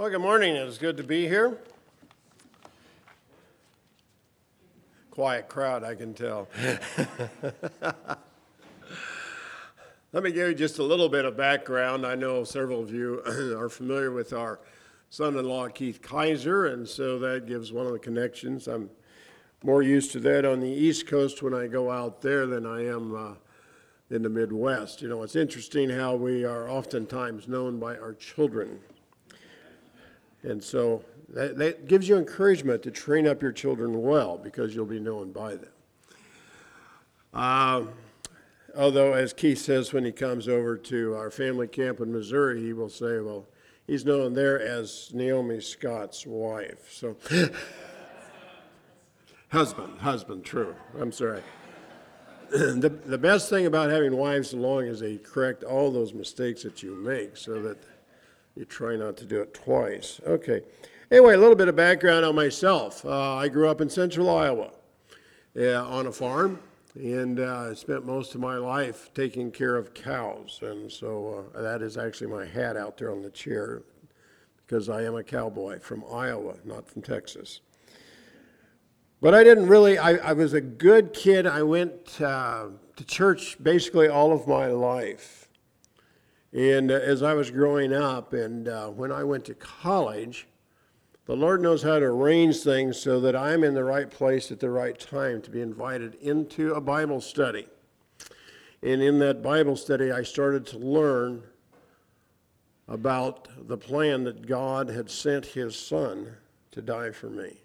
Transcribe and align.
Well, 0.00 0.08
good 0.08 0.22
morning. 0.22 0.56
It's 0.56 0.78
good 0.78 0.96
to 0.96 1.02
be 1.02 1.28
here. 1.28 1.58
Quiet 5.10 5.46
crowd, 5.46 5.84
I 5.84 5.94
can 5.94 6.14
tell. 6.14 6.48
Let 10.14 10.22
me 10.22 10.32
give 10.32 10.48
you 10.48 10.54
just 10.54 10.78
a 10.78 10.82
little 10.82 11.10
bit 11.10 11.26
of 11.26 11.36
background. 11.36 12.06
I 12.06 12.14
know 12.14 12.44
several 12.44 12.82
of 12.82 12.90
you 12.90 13.20
are 13.58 13.68
familiar 13.68 14.10
with 14.10 14.32
our 14.32 14.60
son 15.10 15.36
in 15.36 15.44
law, 15.44 15.68
Keith 15.68 16.00
Kaiser, 16.00 16.64
and 16.64 16.88
so 16.88 17.18
that 17.18 17.44
gives 17.44 17.70
one 17.70 17.84
of 17.84 17.92
the 17.92 17.98
connections. 17.98 18.68
I'm 18.68 18.88
more 19.62 19.82
used 19.82 20.12
to 20.12 20.20
that 20.20 20.46
on 20.46 20.60
the 20.60 20.70
East 20.70 21.08
Coast 21.08 21.42
when 21.42 21.52
I 21.52 21.66
go 21.66 21.90
out 21.90 22.22
there 22.22 22.46
than 22.46 22.64
I 22.64 22.86
am 22.86 23.14
uh, 23.14 23.34
in 24.08 24.22
the 24.22 24.30
Midwest. 24.30 25.02
You 25.02 25.10
know, 25.10 25.22
it's 25.24 25.36
interesting 25.36 25.90
how 25.90 26.14
we 26.14 26.46
are 26.46 26.70
oftentimes 26.70 27.48
known 27.48 27.78
by 27.78 27.98
our 27.98 28.14
children. 28.14 28.80
And 30.42 30.62
so 30.62 31.04
that, 31.28 31.56
that 31.58 31.86
gives 31.86 32.08
you 32.08 32.16
encouragement 32.16 32.82
to 32.82 32.90
train 32.90 33.26
up 33.26 33.42
your 33.42 33.52
children 33.52 34.02
well 34.02 34.38
because 34.38 34.74
you'll 34.74 34.86
be 34.86 35.00
known 35.00 35.32
by 35.32 35.56
them. 35.56 35.70
Uh, 37.32 37.82
although, 38.76 39.12
as 39.12 39.32
Keith 39.32 39.58
says 39.58 39.92
when 39.92 40.04
he 40.04 40.12
comes 40.12 40.48
over 40.48 40.76
to 40.76 41.14
our 41.14 41.30
family 41.30 41.68
camp 41.68 42.00
in 42.00 42.12
Missouri, 42.12 42.60
he 42.60 42.72
will 42.72 42.88
say, 42.88 43.20
well, 43.20 43.46
he's 43.86 44.04
known 44.04 44.34
there 44.34 44.60
as 44.60 45.10
Naomi 45.14 45.60
Scott's 45.60 46.26
wife. 46.26 46.90
So, 46.90 47.16
husband, 49.48 49.98
husband, 50.00 50.44
true. 50.44 50.74
I'm 50.98 51.12
sorry. 51.12 51.42
the, 52.50 52.88
the 53.06 53.18
best 53.18 53.48
thing 53.48 53.66
about 53.66 53.90
having 53.90 54.16
wives 54.16 54.52
along 54.52 54.86
is 54.86 54.98
they 54.98 55.18
correct 55.18 55.62
all 55.62 55.92
those 55.92 56.12
mistakes 56.12 56.64
that 56.64 56.82
you 56.82 56.96
make 56.96 57.36
so 57.36 57.62
that 57.62 57.78
you 58.60 58.66
try 58.66 58.94
not 58.94 59.16
to 59.16 59.24
do 59.24 59.40
it 59.40 59.54
twice. 59.54 60.20
Okay. 60.26 60.60
Anyway, 61.10 61.32
a 61.32 61.38
little 61.38 61.56
bit 61.56 61.68
of 61.68 61.76
background 61.76 62.26
on 62.26 62.34
myself. 62.34 63.02
Uh, 63.06 63.36
I 63.36 63.48
grew 63.48 63.66
up 63.70 63.80
in 63.80 63.88
central 63.88 64.28
Iowa 64.28 64.70
uh, 65.58 65.88
on 65.88 66.06
a 66.06 66.12
farm 66.12 66.60
and 66.94 67.40
uh, 67.40 67.68
I 67.70 67.74
spent 67.74 68.04
most 68.04 68.34
of 68.34 68.40
my 68.42 68.58
life 68.58 69.08
taking 69.14 69.50
care 69.50 69.76
of 69.76 69.94
cows. 69.94 70.60
And 70.62 70.92
so 70.92 71.46
uh, 71.54 71.62
that 71.62 71.80
is 71.80 71.96
actually 71.96 72.26
my 72.26 72.44
hat 72.44 72.76
out 72.76 72.98
there 72.98 73.10
on 73.10 73.22
the 73.22 73.30
chair 73.30 73.82
because 74.66 74.90
I 74.90 75.04
am 75.04 75.14
a 75.14 75.24
cowboy 75.24 75.80
from 75.80 76.04
Iowa, 76.12 76.56
not 76.66 76.86
from 76.86 77.00
Texas. 77.00 77.62
But 79.22 79.34
I 79.34 79.42
didn't 79.42 79.68
really, 79.68 79.96
I, 79.96 80.16
I 80.16 80.32
was 80.34 80.52
a 80.52 80.60
good 80.60 81.14
kid. 81.14 81.46
I 81.46 81.62
went 81.62 82.20
uh, 82.20 82.66
to 82.96 83.04
church 83.04 83.56
basically 83.62 84.08
all 84.08 84.34
of 84.34 84.46
my 84.46 84.66
life. 84.66 85.48
And 86.52 86.90
uh, 86.90 86.94
as 86.94 87.22
I 87.22 87.34
was 87.34 87.50
growing 87.50 87.92
up, 87.92 88.32
and 88.32 88.68
uh, 88.68 88.88
when 88.88 89.12
I 89.12 89.22
went 89.22 89.44
to 89.46 89.54
college, 89.54 90.46
the 91.26 91.36
Lord 91.36 91.62
knows 91.62 91.82
how 91.82 91.98
to 91.98 92.06
arrange 92.06 92.60
things 92.60 93.00
so 93.00 93.20
that 93.20 93.36
I'm 93.36 93.62
in 93.62 93.74
the 93.74 93.84
right 93.84 94.10
place 94.10 94.50
at 94.50 94.58
the 94.58 94.70
right 94.70 94.98
time 94.98 95.40
to 95.42 95.50
be 95.50 95.60
invited 95.60 96.16
into 96.16 96.74
a 96.74 96.80
Bible 96.80 97.20
study. 97.20 97.68
And 98.82 99.02
in 99.02 99.18
that 99.20 99.42
Bible 99.42 99.76
study, 99.76 100.10
I 100.10 100.22
started 100.22 100.66
to 100.68 100.78
learn 100.78 101.42
about 102.88 103.48
the 103.68 103.76
plan 103.76 104.24
that 104.24 104.46
God 104.46 104.88
had 104.88 105.08
sent 105.08 105.46
His 105.46 105.76
Son 105.76 106.34
to 106.72 106.82
die 106.82 107.12
for 107.12 107.30
me. 107.30 107.58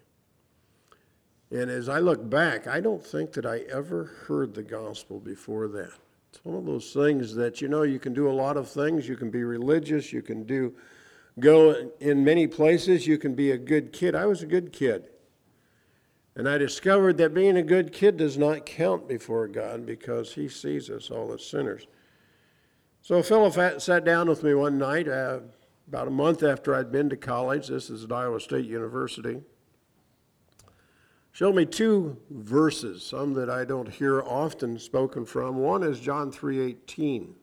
And 1.50 1.70
as 1.70 1.88
I 1.88 1.98
look 1.98 2.28
back, 2.28 2.66
I 2.66 2.80
don't 2.80 3.04
think 3.04 3.32
that 3.32 3.46
I 3.46 3.60
ever 3.70 4.04
heard 4.26 4.54
the 4.54 4.62
gospel 4.62 5.18
before 5.18 5.68
that. 5.68 5.92
It's 6.30 6.44
one 6.44 6.56
of 6.56 6.66
those 6.66 6.92
things 6.92 7.34
that, 7.34 7.60
you 7.60 7.68
know, 7.68 7.82
you 7.82 7.98
can 7.98 8.12
do 8.12 8.28
a 8.28 8.32
lot 8.32 8.56
of 8.56 8.68
things. 8.68 9.08
You 9.08 9.16
can 9.16 9.30
be 9.30 9.44
religious, 9.44 10.12
you 10.12 10.22
can 10.22 10.44
do 10.44 10.74
go 11.38 11.90
in 12.00 12.24
many 12.24 12.46
places, 12.46 13.06
you 13.06 13.18
can 13.18 13.34
be 13.34 13.50
a 13.50 13.58
good 13.58 13.92
kid. 13.92 14.14
I 14.14 14.26
was 14.26 14.42
a 14.42 14.46
good 14.46 14.72
kid. 14.72 15.08
And 16.34 16.48
I 16.48 16.58
discovered 16.58 17.16
that 17.18 17.32
being 17.32 17.56
a 17.56 17.62
good 17.62 17.92
kid 17.92 18.16
does 18.16 18.36
not 18.36 18.66
count 18.66 19.08
before 19.08 19.48
God 19.48 19.86
because 19.86 20.34
He 20.34 20.48
sees 20.48 20.90
us 20.90 21.10
all 21.10 21.32
as 21.32 21.44
sinners. 21.44 21.86
So 23.02 23.16
a 23.16 23.22
fellow 23.22 23.50
sat 23.78 24.04
down 24.04 24.28
with 24.28 24.42
me 24.42 24.52
one 24.54 24.78
night, 24.78 25.08
uh, 25.08 25.40
about 25.88 26.08
a 26.08 26.10
month 26.10 26.42
after 26.42 26.74
I'd 26.74 26.90
been 26.90 27.08
to 27.10 27.16
college. 27.16 27.68
This 27.68 27.88
is 27.88 28.04
at 28.04 28.12
Iowa 28.12 28.40
State 28.40 28.66
University 28.66 29.40
showed 31.36 31.54
me 31.54 31.66
two 31.66 32.16
verses, 32.30 33.02
some 33.02 33.34
that 33.34 33.50
I 33.50 33.66
don't 33.66 33.90
hear 33.90 34.22
often 34.22 34.78
spoken 34.78 35.26
from. 35.26 35.58
One 35.58 35.82
is 35.82 36.00
John 36.00 36.32
3:18. 36.32 37.34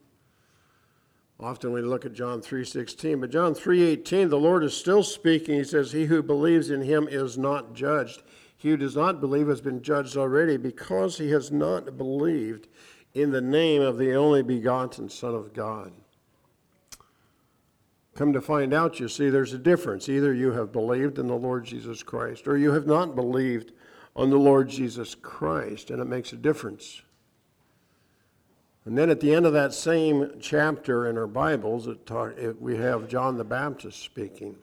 Often 1.40 1.74
we 1.74 1.84
look 1.84 2.04
at 2.04 2.14
John 2.14 2.42
3:16, 2.42 3.22
but 3.22 3.30
John 3.30 3.54
3:18, 3.54 4.30
the 4.30 4.40
Lord 4.40 4.64
is 4.64 4.74
still 4.74 5.04
speaking. 5.04 5.60
He 5.60 5.64
says, 5.64 5.92
"He 5.92 6.06
who 6.06 6.24
believes 6.24 6.72
in 6.72 6.82
him 6.82 7.08
is 7.08 7.38
not 7.38 7.76
judged. 7.76 8.24
He 8.58 8.72
who 8.72 8.78
does 8.78 8.96
not 8.96 9.22
believe 9.22 9.48
has 9.48 9.62
been 9.62 9.84
judged 9.84 10.18
already 10.18 10.58
because 10.58 11.20
he 11.20 11.30
has 11.30 11.52
not 11.52 11.96
believed 11.96 12.68
in 13.14 13.30
the 13.30 13.42
name 13.42 13.84
of 13.84 14.00
the 14.00 14.16
only 14.16 14.42
begotten 14.42 15.08
Son 15.08 15.36
of 15.36 15.54
God." 15.54 15.94
Come 18.16 18.34
to 18.34 18.42
find 18.42 18.74
out, 18.74 19.00
you 19.00 19.08
see, 19.08 19.30
there's 19.30 19.54
a 19.54 19.60
difference. 19.60 20.08
Either 20.08 20.34
you 20.34 20.52
have 20.52 20.72
believed 20.72 21.18
in 21.20 21.28
the 21.28 21.36
Lord 21.36 21.66
Jesus 21.66 22.02
Christ 22.04 22.48
or 22.48 22.58
you 22.58 22.72
have 22.72 22.86
not 22.88 23.16
believed 23.16 23.72
on 24.16 24.30
the 24.30 24.38
Lord 24.38 24.70
Jesus 24.70 25.16
Christ, 25.16 25.90
and 25.90 26.02
it 26.02 26.06
makes 26.06 26.34
a 26.34 26.38
difference. 26.38 27.02
And 28.86 28.98
then 28.98 29.10
at 29.10 29.22
the 29.22 29.34
end 29.34 29.46
of 29.46 29.54
that 29.54 29.74
same 29.74 30.32
chapter 30.42 31.08
in 31.08 31.18
our 31.18 31.28
Bibles, 31.28 31.88
it 31.88 32.06
talk, 32.06 32.38
it, 32.38 32.62
we 32.62 32.78
have 32.78 33.08
John 33.08 33.38
the 33.38 33.44
Baptist 33.44 34.02
speaking. 34.02 34.58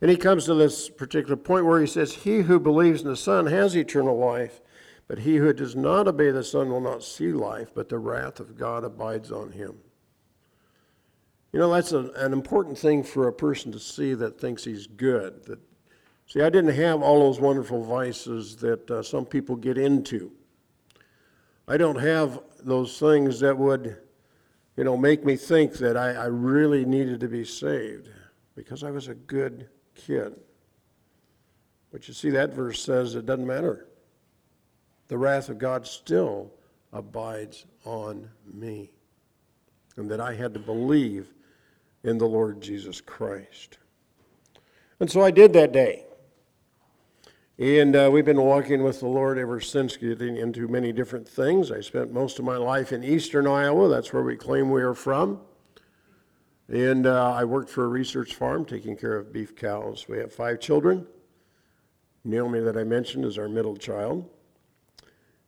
And 0.00 0.10
he 0.10 0.16
comes 0.16 0.44
to 0.44 0.54
this 0.54 0.88
particular 0.88 1.36
point 1.36 1.66
where 1.66 1.80
he 1.80 1.86
says, 1.86 2.12
He 2.14 2.42
who 2.42 2.60
believes 2.60 3.02
in 3.02 3.08
the 3.08 3.16
Son 3.16 3.46
has 3.46 3.76
eternal 3.76 4.16
life, 4.16 4.60
but 5.08 5.20
he 5.20 5.36
who 5.36 5.52
does 5.52 5.74
not 5.74 6.06
obey 6.06 6.30
the 6.30 6.44
Son 6.44 6.68
will 6.68 6.80
not 6.80 7.02
see 7.02 7.32
life, 7.32 7.70
but 7.74 7.88
the 7.88 7.98
wrath 7.98 8.38
of 8.38 8.56
God 8.56 8.84
abides 8.84 9.32
on 9.32 9.50
him. 9.50 9.78
You 11.52 11.58
know, 11.58 11.72
that's 11.72 11.92
a, 11.92 12.10
an 12.16 12.32
important 12.32 12.78
thing 12.78 13.02
for 13.02 13.26
a 13.26 13.32
person 13.32 13.72
to 13.72 13.80
see 13.80 14.14
that 14.14 14.38
thinks 14.38 14.64
he's 14.64 14.86
good, 14.86 15.46
that 15.46 15.58
See, 16.28 16.42
I 16.42 16.50
didn't 16.50 16.74
have 16.74 17.02
all 17.02 17.20
those 17.20 17.40
wonderful 17.40 17.82
vices 17.82 18.54
that 18.56 18.90
uh, 18.90 19.02
some 19.02 19.24
people 19.24 19.56
get 19.56 19.78
into. 19.78 20.30
I 21.66 21.78
don't 21.78 21.98
have 21.98 22.40
those 22.60 22.98
things 22.98 23.40
that 23.40 23.56
would, 23.56 23.96
you 24.76 24.84
know, 24.84 24.94
make 24.94 25.24
me 25.24 25.36
think 25.36 25.72
that 25.78 25.96
I, 25.96 26.10
I 26.10 26.24
really 26.26 26.84
needed 26.84 27.20
to 27.20 27.28
be 27.28 27.46
saved 27.46 28.10
because 28.54 28.84
I 28.84 28.90
was 28.90 29.08
a 29.08 29.14
good 29.14 29.70
kid. 29.94 30.34
But 31.90 32.06
you 32.08 32.12
see, 32.12 32.28
that 32.30 32.52
verse 32.52 32.82
says 32.82 33.14
it 33.14 33.24
doesn't 33.24 33.46
matter. 33.46 33.88
The 35.08 35.16
wrath 35.16 35.48
of 35.48 35.56
God 35.56 35.86
still 35.86 36.52
abides 36.92 37.64
on 37.86 38.28
me, 38.52 38.92
and 39.96 40.10
that 40.10 40.20
I 40.20 40.34
had 40.34 40.52
to 40.52 40.60
believe 40.60 41.32
in 42.04 42.18
the 42.18 42.26
Lord 42.28 42.60
Jesus 42.60 43.00
Christ. 43.00 43.78
And 45.00 45.10
so 45.10 45.22
I 45.22 45.30
did 45.30 45.54
that 45.54 45.72
day. 45.72 46.04
And 47.58 47.96
uh, 47.96 48.08
we've 48.12 48.24
been 48.24 48.40
walking 48.40 48.84
with 48.84 49.00
the 49.00 49.08
Lord 49.08 49.36
ever 49.36 49.60
since, 49.60 49.96
getting 49.96 50.36
into 50.36 50.68
many 50.68 50.92
different 50.92 51.26
things. 51.28 51.72
I 51.72 51.80
spent 51.80 52.12
most 52.12 52.38
of 52.38 52.44
my 52.44 52.56
life 52.56 52.92
in 52.92 53.02
eastern 53.02 53.48
Iowa. 53.48 53.88
That's 53.88 54.12
where 54.12 54.22
we 54.22 54.36
claim 54.36 54.70
we 54.70 54.80
are 54.80 54.94
from. 54.94 55.40
And 56.68 57.04
uh, 57.04 57.32
I 57.32 57.42
worked 57.42 57.68
for 57.68 57.82
a 57.82 57.88
research 57.88 58.36
farm 58.36 58.64
taking 58.64 58.96
care 58.96 59.16
of 59.16 59.32
beef 59.32 59.56
cows. 59.56 60.06
We 60.08 60.18
have 60.18 60.32
five 60.32 60.60
children. 60.60 61.04
Naomi, 62.22 62.60
that 62.60 62.76
I 62.76 62.84
mentioned, 62.84 63.24
is 63.24 63.38
our 63.38 63.48
middle 63.48 63.76
child. 63.76 64.30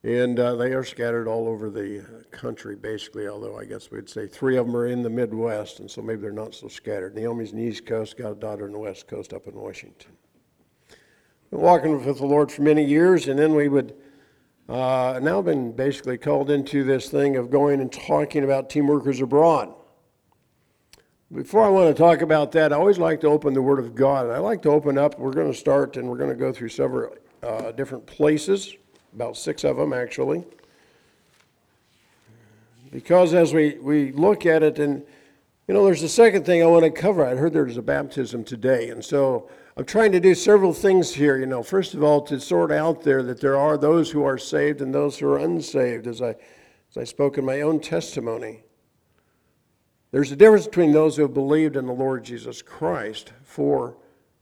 And 0.02 0.40
uh, 0.40 0.56
they 0.56 0.72
are 0.72 0.82
scattered 0.82 1.28
all 1.28 1.46
over 1.46 1.70
the 1.70 2.04
country, 2.32 2.74
basically, 2.74 3.28
although 3.28 3.56
I 3.56 3.66
guess 3.66 3.92
we'd 3.92 4.08
say 4.08 4.26
three 4.26 4.56
of 4.56 4.66
them 4.66 4.76
are 4.76 4.86
in 4.86 5.02
the 5.02 5.10
Midwest, 5.10 5.78
and 5.78 5.88
so 5.88 6.02
maybe 6.02 6.22
they're 6.22 6.32
not 6.32 6.56
so 6.56 6.66
scattered. 6.66 7.14
Naomi's 7.14 7.52
in 7.52 7.58
the 7.58 7.64
East 7.64 7.86
Coast, 7.86 8.16
got 8.16 8.32
a 8.32 8.34
daughter 8.34 8.66
in 8.66 8.72
the 8.72 8.78
West 8.78 9.06
Coast 9.06 9.32
up 9.32 9.46
in 9.46 9.54
Washington 9.54 10.10
walking 11.50 12.04
with 12.04 12.18
the 12.18 12.26
Lord 12.26 12.52
for 12.52 12.62
many 12.62 12.84
years, 12.84 13.28
and 13.28 13.38
then 13.38 13.54
we 13.54 13.68
would 13.68 13.94
uh, 14.68 15.18
now 15.20 15.42
been 15.42 15.72
basically 15.72 16.16
called 16.16 16.50
into 16.50 16.84
this 16.84 17.08
thing 17.08 17.36
of 17.36 17.50
going 17.50 17.80
and 17.80 17.92
talking 17.92 18.44
about 18.44 18.70
team 18.70 18.86
workers 18.86 19.20
abroad. 19.20 19.74
Before 21.32 21.64
I 21.64 21.68
want 21.68 21.94
to 21.94 22.00
talk 22.00 22.22
about 22.22 22.52
that, 22.52 22.72
I 22.72 22.76
always 22.76 22.98
like 22.98 23.20
to 23.20 23.28
open 23.28 23.54
the 23.54 23.62
Word 23.62 23.78
of 23.78 23.94
God. 23.94 24.30
I 24.30 24.38
like 24.38 24.62
to 24.62 24.70
open 24.70 24.98
up, 24.98 25.18
we're 25.18 25.32
going 25.32 25.50
to 25.50 25.58
start 25.58 25.96
and 25.96 26.08
we're 26.08 26.16
going 26.16 26.30
to 26.30 26.36
go 26.36 26.52
through 26.52 26.70
several 26.70 27.14
uh, 27.42 27.72
different 27.72 28.06
places, 28.06 28.74
about 29.14 29.36
six 29.36 29.64
of 29.64 29.76
them 29.76 29.92
actually. 29.92 30.44
Because 32.92 33.34
as 33.34 33.54
we, 33.54 33.78
we 33.78 34.10
look 34.12 34.46
at 34.46 34.62
it, 34.64 34.80
and 34.80 35.04
you 35.68 35.74
know, 35.74 35.84
there's 35.84 36.02
a 36.02 36.08
second 36.08 36.44
thing 36.44 36.62
I 36.62 36.66
want 36.66 36.84
to 36.84 36.90
cover. 36.90 37.24
I 37.24 37.36
heard 37.36 37.52
there's 37.52 37.76
a 37.76 37.82
baptism 37.82 38.42
today, 38.42 38.90
and 38.90 39.04
so 39.04 39.48
I'm 39.76 39.84
trying 39.84 40.12
to 40.12 40.20
do 40.20 40.34
several 40.34 40.72
things 40.72 41.14
here, 41.14 41.38
you 41.38 41.46
know. 41.46 41.62
First 41.62 41.94
of 41.94 42.02
all, 42.02 42.20
to 42.22 42.40
sort 42.40 42.72
out 42.72 43.02
there 43.02 43.22
that 43.22 43.40
there 43.40 43.56
are 43.56 43.78
those 43.78 44.10
who 44.10 44.24
are 44.24 44.38
saved 44.38 44.80
and 44.80 44.92
those 44.92 45.18
who 45.18 45.28
are 45.28 45.38
unsaved, 45.38 46.06
as 46.06 46.20
I, 46.20 46.30
as 46.90 46.96
I 46.96 47.04
spoke 47.04 47.38
in 47.38 47.44
my 47.44 47.60
own 47.60 47.80
testimony. 47.80 48.64
There's 50.10 50.32
a 50.32 50.36
difference 50.36 50.66
between 50.66 50.92
those 50.92 51.16
who 51.16 51.22
have 51.22 51.34
believed 51.34 51.76
in 51.76 51.86
the 51.86 51.92
Lord 51.92 52.24
Jesus 52.24 52.62
Christ 52.62 53.32
for 53.44 53.96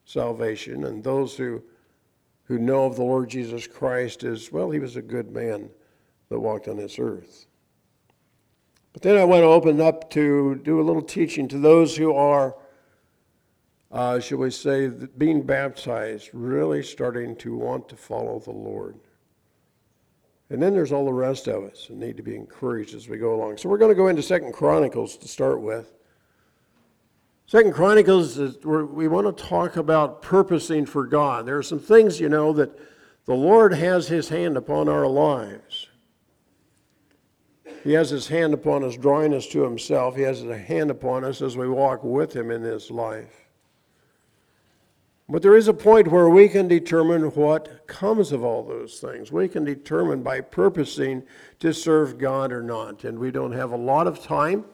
salvation 0.06 0.84
and 0.84 1.04
those 1.04 1.36
who, 1.36 1.62
who 2.44 2.58
know 2.58 2.86
of 2.86 2.96
the 2.96 3.02
Lord 3.02 3.28
Jesus 3.28 3.66
Christ 3.66 4.24
as, 4.24 4.50
well, 4.50 4.70
he 4.70 4.78
was 4.78 4.96
a 4.96 5.02
good 5.02 5.30
man 5.30 5.68
that 6.30 6.40
walked 6.40 6.68
on 6.68 6.78
this 6.78 6.98
earth. 6.98 7.46
But 8.94 9.02
then 9.02 9.18
I 9.18 9.24
want 9.24 9.42
to 9.42 9.46
open 9.46 9.80
up 9.82 10.08
to 10.10 10.54
do 10.64 10.80
a 10.80 10.82
little 10.82 11.02
teaching 11.02 11.46
to 11.48 11.58
those 11.58 11.96
who 11.96 12.14
are, 12.14 12.56
uh, 13.90 14.20
shall 14.20 14.38
we 14.38 14.50
say, 14.50 14.88
being 14.88 15.42
baptized, 15.42 16.30
really 16.32 16.82
starting 16.82 17.34
to 17.36 17.56
want 17.56 17.88
to 17.88 17.96
follow 17.96 18.38
the 18.38 18.50
Lord. 18.50 18.98
And 20.50 20.62
then 20.62 20.72
there's 20.72 20.92
all 20.92 21.04
the 21.04 21.12
rest 21.12 21.46
of 21.46 21.64
us 21.64 21.86
that 21.86 21.96
need 21.96 22.16
to 22.16 22.22
be 22.22 22.34
encouraged 22.34 22.94
as 22.94 23.08
we 23.08 23.18
go 23.18 23.34
along. 23.34 23.58
So 23.58 23.68
we're 23.68 23.78
going 23.78 23.90
to 23.90 23.94
go 23.94 24.08
into 24.08 24.22
Second 24.22 24.52
Chronicles 24.52 25.16
to 25.18 25.28
start 25.28 25.60
with. 25.60 25.92
Second 27.46 27.72
Chronicles 27.72 28.36
is 28.38 28.62
we 28.64 29.08
want 29.08 29.34
to 29.34 29.44
talk 29.44 29.76
about 29.76 30.20
purposing 30.20 30.84
for 30.84 31.06
God. 31.06 31.46
There 31.46 31.56
are 31.56 31.62
some 31.62 31.78
things, 31.78 32.20
you 32.20 32.28
know, 32.28 32.52
that 32.54 32.78
the 33.24 33.34
Lord 33.34 33.72
has 33.72 34.08
His 34.08 34.28
hand 34.28 34.56
upon 34.56 34.88
our 34.88 35.06
lives. 35.06 35.88
He 37.84 37.92
has 37.92 38.10
His 38.10 38.28
hand 38.28 38.52
upon 38.52 38.84
us, 38.84 38.96
drawing 38.96 39.32
us 39.32 39.46
to 39.48 39.62
Himself. 39.62 40.16
He 40.16 40.22
has 40.22 40.42
a 40.42 40.58
hand 40.58 40.90
upon 40.90 41.24
us 41.24 41.40
as 41.40 41.56
we 41.56 41.68
walk 41.68 42.04
with 42.04 42.34
Him 42.34 42.50
in 42.50 42.62
this 42.62 42.90
life. 42.90 43.47
But 45.30 45.42
there 45.42 45.56
is 45.56 45.68
a 45.68 45.74
point 45.74 46.08
where 46.08 46.30
we 46.30 46.48
can 46.48 46.68
determine 46.68 47.22
what 47.32 47.86
comes 47.86 48.32
of 48.32 48.42
all 48.42 48.62
those 48.62 48.98
things. 48.98 49.30
We 49.30 49.46
can 49.46 49.62
determine 49.62 50.22
by 50.22 50.40
purposing 50.40 51.22
to 51.60 51.74
serve 51.74 52.18
God 52.18 52.50
or 52.50 52.62
not. 52.62 53.04
And 53.04 53.18
we 53.18 53.30
don't 53.30 53.52
have 53.52 53.72
a 53.72 53.76
lot 53.76 54.06
of 54.06 54.22
time. 54.22 54.64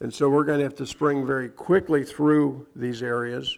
And 0.00 0.12
so 0.12 0.28
we're 0.28 0.42
going 0.42 0.58
to 0.58 0.64
have 0.64 0.74
to 0.76 0.86
spring 0.86 1.24
very 1.24 1.48
quickly 1.48 2.04
through 2.04 2.66
these 2.74 3.04
areas. 3.04 3.56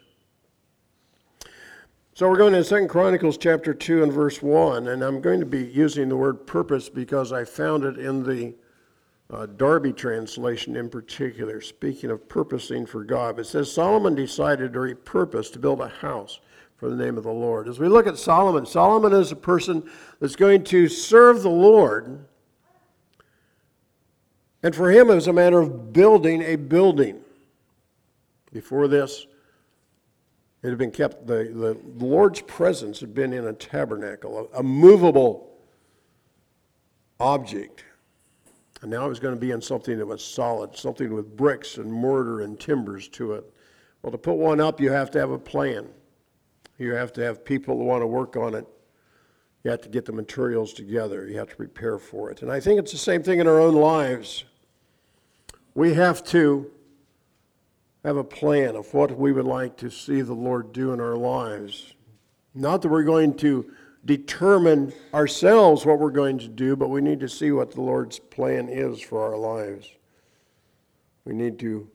So 2.12 2.28
we're 2.28 2.36
going 2.36 2.52
to 2.52 2.62
Second 2.62 2.88
Chronicles 2.88 3.38
chapter 3.38 3.72
2 3.72 4.02
and 4.02 4.12
verse 4.12 4.42
1. 4.42 4.88
And 4.88 5.02
I'm 5.02 5.22
going 5.22 5.40
to 5.40 5.46
be 5.46 5.64
using 5.64 6.10
the 6.10 6.16
word 6.16 6.46
purpose 6.46 6.90
because 6.90 7.32
I 7.32 7.44
found 7.44 7.82
it 7.82 7.96
in 7.96 8.22
the 8.22 8.54
uh, 9.30 9.46
Darby 9.46 9.92
translation 9.92 10.76
in 10.76 10.88
particular, 10.88 11.60
speaking 11.60 12.10
of 12.10 12.28
purposing 12.28 12.86
for 12.86 13.04
God. 13.04 13.38
It 13.38 13.46
says 13.46 13.72
Solomon 13.72 14.14
decided 14.14 14.76
or 14.76 14.86
he 14.86 14.94
purposed 14.94 15.54
to 15.54 15.58
build 15.58 15.80
a 15.80 15.88
house 15.88 16.40
for 16.76 16.90
the 16.90 16.96
name 16.96 17.16
of 17.16 17.24
the 17.24 17.32
Lord. 17.32 17.68
As 17.68 17.78
we 17.78 17.88
look 17.88 18.06
at 18.06 18.18
Solomon, 18.18 18.66
Solomon 18.66 19.12
is 19.12 19.32
a 19.32 19.36
person 19.36 19.88
that's 20.20 20.36
going 20.36 20.64
to 20.64 20.88
serve 20.88 21.42
the 21.42 21.48
Lord. 21.48 22.26
And 24.62 24.74
for 24.74 24.90
him, 24.90 25.10
it 25.10 25.14
was 25.14 25.26
a 25.26 25.32
matter 25.32 25.60
of 25.60 25.92
building 25.92 26.42
a 26.42 26.56
building. 26.56 27.20
Before 28.52 28.86
this, 28.86 29.26
it 30.62 30.68
had 30.68 30.78
been 30.78 30.90
kept, 30.90 31.26
the, 31.26 31.50
the 31.52 31.76
Lord's 32.04 32.40
presence 32.40 33.00
had 33.00 33.14
been 33.14 33.32
in 33.32 33.46
a 33.46 33.52
tabernacle, 33.52 34.48
a, 34.54 34.60
a 34.60 34.62
movable 34.62 35.50
object. 37.20 37.84
And 38.84 38.90
now 38.90 39.06
it 39.06 39.08
was 39.08 39.18
going 39.18 39.34
to 39.34 39.40
be 39.40 39.50
in 39.50 39.62
something 39.62 39.96
that 39.96 40.04
was 40.04 40.22
solid, 40.22 40.76
something 40.76 41.14
with 41.14 41.38
bricks 41.38 41.78
and 41.78 41.90
mortar 41.90 42.42
and 42.42 42.60
timbers 42.60 43.08
to 43.08 43.32
it. 43.32 43.50
Well, 44.02 44.12
to 44.12 44.18
put 44.18 44.34
one 44.34 44.60
up, 44.60 44.78
you 44.78 44.92
have 44.92 45.10
to 45.12 45.18
have 45.18 45.30
a 45.30 45.38
plan. 45.38 45.88
You 46.76 46.92
have 46.92 47.10
to 47.14 47.22
have 47.22 47.46
people 47.46 47.78
who 47.78 47.84
want 47.84 48.02
to 48.02 48.06
work 48.06 48.36
on 48.36 48.54
it. 48.54 48.66
You 49.62 49.70
have 49.70 49.80
to 49.80 49.88
get 49.88 50.04
the 50.04 50.12
materials 50.12 50.74
together. 50.74 51.26
You 51.26 51.38
have 51.38 51.48
to 51.48 51.56
prepare 51.56 51.98
for 51.98 52.30
it. 52.30 52.42
And 52.42 52.52
I 52.52 52.60
think 52.60 52.78
it's 52.78 52.92
the 52.92 52.98
same 52.98 53.22
thing 53.22 53.40
in 53.40 53.46
our 53.46 53.58
own 53.58 53.74
lives. 53.74 54.44
We 55.74 55.94
have 55.94 56.22
to 56.24 56.70
have 58.04 58.18
a 58.18 58.22
plan 58.22 58.76
of 58.76 58.92
what 58.92 59.18
we 59.18 59.32
would 59.32 59.46
like 59.46 59.78
to 59.78 59.88
see 59.88 60.20
the 60.20 60.34
Lord 60.34 60.74
do 60.74 60.92
in 60.92 61.00
our 61.00 61.16
lives. 61.16 61.94
Not 62.54 62.82
that 62.82 62.90
we're 62.90 63.02
going 63.02 63.34
to 63.38 63.72
determine 64.04 64.92
ourselves 65.12 65.86
what 65.86 65.98
we're 65.98 66.10
going 66.10 66.38
to 66.38 66.48
do, 66.48 66.76
but 66.76 66.88
we 66.88 67.00
need 67.00 67.20
to 67.20 67.28
see 67.28 67.50
what 67.52 67.70
the 67.70 67.80
Lord's 67.80 68.18
plan 68.18 68.68
is 68.68 69.00
for 69.00 69.22
our 69.22 69.36
lives. 69.36 69.90
We 71.24 71.32
need 71.32 71.58
to 71.60 71.88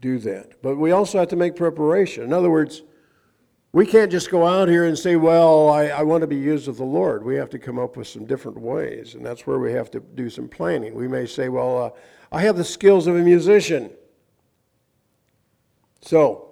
do 0.00 0.18
that. 0.18 0.60
But 0.62 0.76
we 0.76 0.90
also 0.90 1.18
have 1.18 1.28
to 1.28 1.36
make 1.36 1.56
preparation. 1.56 2.24
In 2.24 2.32
other 2.32 2.50
words, 2.50 2.82
we 3.72 3.86
can't 3.86 4.10
just 4.10 4.30
go 4.30 4.46
out 4.46 4.68
here 4.68 4.84
and 4.84 4.98
say, 4.98 5.16
well, 5.16 5.70
I, 5.70 5.86
I, 5.86 6.02
want 6.02 6.20
to 6.20 6.26
be 6.26 6.36
used 6.36 6.68
of 6.68 6.76
the 6.76 6.84
Lord. 6.84 7.24
We 7.24 7.36
have 7.36 7.48
to 7.50 7.58
come 7.58 7.78
up 7.78 7.96
with 7.96 8.06
some 8.06 8.26
different 8.26 8.60
ways, 8.60 9.14
and 9.14 9.24
that's 9.24 9.46
where 9.46 9.58
we 9.58 9.72
have 9.72 9.90
to 9.92 10.00
do 10.00 10.28
some 10.28 10.46
planning. 10.46 10.94
We 10.94 11.08
may 11.08 11.24
say, 11.24 11.48
well, 11.48 11.78
uh, 11.78 11.90
I 12.30 12.42
have 12.42 12.56
the 12.58 12.64
skills 12.64 13.06
of 13.06 13.16
a 13.16 13.20
musician. 13.20 13.90
So, 16.02 16.50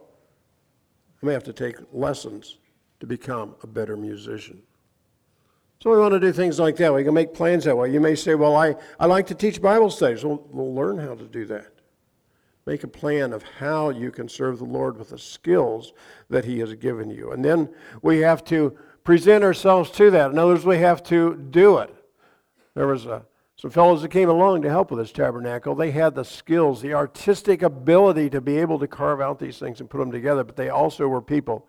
I 1.22 1.26
may 1.26 1.34
have 1.34 1.44
to 1.44 1.52
take 1.52 1.76
lessons 1.92 2.56
to 3.00 3.06
become 3.06 3.54
a 3.62 3.66
better 3.66 3.98
musician. 3.98 4.62
So 5.82 5.90
we 5.90 5.96
want 5.96 6.12
to 6.12 6.20
do 6.20 6.30
things 6.30 6.58
like 6.58 6.76
that. 6.76 6.92
We 6.92 7.04
can 7.04 7.14
make 7.14 7.32
plans 7.32 7.64
that 7.64 7.76
way. 7.76 7.90
You 7.90 8.00
may 8.00 8.14
say, 8.14 8.34
well, 8.34 8.54
I, 8.54 8.76
I 8.98 9.06
like 9.06 9.26
to 9.28 9.34
teach 9.34 9.62
Bible 9.62 9.88
studies. 9.88 10.24
Well, 10.24 10.46
we'll 10.50 10.74
learn 10.74 10.98
how 10.98 11.14
to 11.14 11.24
do 11.24 11.46
that. 11.46 11.72
Make 12.66 12.84
a 12.84 12.88
plan 12.88 13.32
of 13.32 13.42
how 13.42 13.88
you 13.88 14.10
can 14.10 14.28
serve 14.28 14.58
the 14.58 14.66
Lord 14.66 14.98
with 14.98 15.08
the 15.08 15.18
skills 15.18 15.94
that 16.28 16.44
He 16.44 16.58
has 16.58 16.74
given 16.74 17.08
you. 17.08 17.32
And 17.32 17.42
then 17.42 17.70
we 18.02 18.18
have 18.18 18.44
to 18.44 18.76
present 19.04 19.42
ourselves 19.42 19.90
to 19.92 20.10
that. 20.10 20.30
In 20.30 20.38
other 20.38 20.52
words, 20.52 20.66
we 20.66 20.78
have 20.78 21.02
to 21.04 21.34
do 21.50 21.78
it. 21.78 21.94
There 22.74 22.86
was 22.86 23.06
a, 23.06 23.24
some 23.56 23.70
fellows 23.70 24.02
that 24.02 24.10
came 24.10 24.28
along 24.28 24.60
to 24.62 24.68
help 24.68 24.90
with 24.90 25.00
this 25.00 25.12
tabernacle. 25.12 25.74
They 25.74 25.92
had 25.92 26.14
the 26.14 26.24
skills, 26.24 26.82
the 26.82 26.92
artistic 26.92 27.62
ability 27.62 28.28
to 28.30 28.42
be 28.42 28.58
able 28.58 28.78
to 28.80 28.86
carve 28.86 29.22
out 29.22 29.38
these 29.38 29.58
things 29.58 29.80
and 29.80 29.88
put 29.88 29.98
them 29.98 30.12
together, 30.12 30.44
but 30.44 30.56
they 30.56 30.68
also 30.68 31.08
were 31.08 31.22
people 31.22 31.66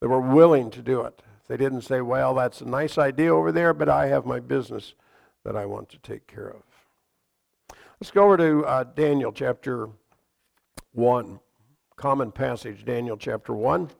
that 0.00 0.08
were 0.08 0.20
willing 0.20 0.70
to 0.72 0.82
do 0.82 1.02
it. 1.02 1.22
They 1.48 1.56
didn't 1.56 1.82
say, 1.82 2.00
well, 2.00 2.34
that's 2.34 2.60
a 2.60 2.68
nice 2.68 2.96
idea 2.96 3.34
over 3.34 3.52
there, 3.52 3.74
but 3.74 3.88
I 3.88 4.06
have 4.06 4.24
my 4.24 4.40
business 4.40 4.94
that 5.44 5.56
I 5.56 5.66
want 5.66 5.90
to 5.90 5.98
take 5.98 6.26
care 6.26 6.48
of. 6.48 6.62
Let's 8.00 8.10
go 8.10 8.24
over 8.24 8.36
to 8.38 8.64
uh, 8.64 8.84
Daniel 8.84 9.32
chapter 9.32 9.88
1. 10.92 11.40
Common 11.96 12.32
passage, 12.32 12.84
Daniel 12.84 13.16
chapter 13.16 13.52
1. 13.52 13.90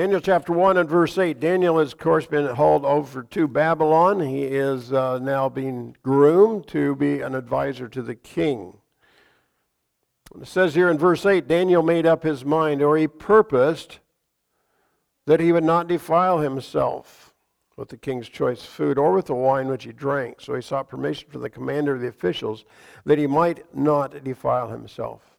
Daniel 0.00 0.18
chapter 0.18 0.54
1 0.54 0.78
and 0.78 0.88
verse 0.88 1.18
8. 1.18 1.38
Daniel 1.40 1.78
has, 1.78 1.92
of 1.92 1.98
course, 1.98 2.24
been 2.24 2.46
hauled 2.46 2.86
over 2.86 3.22
to 3.22 3.46
Babylon. 3.46 4.20
He 4.20 4.44
is 4.44 4.94
uh, 4.94 5.18
now 5.18 5.50
being 5.50 5.94
groomed 6.02 6.66
to 6.68 6.96
be 6.96 7.20
an 7.20 7.34
advisor 7.34 7.86
to 7.90 8.00
the 8.00 8.14
king. 8.14 8.78
It 10.40 10.46
says 10.46 10.74
here 10.74 10.88
in 10.88 10.96
verse 10.96 11.26
8 11.26 11.46
Daniel 11.46 11.82
made 11.82 12.06
up 12.06 12.22
his 12.22 12.46
mind, 12.46 12.80
or 12.80 12.96
he 12.96 13.08
purposed, 13.08 13.98
that 15.26 15.38
he 15.38 15.52
would 15.52 15.64
not 15.64 15.86
defile 15.86 16.38
himself 16.38 17.34
with 17.76 17.90
the 17.90 17.98
king's 17.98 18.30
choice 18.30 18.64
food 18.64 18.96
or 18.96 19.12
with 19.12 19.26
the 19.26 19.34
wine 19.34 19.68
which 19.68 19.84
he 19.84 19.92
drank. 19.92 20.40
So 20.40 20.54
he 20.54 20.62
sought 20.62 20.88
permission 20.88 21.28
from 21.28 21.42
the 21.42 21.50
commander 21.50 21.96
of 21.96 22.00
the 22.00 22.08
officials 22.08 22.64
that 23.04 23.18
he 23.18 23.26
might 23.26 23.66
not 23.76 24.24
defile 24.24 24.70
himself. 24.70 25.29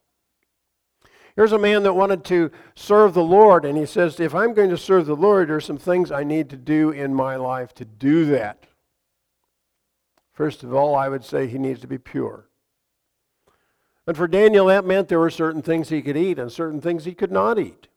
Here's 1.34 1.52
a 1.52 1.58
man 1.58 1.82
that 1.84 1.94
wanted 1.94 2.24
to 2.26 2.50
serve 2.74 3.14
the 3.14 3.24
Lord, 3.24 3.64
and 3.64 3.78
he 3.78 3.86
says, 3.86 4.20
If 4.20 4.34
I'm 4.34 4.52
going 4.52 4.70
to 4.70 4.76
serve 4.76 5.06
the 5.06 5.16
Lord, 5.16 5.48
there's 5.48 5.64
some 5.64 5.78
things 5.78 6.10
I 6.10 6.24
need 6.24 6.50
to 6.50 6.56
do 6.56 6.90
in 6.90 7.14
my 7.14 7.36
life 7.36 7.72
to 7.74 7.84
do 7.84 8.26
that. 8.26 8.64
First 10.32 10.62
of 10.62 10.74
all, 10.74 10.94
I 10.94 11.08
would 11.08 11.24
say 11.24 11.46
he 11.46 11.58
needs 11.58 11.80
to 11.80 11.86
be 11.86 11.98
pure. 11.98 12.48
And 14.06 14.16
for 14.16 14.26
Daniel, 14.26 14.66
that 14.66 14.84
meant 14.84 15.08
there 15.08 15.20
were 15.20 15.30
certain 15.30 15.62
things 15.62 15.88
he 15.88 16.02
could 16.02 16.16
eat 16.16 16.38
and 16.38 16.50
certain 16.50 16.80
things 16.80 17.04
he 17.04 17.14
could 17.14 17.30
not 17.30 17.58
eat. 17.58 17.88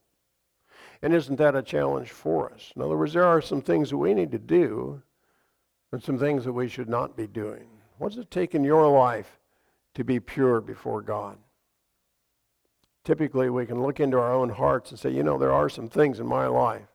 And 1.02 1.14
isn't 1.14 1.38
that 1.38 1.56
a 1.56 1.62
challenge 1.62 2.12
for 2.12 2.52
us? 2.54 2.72
In 2.76 2.82
other 2.82 2.98
words, 2.98 3.14
there 3.14 3.26
are 3.26 3.42
some 3.42 3.62
things 3.62 3.90
that 3.90 3.98
we 3.98 4.14
need 4.14 4.32
to 4.32 4.40
do 4.40 5.02
and 5.92 6.02
some 6.02 6.18
things 6.18 6.46
that 6.46 6.54
we 6.54 6.68
should 6.68 6.90
not 6.90 7.18
be 7.18 7.28
doing. 7.28 7.68
What 7.98 8.10
does 8.10 8.20
it 8.20 8.32
take 8.32 8.54
in 8.54 8.64
your 8.64 8.88
life 8.88 9.40
to 9.96 10.04
be 10.04 10.20
pure 10.20 10.62
before 10.62 11.02
God? 11.02 11.38
Typically 13.06 13.50
we 13.50 13.66
can 13.66 13.82
look 13.82 14.00
into 14.00 14.18
our 14.18 14.34
own 14.34 14.50
hearts 14.50 14.90
and 14.90 15.00
say, 15.00 15.12
you 15.12 15.24
know, 15.24 15.38
there 15.38 15.54
are 15.54 15.70
some 15.70 15.88
things 15.88 16.20
in 16.20 16.28
my 16.28 16.48
life 16.48 16.88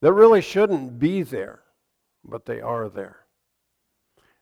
that 0.00 0.12
really 0.12 0.40
shouldn't 0.40 0.98
be 0.98 1.22
there, 1.22 1.60
but 2.24 2.46
they 2.46 2.60
are 2.60 2.88
there. 2.88 3.18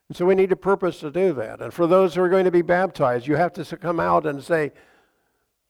And 0.08 0.16
so 0.16 0.26
we 0.26 0.34
need 0.34 0.52
a 0.52 0.56
purpose 0.56 1.00
to 1.00 1.10
do 1.10 1.32
that. 1.34 1.60
And 1.60 1.72
for 1.72 1.86
those 1.86 2.14
who 2.14 2.22
are 2.22 2.28
going 2.28 2.44
to 2.44 2.50
be 2.50 2.62
baptized, 2.62 3.26
you 3.26 3.36
have 3.36 3.52
to 3.54 3.76
come 3.76 4.00
out 4.00 4.26
and 4.26 4.42
say, 4.42 4.72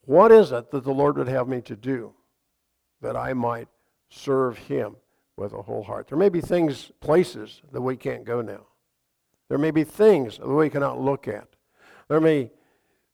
what 0.02 0.32
is 0.32 0.50
it 0.50 0.70
that 0.70 0.84
the 0.84 0.92
Lord 0.94 1.18
would 1.18 1.28
have 1.28 1.46
me 1.46 1.60
to 1.62 1.76
do 1.76 2.14
that 3.00 3.16
I 3.16 3.32
might 3.32 3.68
serve 4.08 4.58
Him 4.58 4.96
with 5.36 5.52
a 5.52 5.62
whole 5.62 5.82
heart? 5.82 6.08
There 6.08 6.18
may 6.18 6.30
be 6.30 6.40
things, 6.40 6.90
places 7.00 7.60
that 7.72 7.82
we 7.82 7.96
can't 7.96 8.24
go 8.24 8.40
now. 8.40 8.66
There 9.48 9.58
may 9.58 9.72
be 9.72 9.84
things 9.84 10.38
that 10.38 10.48
we 10.48 10.70
cannot 10.70 11.00
look 11.00 11.28
at. 11.28 11.48
There 12.08 12.20
may 12.20 12.50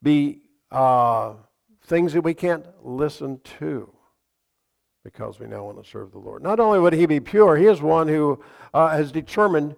be 0.03 0.43
uh, 0.71 1.35
things 1.87 2.13
that 2.13 2.23
we 2.23 2.35
can't 2.35 2.67
listen 2.85 3.41
to 3.59 3.91
because 5.05 5.39
we 5.39 5.47
now 5.47 5.65
want 5.65 5.83
to 5.83 5.89
serve 5.89 6.11
the 6.11 6.19
Lord. 6.19 6.43
Not 6.43 6.59
only 6.59 6.81
would 6.81 6.93
he 6.93 7.07
be 7.07 7.21
pure, 7.21 7.57
he 7.57 7.67
is 7.67 7.81
one 7.81 8.09
who 8.09 8.43
uh, 8.75 8.89
has 8.89 9.13
determined 9.13 9.77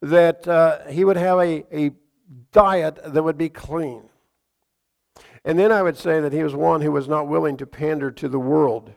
that 0.00 0.48
uh, 0.48 0.86
he 0.88 1.04
would 1.04 1.18
have 1.18 1.38
a, 1.38 1.64
a 1.76 1.90
diet 2.52 2.98
that 3.04 3.22
would 3.22 3.36
be 3.36 3.50
clean. 3.50 4.02
And 5.44 5.58
then 5.58 5.70
I 5.70 5.82
would 5.82 5.98
say 5.98 6.20
that 6.20 6.32
he 6.32 6.42
was 6.42 6.54
one 6.54 6.80
who 6.80 6.90
was 6.90 7.06
not 7.06 7.28
willing 7.28 7.58
to 7.58 7.66
pander 7.66 8.10
to 8.12 8.28
the 8.28 8.38
world. 8.38 8.94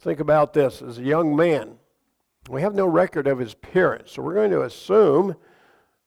Think 0.00 0.18
about 0.18 0.54
this 0.54 0.82
as 0.82 0.98
a 0.98 1.04
young 1.04 1.36
man, 1.36 1.78
we 2.48 2.62
have 2.62 2.74
no 2.74 2.86
record 2.86 3.26
of 3.26 3.38
his 3.38 3.54
parents, 3.54 4.12
so 4.12 4.22
we're 4.22 4.34
going 4.34 4.50
to 4.52 4.62
assume 4.62 5.36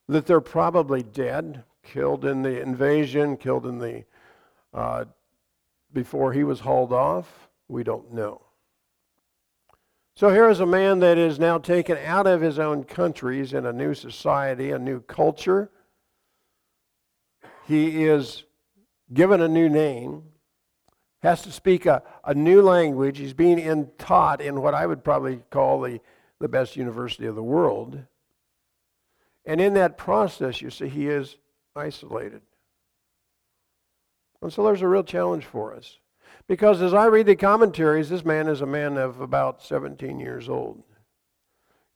that 0.07 0.25
they're 0.25 0.41
probably 0.41 1.03
dead, 1.03 1.63
killed 1.83 2.25
in 2.25 2.41
the 2.41 2.61
invasion, 2.61 3.37
killed 3.37 3.65
in 3.65 3.79
the 3.79 4.03
uh, 4.73 5.05
before 5.93 6.33
he 6.33 6.43
was 6.43 6.59
hauled 6.59 6.93
off. 6.93 7.49
We 7.67 7.83
don't 7.83 8.13
know. 8.13 8.41
So 10.15 10.29
here 10.29 10.49
is 10.49 10.59
a 10.59 10.65
man 10.65 10.99
that 10.99 11.17
is 11.17 11.39
now 11.39 11.59
taken 11.59 11.97
out 11.97 12.27
of 12.27 12.41
his 12.41 12.59
own 12.59 12.83
countries 12.83 13.53
in 13.53 13.65
a 13.65 13.71
new 13.71 13.93
society, 13.93 14.71
a 14.71 14.79
new 14.79 14.99
culture. 14.99 15.71
He 17.67 18.03
is 18.03 18.43
given 19.13 19.41
a 19.41 19.47
new 19.47 19.69
name, 19.69 20.23
has 21.23 21.41
to 21.43 21.51
speak 21.51 21.85
a, 21.85 22.03
a 22.25 22.33
new 22.33 22.61
language. 22.61 23.17
He's 23.17 23.33
being 23.33 23.59
in, 23.59 23.91
taught 23.97 24.41
in 24.41 24.61
what 24.61 24.73
I 24.73 24.85
would 24.85 25.03
probably 25.03 25.41
call 25.51 25.81
the, 25.81 26.01
the 26.39 26.49
best 26.49 26.75
university 26.75 27.25
of 27.25 27.35
the 27.35 27.43
world. 27.43 28.03
And 29.45 29.61
in 29.61 29.73
that 29.75 29.97
process, 29.97 30.61
you 30.61 30.69
see, 30.69 30.89
he 30.89 31.07
is 31.07 31.37
isolated. 31.75 32.41
And 34.41 34.51
so 34.51 34.63
there's 34.63 34.81
a 34.81 34.87
real 34.87 35.03
challenge 35.03 35.45
for 35.45 35.73
us. 35.73 35.99
Because 36.47 36.81
as 36.81 36.93
I 36.93 37.05
read 37.05 37.27
the 37.27 37.35
commentaries, 37.35 38.09
this 38.09 38.25
man 38.25 38.47
is 38.47 38.61
a 38.61 38.65
man 38.65 38.97
of 38.97 39.19
about 39.21 39.61
17 39.61 40.19
years 40.19 40.49
old. 40.49 40.83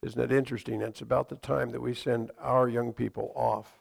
Isn't 0.03 0.21
it 0.21 0.31
interesting? 0.31 0.81
It's 0.81 1.01
about 1.01 1.29
the 1.29 1.37
time 1.37 1.71
that 1.71 1.81
we 1.81 1.93
send 1.93 2.31
our 2.39 2.67
young 2.67 2.93
people 2.93 3.31
off 3.35 3.79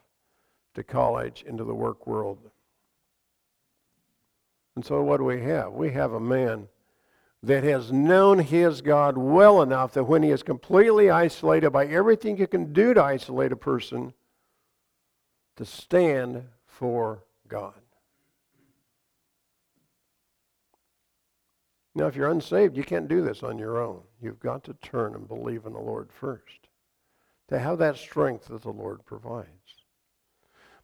to 0.74 0.82
college, 0.82 1.44
into 1.46 1.64
the 1.64 1.74
work 1.74 2.06
world. 2.06 2.38
And 4.76 4.84
so 4.84 5.02
what 5.02 5.18
do 5.18 5.24
we 5.24 5.42
have? 5.42 5.72
We 5.72 5.90
have 5.90 6.12
a 6.12 6.20
man 6.20 6.68
that 7.42 7.64
has 7.64 7.92
known 7.92 8.38
his 8.38 8.80
God 8.80 9.18
well 9.18 9.60
enough 9.60 9.92
that 9.94 10.04
when 10.04 10.22
he 10.22 10.30
is 10.30 10.42
completely 10.42 11.10
isolated 11.10 11.70
by 11.70 11.86
everything 11.86 12.38
you 12.38 12.46
can 12.46 12.72
do 12.72 12.94
to 12.94 13.02
isolate 13.02 13.52
a 13.52 13.56
person, 13.56 14.14
to 15.56 15.64
stand 15.64 16.44
for 16.64 17.24
God. 17.48 17.81
Now, 21.94 22.06
if 22.06 22.16
you're 22.16 22.30
unsaved, 22.30 22.76
you 22.76 22.84
can't 22.84 23.08
do 23.08 23.22
this 23.22 23.42
on 23.42 23.58
your 23.58 23.78
own. 23.78 24.02
You've 24.20 24.40
got 24.40 24.64
to 24.64 24.74
turn 24.74 25.14
and 25.14 25.28
believe 25.28 25.66
in 25.66 25.74
the 25.74 25.78
Lord 25.78 26.10
first 26.10 26.68
to 27.48 27.58
have 27.58 27.78
that 27.78 27.98
strength 27.98 28.46
that 28.46 28.62
the 28.62 28.70
Lord 28.70 29.04
provides. 29.04 29.48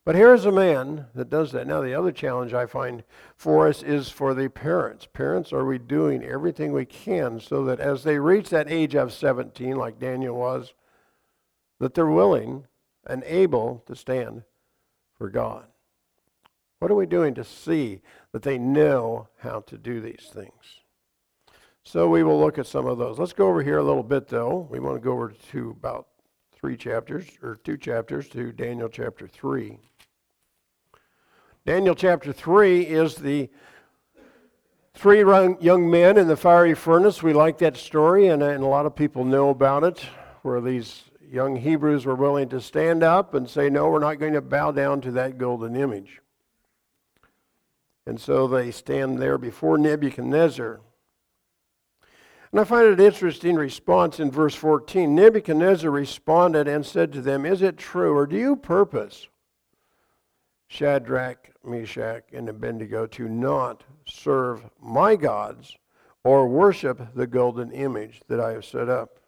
But 0.04 0.16
here's 0.16 0.44
a 0.44 0.52
man 0.52 1.06
that 1.14 1.30
does 1.30 1.52
that. 1.52 1.66
Now, 1.66 1.80
the 1.80 1.94
other 1.94 2.12
challenge 2.12 2.54
I 2.54 2.66
find 2.66 3.04
for 3.36 3.68
us 3.68 3.82
is 3.82 4.08
for 4.08 4.32
the 4.32 4.48
parents. 4.48 5.06
Parents, 5.12 5.52
are 5.52 5.64
we 5.64 5.78
doing 5.78 6.24
everything 6.24 6.72
we 6.72 6.86
can 6.86 7.40
so 7.40 7.64
that 7.64 7.80
as 7.80 8.04
they 8.04 8.18
reach 8.18 8.48
that 8.50 8.70
age 8.70 8.94
of 8.94 9.12
17, 9.12 9.76
like 9.76 9.98
Daniel 9.98 10.36
was, 10.36 10.72
that 11.78 11.94
they're 11.94 12.06
willing 12.06 12.66
and 13.06 13.22
able 13.24 13.82
to 13.86 13.94
stand 13.94 14.44
for 15.16 15.28
God? 15.28 15.66
What 16.78 16.90
are 16.90 16.96
we 16.96 17.06
doing 17.06 17.34
to 17.34 17.44
see 17.44 18.00
that 18.32 18.42
they 18.42 18.58
know 18.58 19.28
how 19.40 19.60
to 19.60 19.76
do 19.76 20.00
these 20.00 20.30
things? 20.32 20.80
So 21.88 22.06
we 22.06 22.22
will 22.22 22.38
look 22.38 22.58
at 22.58 22.66
some 22.66 22.84
of 22.84 22.98
those. 22.98 23.18
Let's 23.18 23.32
go 23.32 23.48
over 23.48 23.62
here 23.62 23.78
a 23.78 23.82
little 23.82 24.02
bit, 24.02 24.28
though. 24.28 24.68
We 24.70 24.78
want 24.78 24.96
to 24.96 25.00
go 25.00 25.12
over 25.12 25.32
to 25.52 25.70
about 25.70 26.06
three 26.52 26.76
chapters, 26.76 27.24
or 27.42 27.56
two 27.64 27.78
chapters, 27.78 28.28
to 28.28 28.52
Daniel 28.52 28.90
chapter 28.90 29.26
3. 29.26 29.78
Daniel 31.64 31.94
chapter 31.94 32.30
3 32.30 32.82
is 32.82 33.14
the 33.14 33.48
three 34.92 35.20
young 35.62 35.90
men 35.90 36.18
in 36.18 36.28
the 36.28 36.36
fiery 36.36 36.74
furnace. 36.74 37.22
We 37.22 37.32
like 37.32 37.56
that 37.58 37.78
story, 37.78 38.26
and, 38.26 38.42
and 38.42 38.62
a 38.62 38.66
lot 38.66 38.84
of 38.84 38.94
people 38.94 39.24
know 39.24 39.48
about 39.48 39.82
it, 39.82 40.00
where 40.42 40.60
these 40.60 41.04
young 41.26 41.56
Hebrews 41.56 42.04
were 42.04 42.14
willing 42.14 42.50
to 42.50 42.60
stand 42.60 43.02
up 43.02 43.32
and 43.32 43.48
say, 43.48 43.70
No, 43.70 43.88
we're 43.88 43.98
not 43.98 44.18
going 44.18 44.34
to 44.34 44.42
bow 44.42 44.72
down 44.72 45.00
to 45.00 45.10
that 45.12 45.38
golden 45.38 45.74
image. 45.74 46.20
And 48.04 48.20
so 48.20 48.46
they 48.46 48.72
stand 48.72 49.16
there 49.22 49.38
before 49.38 49.78
Nebuchadnezzar. 49.78 50.80
And 52.50 52.60
I 52.60 52.64
find 52.64 52.86
it 52.86 52.98
an 52.98 53.04
interesting 53.04 53.56
response 53.56 54.20
in 54.20 54.30
verse 54.30 54.54
14. 54.54 55.14
Nebuchadnezzar 55.14 55.90
responded 55.90 56.66
and 56.66 56.84
said 56.84 57.12
to 57.12 57.20
them, 57.20 57.44
Is 57.44 57.62
it 57.62 57.76
true, 57.76 58.16
or 58.16 58.26
do 58.26 58.36
you 58.36 58.56
purpose 58.56 59.28
Shadrach, 60.68 61.50
Meshach, 61.64 62.24
and 62.32 62.48
Abednego 62.48 63.06
to 63.06 63.28
not 63.28 63.84
serve 64.06 64.62
my 64.80 65.16
gods 65.16 65.76
or 66.24 66.46
worship 66.46 67.14
the 67.14 67.26
golden 67.26 67.72
image 67.72 68.20
that 68.28 68.38
I 68.38 68.52
have 68.52 68.64
set 68.64 68.88
up. 68.88 69.18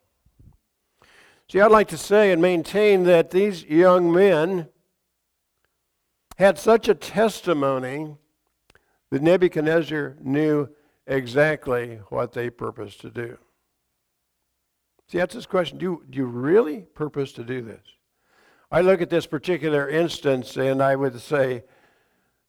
See, 1.48 1.60
I'd 1.60 1.70
like 1.70 1.88
to 1.88 1.96
say 1.96 2.30
and 2.30 2.40
maintain 2.40 3.04
that 3.04 3.30
these 3.30 3.64
young 3.64 4.12
men 4.12 4.68
had 6.38 6.58
such 6.58 6.88
a 6.88 6.94
testimony 6.94 8.16
that 9.10 9.22
Nebuchadnezzar 9.22 10.16
knew 10.20 10.68
exactly 11.10 12.00
what 12.08 12.32
they 12.32 12.48
purposed 12.48 13.00
to 13.02 13.10
do. 13.10 13.36
See, 15.08 15.18
that's 15.18 15.34
this 15.34 15.44
question. 15.44 15.76
Do 15.76 15.84
you, 15.84 16.04
do 16.08 16.18
you 16.18 16.24
really 16.24 16.82
purpose 16.94 17.32
to 17.32 17.44
do 17.44 17.60
this? 17.60 17.82
I 18.70 18.80
look 18.80 19.02
at 19.02 19.10
this 19.10 19.26
particular 19.26 19.88
instance 19.88 20.56
and 20.56 20.80
I 20.80 20.94
would 20.94 21.20
say 21.20 21.64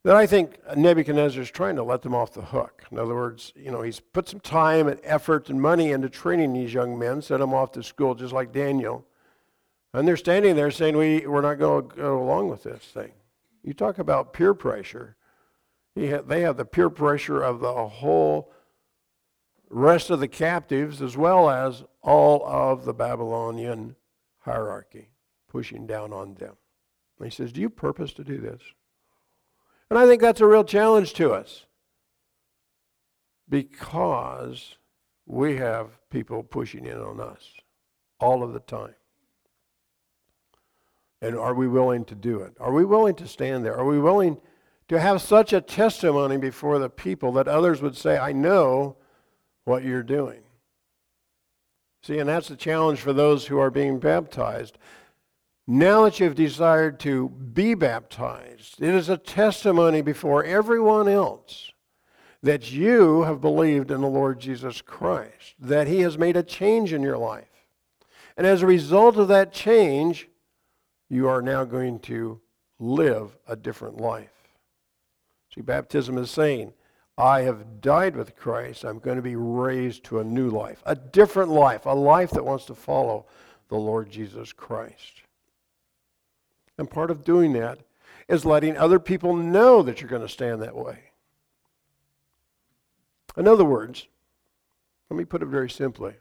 that 0.03 0.15
I 0.15 0.27
think 0.27 0.60
Nebuchadnezzar 0.77 1.41
is 1.41 1.50
trying 1.50 1.75
to 1.75 1.84
let 1.84 2.03
them 2.03 2.13
off 2.13 2.34
the 2.34 2.44
hook. 2.44 2.84
In 2.91 3.00
other 3.00 3.15
words, 3.15 3.51
you 3.56 3.72
know, 3.72 3.82
he's 3.82 4.00
put 4.00 4.30
some 4.30 4.39
time 4.39 4.88
and 4.88 5.00
effort 5.03 5.50
and 5.50 5.60
money 5.60 5.91
into 5.91 6.10
training 6.10 6.53
these 6.53 6.74
young 6.74 6.98
men, 6.98 7.24
sent 7.24 7.39
them 7.39 7.53
off 7.53 7.72
to 7.74 7.84
school 7.84 8.13
just 8.13 8.34
like 8.34 8.51
Daniel. 8.51 9.06
And 9.94 10.08
they're 10.08 10.18
standing 10.18 10.56
there 10.56 10.72
saying, 10.72 10.96
we, 10.96 11.25
we're 11.25 11.41
not 11.41 11.56
going 11.56 11.89
to 11.89 11.96
go 11.96 12.22
along 12.22 12.50
with 12.50 12.63
this 12.63 12.84
thing. 12.84 13.12
You 13.63 13.74
talk 13.74 13.98
about 13.98 14.34
peer 14.34 14.53
pressure. 14.53 15.15
They 15.96 16.08
have 16.42 16.58
the 16.58 16.66
peer 16.66 16.90
pressure 16.90 17.42
of 17.42 17.60
the 17.60 17.88
whole 17.88 18.52
rest 19.70 20.10
of 20.10 20.20
the 20.20 20.28
captives 20.28 21.02
as 21.02 21.18
well 21.18 21.50
as 21.50 21.84
all 22.02 22.46
of 22.46 22.86
the 22.86 22.94
Babylonian 22.94 23.96
hierarchy 24.40 25.10
pushing 25.50 25.86
down 25.86 26.14
on 26.14 26.36
them. 26.36 26.56
And 27.20 27.32
he 27.32 27.36
says, 27.36 27.52
Do 27.52 27.62
you 27.62 27.70
purpose 27.70 28.14
to 28.14 28.24
do 28.24 28.38
this? 28.40 28.62
And 29.90 30.00
I 30.00 30.06
think 30.06 30.22
that's 30.22 30.42
a 30.42 30.48
real 30.48 30.64
challenge 30.64 31.14
to 31.16 31.34
us 31.34 31.66
because 33.50 34.78
we 35.26 35.58
have 35.58 36.00
people 36.10 36.44
pushing 36.44 36.86
in 36.86 36.98
on 36.98 37.20
us 37.20 37.52
all 38.20 38.44
of 38.44 38.54
the 38.54 38.60
time. 38.62 38.96
And 41.22 41.38
are 41.38 41.54
we 41.54 41.68
willing 41.68 42.06
to 42.06 42.16
do 42.16 42.40
it? 42.40 42.54
Are 42.60 42.72
we 42.72 42.86
willing 42.86 43.16
to 43.16 43.28
stand 43.28 43.64
there? 43.64 43.78
Are 43.78 43.86
we 43.86 44.00
willing 44.00 44.38
to 44.92 45.00
have 45.00 45.22
such 45.22 45.54
a 45.54 45.62
testimony 45.62 46.36
before 46.36 46.78
the 46.78 46.90
people 46.90 47.32
that 47.32 47.48
others 47.48 47.82
would 47.82 47.96
say, 47.96 48.18
I 48.18 48.34
know 48.34 48.98
what 49.64 49.86
you're 49.86 50.04
doing? 50.04 50.42
See, 52.04 52.20
and 52.20 52.28
that's 52.28 52.50
the 52.50 52.58
challenge 52.58 53.00
for 53.00 53.14
those 53.14 53.46
who 53.46 53.58
are 53.58 53.72
being 53.72 54.00
baptized. 54.00 54.78
Now 55.66 56.04
that 56.04 56.20
you've 56.20 56.36
desired 56.36 57.00
to 57.02 57.30
be 57.30 57.74
baptized, 57.74 58.82
it 58.82 58.94
is 58.94 59.08
a 59.08 59.16
testimony 59.16 60.02
before 60.02 60.44
everyone 60.44 61.08
else 61.08 61.72
that 62.44 62.70
you 62.74 63.22
have 63.22 63.40
believed 63.40 63.92
in 63.92 64.02
the 64.02 64.10
Lord 64.10 64.42
Jesus 64.42 64.82
Christ, 64.82 65.56
that 65.58 65.88
He 65.88 66.02
has 66.02 66.18
made 66.18 66.36
a 66.36 66.44
change 66.44 66.92
in 66.92 67.02
your 67.02 67.18
life. 67.18 67.48
And 68.36 68.46
as 68.46 68.62
a 68.62 68.68
result 68.68 69.16
of 69.16 69.30
that 69.30 69.54
change, 69.54 70.28
you 71.08 71.30
are 71.30 71.42
now 71.42 71.64
going 71.64 72.00
to 72.00 72.42
live 72.78 73.38
a 73.48 73.56
different 73.56 73.96
life. 73.96 74.41
See, 75.53 75.62
baptism 75.62 76.17
is 76.17 76.31
saying, 76.31 76.74
I 77.17 77.41
have 77.41 77.81
died 77.81 78.15
with 78.15 78.36
Christ. 78.36 78.84
I'm 78.84 79.00
going 79.00 79.17
to 79.17 79.22
be 79.22 79.36
raised 79.36 80.03
to 80.05 80.20
a 80.20 80.24
new 80.24 80.50
life, 80.50 80.81
a 80.86 80.96
different 80.96 81.51
life, 81.51 81.86
a 81.86 81.89
life 81.89 82.31
that 82.31 82.46
wants 82.46 82.65
to 82.65 82.75
follow 82.75 83.25
the 83.67 83.77
Lord 83.77 84.10
Jesus 84.10 84.53
Christ. 84.53 85.24
And 86.77 86.89
part 86.89 87.12
of 87.12 87.24
doing 87.24 87.53
that 87.53 87.79
is 88.27 88.46
letting 88.46 88.77
other 88.77 89.00
people 89.00 89.36
know 89.36 89.84
that 89.84 90.00
you're 90.00 90.10
going 90.10 90.22
to 90.22 90.29
stand 90.29 90.62
that 90.62 90.75
way. 90.75 91.12
In 93.38 93.48
other 93.48 93.65
words, 93.65 94.08
let 95.10 95.17
me 95.17 95.25
put 95.25 95.43
it 95.43 95.48
very 95.48 95.70
simply. 95.70 96.13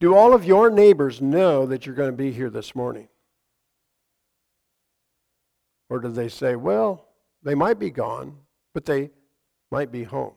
Do 0.00 0.14
all 0.14 0.34
of 0.34 0.44
your 0.44 0.70
neighbors 0.70 1.20
know 1.20 1.66
that 1.66 1.86
you're 1.86 1.94
going 1.94 2.10
to 2.10 2.16
be 2.16 2.32
here 2.32 2.50
this 2.50 2.74
morning? 2.74 3.08
Or 5.88 6.00
do 6.00 6.08
they 6.08 6.28
say, 6.28 6.56
well, 6.56 7.06
they 7.42 7.54
might 7.54 7.78
be 7.78 7.90
gone, 7.90 8.36
but 8.74 8.84
they 8.84 9.10
might 9.70 9.90
be 9.90 10.04
home? 10.04 10.34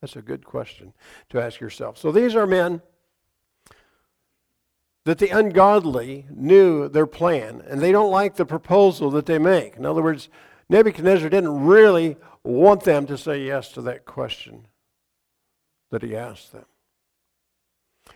That's 0.00 0.16
a 0.16 0.22
good 0.22 0.44
question 0.44 0.92
to 1.30 1.40
ask 1.40 1.60
yourself. 1.60 1.96
So 1.96 2.10
these 2.10 2.34
are 2.34 2.46
men 2.46 2.82
that 5.04 5.18
the 5.18 5.30
ungodly 5.30 6.26
knew 6.30 6.88
their 6.88 7.06
plan, 7.06 7.62
and 7.68 7.80
they 7.80 7.92
don't 7.92 8.10
like 8.10 8.36
the 8.36 8.46
proposal 8.46 9.10
that 9.12 9.26
they 9.26 9.38
make. 9.38 9.76
In 9.76 9.84
other 9.84 10.02
words, 10.02 10.28
Nebuchadnezzar 10.68 11.28
didn't 11.28 11.64
really 11.64 12.16
want 12.44 12.84
them 12.84 13.06
to 13.06 13.18
say 13.18 13.44
yes 13.44 13.72
to 13.72 13.82
that 13.82 14.04
question 14.04 14.66
that 15.90 16.02
he 16.02 16.16
asked 16.16 16.52
them. 16.52 16.64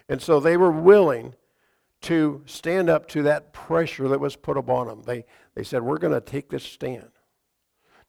And 0.09 0.21
so 0.21 0.41
they 0.41 0.57
were 0.57 0.71
willing 0.71 1.35
to 2.03 2.43
stand 2.47 2.89
up 2.89 3.09
to 3.09 3.23
that 3.23 3.53
pressure 3.53 4.09
that 4.09 4.21
was 4.21 4.37
put 4.37 4.57
upon 4.57 4.87
them. 4.87 5.03
They, 5.03 5.25
they 5.55 5.65
said, 5.65 5.83
We're 5.83 5.99
going 5.99 6.13
to 6.13 6.21
take 6.21 6.51
this 6.51 6.65
stand. 6.65 7.11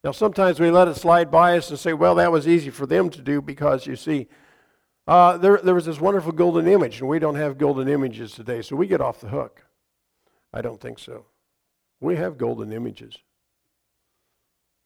Now, 0.04 0.12
sometimes 0.12 0.60
we 0.60 0.72
let 0.72 0.88
it 0.88 0.96
slide 0.96 1.32
by 1.32 1.58
us 1.58 1.70
and 1.70 1.80
say, 1.80 1.94
Well, 1.94 2.16
that 2.16 2.32
was 2.32 2.48
easy 2.48 2.70
for 2.70 2.86
them 2.86 3.10
to 3.10 3.22
do 3.22 3.42
because, 3.42 3.88
you 3.88 3.96
see, 3.96 4.27
uh, 5.08 5.38
there, 5.38 5.58
there 5.63 5.74
was 5.74 5.86
this 5.86 6.01
wonderful 6.01 6.34
golden 6.34 6.68
image, 6.68 7.00
and 7.00 7.10
we 7.10 7.20
don't 7.20 7.36
have 7.36 7.58
golden 7.58 7.88
images 7.88 8.34
today, 8.34 8.62
so 8.62 8.75
we 8.75 8.88
get 8.88 9.01
off 9.01 9.22
the 9.22 9.30
hook. 9.30 9.63
I 10.54 10.62
don't 10.62 10.82
think 10.82 11.00
so. 11.00 11.25
We 12.00 12.18
have 12.18 12.38
golden 12.38 12.74
images. 12.74 13.18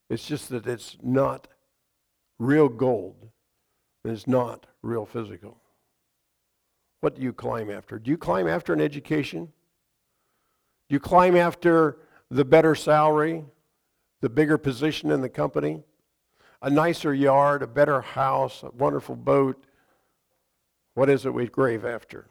It's 0.10 0.27
just 0.27 0.50
that 0.50 0.68
it's 0.68 0.98
not 1.01 1.48
real 2.38 2.70
gold, 2.70 3.30
and 4.03 4.13
it's 4.13 4.27
not 4.27 4.68
real 4.82 5.06
physical. 5.06 5.58
What 7.00 7.15
do 7.15 7.22
you 7.22 7.34
climb 7.34 7.72
after? 7.72 7.98
Do 7.98 8.12
you 8.12 8.18
climb 8.18 8.48
after 8.48 8.74
an 8.74 8.82
education? 8.82 9.46
Do 10.88 10.94
you 10.94 11.00
climb 11.00 11.36
after 11.36 11.98
the 12.30 12.46
better 12.46 12.75
salary, 12.75 13.44
the 14.22 14.30
bigger 14.30 14.58
position 14.58 15.12
in 15.12 15.22
the 15.22 15.30
company, 15.30 15.84
a 16.62 16.70
nicer 16.70 17.13
yard, 17.13 17.63
a 17.63 17.68
better 17.68 18.01
house, 18.01 18.63
a 18.63 18.70
wonderful 18.70 19.16
boat? 19.16 19.63
What 20.94 21.10
is 21.10 21.25
it 21.25 21.34
we 21.34 21.48
crave 21.48 21.84
after? 21.84 22.28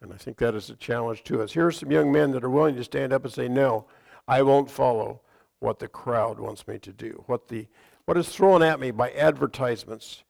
And 0.00 0.12
I 0.12 0.16
think 0.16 0.38
that 0.38 0.54
is 0.54 0.70
a 0.70 0.76
challenge 0.76 1.24
to 1.24 1.42
us. 1.42 1.52
Here 1.52 1.66
are 1.66 1.72
some 1.72 1.90
young 1.90 2.10
men 2.10 2.32
that 2.32 2.44
are 2.44 2.50
willing 2.50 2.76
to 2.76 2.84
stand 2.84 3.12
up 3.12 3.24
and 3.24 3.32
say, 3.32 3.48
No, 3.48 3.86
I 4.26 4.42
won't 4.42 4.70
follow 4.70 5.20
what 5.60 5.78
the 5.78 5.88
crowd 5.88 6.40
wants 6.40 6.66
me 6.66 6.78
to 6.78 6.92
do, 6.92 7.22
what, 7.26 7.48
the, 7.48 7.66
what 8.06 8.16
is 8.16 8.28
thrown 8.28 8.62
at 8.62 8.80
me 8.80 8.90
by 8.90 9.10
advertisements 9.10 10.24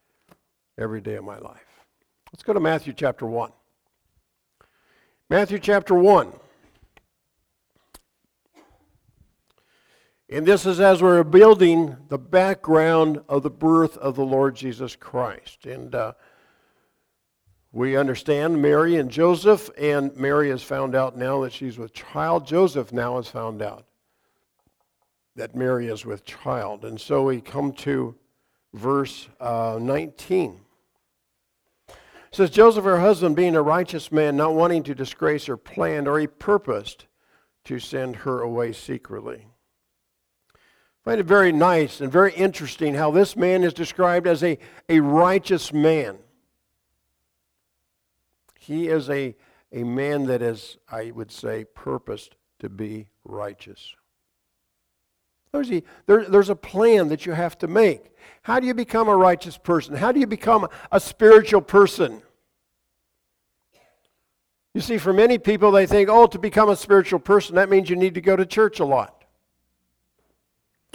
every 0.76 1.00
day 1.00 1.14
of 1.14 1.24
my 1.24 1.38
life. 1.38 1.84
Let's 2.32 2.42
go 2.42 2.52
to 2.52 2.60
Matthew 2.60 2.92
chapter 2.92 3.26
1. 3.26 3.52
Matthew 5.28 5.60
chapter 5.60 5.94
1. 5.94 6.32
And 10.32 10.46
this 10.46 10.64
is 10.64 10.78
as 10.78 11.02
we're 11.02 11.24
building 11.24 11.96
the 12.08 12.16
background 12.18 13.20
of 13.28 13.42
the 13.42 13.50
birth 13.50 13.96
of 13.96 14.14
the 14.14 14.24
Lord 14.24 14.54
Jesus 14.54 14.94
Christ. 14.94 15.66
And 15.66 15.92
uh, 15.92 16.12
we 17.72 17.96
understand 17.96 18.62
Mary 18.62 18.94
and 18.94 19.10
Joseph, 19.10 19.70
and 19.76 20.16
Mary 20.16 20.50
has 20.50 20.62
found 20.62 20.94
out 20.94 21.18
now 21.18 21.40
that 21.40 21.52
she's 21.52 21.78
with 21.78 21.92
child. 21.92 22.46
Joseph 22.46 22.92
now 22.92 23.16
has 23.16 23.26
found 23.26 23.60
out 23.60 23.86
that 25.34 25.56
Mary 25.56 25.88
is 25.88 26.06
with 26.06 26.24
child. 26.24 26.84
And 26.84 27.00
so 27.00 27.24
we 27.24 27.40
come 27.40 27.72
to 27.72 28.14
verse 28.72 29.28
uh, 29.40 29.80
19. 29.82 30.60
It 31.88 31.96
says, 32.30 32.50
Joseph, 32.50 32.84
her 32.84 33.00
husband, 33.00 33.34
being 33.34 33.56
a 33.56 33.62
righteous 33.62 34.12
man, 34.12 34.36
not 34.36 34.54
wanting 34.54 34.84
to 34.84 34.94
disgrace 34.94 35.46
her, 35.46 35.56
planned 35.56 36.06
or 36.06 36.20
he 36.20 36.28
purposed 36.28 37.06
to 37.64 37.80
send 37.80 38.14
her 38.14 38.40
away 38.42 38.72
secretly. 38.72 39.48
Find 41.04 41.18
it 41.18 41.26
very 41.26 41.50
nice 41.50 42.00
and 42.00 42.12
very 42.12 42.32
interesting 42.34 42.94
how 42.94 43.10
this 43.10 43.34
man 43.34 43.64
is 43.64 43.72
described 43.72 44.26
as 44.26 44.44
a, 44.44 44.58
a 44.88 45.00
righteous 45.00 45.72
man. 45.72 46.18
He 48.58 48.88
is 48.88 49.08
a, 49.08 49.34
a 49.72 49.82
man 49.82 50.26
that 50.26 50.42
is, 50.42 50.76
I 50.90 51.10
would 51.10 51.32
say, 51.32 51.64
purposed 51.64 52.36
to 52.58 52.68
be 52.68 53.08
righteous. 53.24 53.94
There's 55.52 55.72
a, 55.72 55.82
there, 56.06 56.24
there's 56.26 56.50
a 56.50 56.56
plan 56.56 57.08
that 57.08 57.26
you 57.26 57.32
have 57.32 57.56
to 57.58 57.66
make. 57.66 58.12
How 58.42 58.60
do 58.60 58.66
you 58.66 58.74
become 58.74 59.08
a 59.08 59.16
righteous 59.16 59.56
person? 59.56 59.96
How 59.96 60.12
do 60.12 60.20
you 60.20 60.26
become 60.26 60.68
a 60.92 61.00
spiritual 61.00 61.62
person? 61.62 62.22
You 64.74 64.80
see, 64.80 64.98
for 64.98 65.12
many 65.12 65.38
people, 65.38 65.72
they 65.72 65.86
think, 65.86 66.08
oh, 66.08 66.26
to 66.26 66.38
become 66.38 66.68
a 66.68 66.76
spiritual 66.76 67.18
person, 67.18 67.56
that 67.56 67.68
means 67.68 67.90
you 67.90 67.96
need 67.96 68.14
to 68.14 68.20
go 68.20 68.36
to 68.36 68.46
church 68.46 68.78
a 68.78 68.84
lot. 68.84 69.19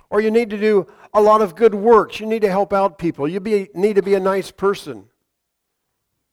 Or 0.09 0.21
you 0.21 0.31
need 0.31 0.49
to 0.51 0.57
do 0.57 0.87
a 1.13 1.21
lot 1.21 1.41
of 1.41 1.55
good 1.55 1.73
works. 1.73 2.19
You 2.19 2.25
need 2.25 2.41
to 2.41 2.49
help 2.49 2.73
out 2.73 2.97
people. 2.97 3.27
You 3.27 3.39
be, 3.39 3.69
need 3.73 3.95
to 3.95 4.01
be 4.01 4.13
a 4.13 4.19
nice 4.19 4.51
person. 4.51 5.05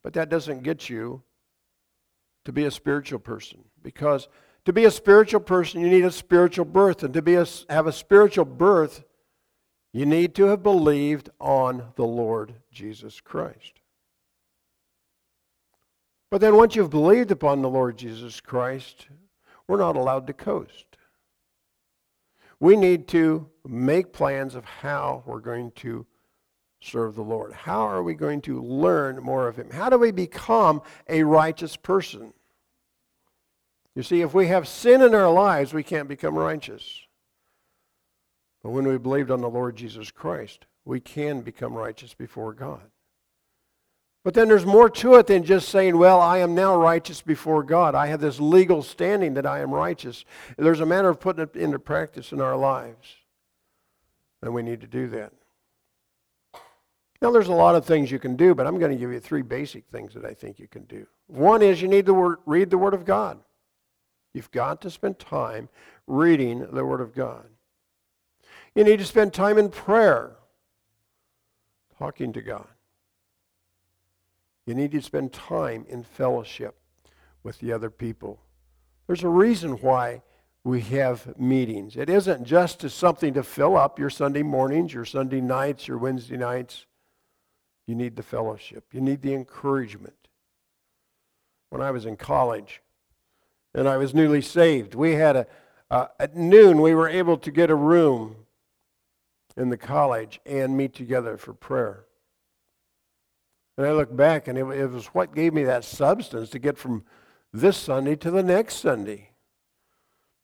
But 0.02 0.12
that 0.14 0.28
doesn't 0.28 0.62
get 0.62 0.88
you 0.88 1.22
to 2.44 2.52
be 2.52 2.64
a 2.64 2.70
spiritual 2.70 3.18
person. 3.18 3.64
Because 3.82 4.28
to 4.64 4.72
be 4.72 4.84
a 4.84 4.90
spiritual 4.90 5.40
person, 5.40 5.80
you 5.80 5.88
need 5.88 6.04
a 6.04 6.10
spiritual 6.10 6.64
birth. 6.64 7.02
And 7.02 7.14
to 7.14 7.22
be 7.22 7.34
a, 7.34 7.46
have 7.68 7.86
a 7.86 7.92
spiritual 7.92 8.44
birth, 8.44 9.04
you 9.92 10.06
need 10.06 10.34
to 10.36 10.44
have 10.44 10.62
believed 10.62 11.30
on 11.40 11.92
the 11.96 12.06
Lord 12.06 12.54
Jesus 12.70 13.20
Christ. 13.20 13.80
But 16.30 16.40
then 16.40 16.56
once 16.56 16.74
you've 16.74 16.90
believed 16.90 17.30
upon 17.30 17.60
the 17.60 17.68
Lord 17.68 17.98
Jesus 17.98 18.40
Christ, 18.40 19.08
we're 19.68 19.78
not 19.78 19.96
allowed 19.96 20.26
to 20.28 20.32
coast. 20.32 20.91
We 22.62 22.76
need 22.76 23.08
to 23.08 23.48
make 23.66 24.12
plans 24.12 24.54
of 24.54 24.64
how 24.64 25.24
we're 25.26 25.40
going 25.40 25.72
to 25.72 26.06
serve 26.80 27.16
the 27.16 27.22
Lord? 27.22 27.52
How 27.52 27.80
are 27.80 28.04
we 28.04 28.14
going 28.14 28.40
to 28.42 28.62
learn 28.62 29.16
more 29.16 29.48
of 29.48 29.56
Him? 29.56 29.68
How 29.70 29.90
do 29.90 29.98
we 29.98 30.12
become 30.12 30.80
a 31.08 31.24
righteous 31.24 31.76
person? 31.76 32.32
You 33.96 34.04
see, 34.04 34.20
if 34.20 34.32
we 34.32 34.46
have 34.46 34.68
sin 34.68 35.02
in 35.02 35.12
our 35.12 35.32
lives, 35.32 35.74
we 35.74 35.82
can't 35.82 36.06
become 36.06 36.38
righteous. 36.38 37.00
But 38.62 38.70
when 38.70 38.86
we 38.86 38.96
believed 38.96 39.32
on 39.32 39.40
the 39.40 39.50
Lord 39.50 39.74
Jesus 39.74 40.12
Christ, 40.12 40.66
we 40.84 41.00
can 41.00 41.40
become 41.40 41.74
righteous 41.74 42.14
before 42.14 42.52
God. 42.52 42.92
But 44.24 44.34
then 44.34 44.48
there's 44.48 44.64
more 44.64 44.88
to 44.88 45.16
it 45.16 45.26
than 45.26 45.42
just 45.42 45.68
saying, 45.68 45.98
well, 45.98 46.20
I 46.20 46.38
am 46.38 46.54
now 46.54 46.76
righteous 46.76 47.20
before 47.20 47.64
God. 47.64 47.96
I 47.96 48.06
have 48.06 48.20
this 48.20 48.38
legal 48.38 48.82
standing 48.82 49.34
that 49.34 49.46
I 49.46 49.60
am 49.60 49.72
righteous. 49.72 50.24
There's 50.56 50.80
a 50.80 50.86
manner 50.86 51.08
of 51.08 51.18
putting 51.18 51.42
it 51.42 51.56
into 51.56 51.80
practice 51.80 52.30
in 52.30 52.40
our 52.40 52.56
lives. 52.56 53.16
And 54.42 54.54
we 54.54 54.62
need 54.62 54.80
to 54.80 54.86
do 54.86 55.08
that. 55.08 55.32
Now, 57.20 57.30
there's 57.30 57.48
a 57.48 57.52
lot 57.52 57.76
of 57.76 57.84
things 57.84 58.10
you 58.10 58.18
can 58.18 58.36
do, 58.36 58.54
but 58.54 58.66
I'm 58.66 58.78
going 58.78 58.90
to 58.90 58.96
give 58.96 59.12
you 59.12 59.20
three 59.20 59.42
basic 59.42 59.86
things 59.86 60.14
that 60.14 60.24
I 60.24 60.34
think 60.34 60.58
you 60.58 60.66
can 60.66 60.84
do. 60.84 61.06
One 61.28 61.62
is 61.62 61.80
you 61.80 61.88
need 61.88 62.06
to 62.06 62.36
read 62.46 62.70
the 62.70 62.78
Word 62.78 62.94
of 62.94 63.04
God. 63.04 63.38
You've 64.34 64.50
got 64.50 64.80
to 64.82 64.90
spend 64.90 65.18
time 65.18 65.68
reading 66.06 66.66
the 66.72 66.84
Word 66.84 67.00
of 67.00 67.14
God. 67.14 67.44
You 68.74 68.82
need 68.82 68.98
to 68.98 69.04
spend 69.04 69.32
time 69.32 69.58
in 69.58 69.68
prayer, 69.68 70.32
talking 71.98 72.32
to 72.32 72.40
God. 72.40 72.66
You 74.66 74.74
need 74.74 74.92
to 74.92 75.02
spend 75.02 75.32
time 75.32 75.84
in 75.88 76.04
fellowship 76.04 76.76
with 77.42 77.58
the 77.58 77.72
other 77.72 77.90
people. 77.90 78.40
There's 79.06 79.24
a 79.24 79.28
reason 79.28 79.72
why 79.72 80.22
we 80.64 80.80
have 80.82 81.38
meetings. 81.38 81.96
It 81.96 82.08
isn't 82.08 82.44
just 82.44 82.78
to 82.80 82.88
something 82.88 83.34
to 83.34 83.42
fill 83.42 83.76
up 83.76 83.98
your 83.98 84.10
Sunday 84.10 84.42
mornings, 84.42 84.94
your 84.94 85.04
Sunday 85.04 85.40
nights, 85.40 85.88
your 85.88 85.98
Wednesday 85.98 86.36
nights. 86.36 86.86
You 87.86 87.96
need 87.96 88.14
the 88.14 88.22
fellowship. 88.22 88.84
You 88.92 89.00
need 89.00 89.22
the 89.22 89.34
encouragement. 89.34 90.28
When 91.70 91.82
I 91.82 91.90
was 91.90 92.06
in 92.06 92.16
college 92.16 92.80
and 93.74 93.88
I 93.88 93.96
was 93.96 94.14
newly 94.14 94.42
saved, 94.42 94.94
we 94.94 95.12
had 95.12 95.36
a, 95.36 95.46
at 95.90 96.36
noon, 96.36 96.80
we 96.80 96.94
were 96.94 97.08
able 97.08 97.36
to 97.38 97.50
get 97.50 97.70
a 97.70 97.74
room 97.74 98.36
in 99.56 99.68
the 99.68 99.76
college 99.76 100.40
and 100.46 100.76
meet 100.76 100.94
together 100.94 101.36
for 101.36 101.52
prayer. 101.52 102.04
And 103.76 103.86
I 103.86 103.92
look 103.92 104.14
back, 104.14 104.48
and 104.48 104.58
it, 104.58 104.64
it 104.64 104.90
was 104.90 105.06
what 105.06 105.34
gave 105.34 105.54
me 105.54 105.64
that 105.64 105.84
substance 105.84 106.50
to 106.50 106.58
get 106.58 106.76
from 106.76 107.04
this 107.52 107.76
Sunday 107.76 108.16
to 108.16 108.30
the 108.30 108.42
next 108.42 108.76
Sunday. 108.76 109.30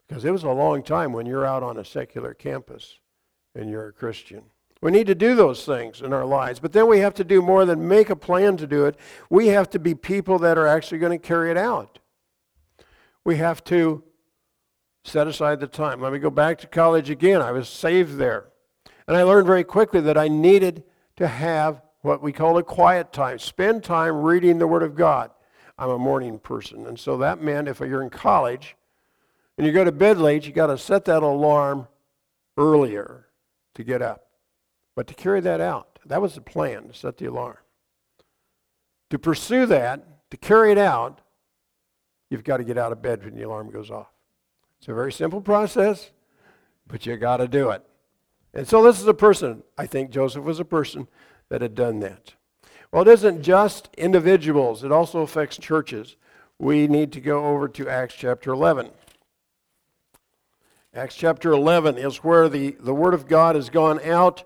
Because 0.07 0.25
it 0.25 0.31
was 0.31 0.45
a 0.45 0.51
long 0.51 0.83
time 0.83 1.13
when 1.13 1.27
you're 1.27 1.45
out 1.45 1.63
on 1.63 1.77
a 1.77 1.85
secular 1.85 2.33
campus 2.33 2.99
and 3.55 3.69
you're 3.69 3.89
a 3.89 3.93
Christian. 3.93 4.45
We 4.81 4.93
need 4.93 5.09
to 5.09 5.15
do 5.15 5.35
those 5.35 5.65
things 5.65 6.01
in 6.01 6.13
our 6.13 6.25
lives, 6.25 6.61
but 6.61 6.73
then 6.73 6.87
we 6.87 7.01
have 7.01 7.15
to 7.15 7.25
do 7.25 7.43
more 7.43 7.65
than 7.65 7.89
make 7.89 8.11
a 8.11 8.17
plan 8.17 8.57
to 8.59 8.67
do 8.67 8.87
it. 8.87 8.97
We 9.29 9.49
have 9.49 9.69
to 9.71 9.79
be 9.79 9.95
people 9.95 10.39
that 10.39 10.57
are 10.57 10.67
actually 10.67 10.99
going 10.99 11.19
to 11.19 11.27
carry 11.27 11.51
it 11.51 11.57
out. 11.57 11.99
We 13.25 13.37
have 13.37 13.65
to 13.65 14.05
set 15.05 15.27
aside 15.27 15.61
the 15.61 15.67
time. 15.67 16.01
Let 16.01 16.13
me 16.13 16.19
go 16.19 16.31
back 16.31 16.59
to 16.59 16.67
college 16.67 17.11
again. 17.11 17.43
I 17.43 17.53
was 17.53 17.69
saved 17.69 18.17
there. 18.17 18.47
And 19.07 19.17
I 19.17 19.25
learned 19.25 19.47
very 19.47 19.65
quickly 19.65 20.01
that 20.03 20.17
I 20.17 20.29
needed 20.29 20.85
to 21.17 21.27
have 21.27 21.83
what 22.03 22.23
we 22.23 22.33
call 22.33 22.59
a 22.59 22.63
quiet 22.63 23.13
time. 23.13 23.39
Spend 23.39 23.83
time 23.83 24.23
reading 24.23 24.59
the 24.59 24.67
Word 24.67 24.83
of 24.83 24.95
God. 24.95 25.31
I'm 25.79 25.91
a 25.91 25.99
morning 25.99 26.39
person. 26.39 26.87
And 26.87 26.99
so 26.99 27.17
that 27.19 27.41
meant 27.41 27.69
if 27.69 27.81
you're 27.81 28.03
in 28.03 28.11
college 28.11 28.77
and 29.57 29.67
you 29.67 29.73
go 29.73 29.85
to 29.85 29.93
bed 29.93 30.19
late, 30.19 30.47
you 30.47 30.53
got 30.53 30.69
to 30.69 30.79
set 30.79 31.05
that 31.07 31.23
alarm 31.23 31.89
earlier 32.57 33.27
to 33.75 33.85
get 33.85 34.03
up. 34.03 34.27
But 34.97 35.07
to 35.09 35.15
carry 35.15 35.41
that 35.41 35.61
out, 35.61 35.99
that 36.07 36.21
was 36.21 36.35
the 36.35 36.41
plan, 36.41 36.89
to 36.89 36.95
set 36.95 37.19
the 37.19 37.27
alarm. 37.27 37.59
To 39.11 39.19
pursue 39.19 39.67
that, 39.67 40.31
to 40.31 40.37
carry 40.37 40.73
it 40.73 40.79
out, 40.79 41.21
you've 42.31 42.45
got 42.45 42.57
to 42.57 42.65
get 42.65 42.77
out 42.77 42.93
of 42.93 43.01
bed 43.01 43.25
when 43.25 43.35
the 43.35 43.43
alarm 43.43 43.71
goes 43.71 43.91
off. 43.91 44.09
It's 44.79 44.89
a 44.89 44.95
very 44.95 45.13
simple 45.13 45.41
process, 45.41 46.11
but 46.87 47.07
you 47.07 47.17
got 47.17 47.39
to 47.39 47.49
do 47.49 47.71
it. 47.71 47.85
And 48.55 48.67
so 48.67 48.83
this 48.83 49.01
is 49.01 49.07
a 49.07 49.15
person, 49.15 49.63
I 49.77 49.87
think 49.87 50.11
Joseph 50.11 50.45
was 50.45 50.59
a 50.59 50.65
person 50.65 51.07
that 51.49 51.63
had 51.63 51.75
done 51.75 52.01
that. 52.01 52.35
Well, 52.93 53.03
it 53.03 53.09
isn't 53.09 53.43
just 53.43 53.89
individuals, 53.97 54.85
it 54.85 54.93
also 54.93 55.21
affects 55.21 55.59
churches. 55.59 56.17
We 56.59 56.89
need 56.89 57.13
to 57.13 57.21
go 57.21 57.47
over 57.47 57.69
to 57.69 57.89
Acts 57.89 58.15
chapter 58.15 58.51
11. 58.53 58.91
Acts 60.95 61.15
chapter 61.15 61.53
11 61.53 61.99
is 61.99 62.25
where 62.25 62.49
the, 62.49 62.77
the 62.81 62.95
Word 62.95 63.15
of 63.15 63.29
God 63.29 63.55
has 63.55 63.71
gone 63.71 64.01
out, 64.03 64.43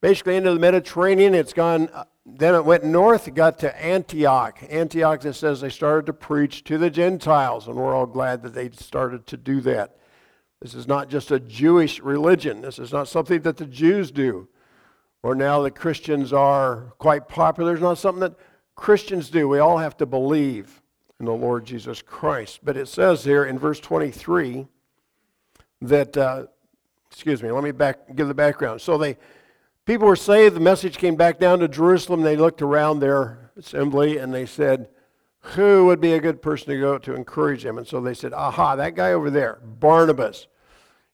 basically 0.00 0.36
into 0.36 0.52
the 0.52 0.58
Mediterranean. 0.58 1.34
It's 1.34 1.52
gone, 1.52 1.88
uh, 1.94 2.04
then 2.24 2.56
it 2.56 2.64
went 2.64 2.82
north, 2.82 3.32
got 3.34 3.60
to 3.60 3.84
Antioch. 3.84 4.58
Antioch, 4.68 5.24
it 5.24 5.34
says 5.34 5.60
they 5.60 5.68
started 5.68 6.06
to 6.06 6.12
preach 6.12 6.64
to 6.64 6.78
the 6.78 6.90
Gentiles, 6.90 7.68
and 7.68 7.76
we're 7.76 7.94
all 7.94 8.06
glad 8.06 8.42
that 8.42 8.54
they 8.54 8.70
started 8.70 9.26
to 9.28 9.36
do 9.36 9.60
that. 9.60 9.96
This 10.60 10.74
is 10.74 10.88
not 10.88 11.08
just 11.08 11.30
a 11.30 11.38
Jewish 11.38 12.00
religion. 12.00 12.62
This 12.62 12.78
is 12.78 12.92
not 12.92 13.06
something 13.06 13.42
that 13.42 13.58
the 13.58 13.66
Jews 13.66 14.10
do. 14.10 14.48
Or 15.26 15.34
now 15.34 15.62
that 15.62 15.72
Christians 15.72 16.32
are 16.32 16.92
quite 16.98 17.26
popular. 17.26 17.72
It's 17.72 17.82
not 17.82 17.98
something 17.98 18.20
that 18.20 18.36
Christians 18.76 19.28
do. 19.28 19.48
We 19.48 19.58
all 19.58 19.78
have 19.78 19.96
to 19.96 20.06
believe 20.06 20.80
in 21.18 21.26
the 21.26 21.32
Lord 21.32 21.64
Jesus 21.64 22.00
Christ. 22.00 22.60
But 22.62 22.76
it 22.76 22.86
says 22.86 23.24
here 23.24 23.44
in 23.44 23.58
verse 23.58 23.80
23 23.80 24.68
that, 25.82 26.16
uh, 26.16 26.46
excuse 27.10 27.42
me, 27.42 27.50
let 27.50 27.64
me 27.64 27.72
back, 27.72 28.14
give 28.14 28.28
the 28.28 28.34
background. 28.34 28.80
So 28.80 28.96
they, 28.98 29.16
people 29.84 30.06
were 30.06 30.14
saved. 30.14 30.54
The 30.54 30.60
message 30.60 30.96
came 30.96 31.16
back 31.16 31.40
down 31.40 31.58
to 31.58 31.66
Jerusalem. 31.66 32.22
They 32.22 32.36
looked 32.36 32.62
around 32.62 33.00
their 33.00 33.50
assembly 33.56 34.18
and 34.18 34.32
they 34.32 34.46
said, 34.46 34.90
who 35.40 35.86
would 35.86 36.00
be 36.00 36.12
a 36.12 36.20
good 36.20 36.40
person 36.40 36.68
to 36.68 36.78
go 36.78 36.98
to 36.98 37.16
encourage 37.16 37.64
him? 37.64 37.78
And 37.78 37.88
so 37.88 38.00
they 38.00 38.14
said, 38.14 38.32
aha, 38.32 38.76
that 38.76 38.94
guy 38.94 39.12
over 39.12 39.28
there, 39.28 39.58
Barnabas. 39.64 40.46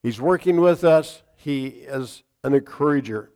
He's 0.02 0.20
working 0.20 0.60
with 0.60 0.84
us. 0.84 1.22
He 1.34 1.68
is 1.68 2.24
an 2.44 2.52
encourager. 2.52 3.31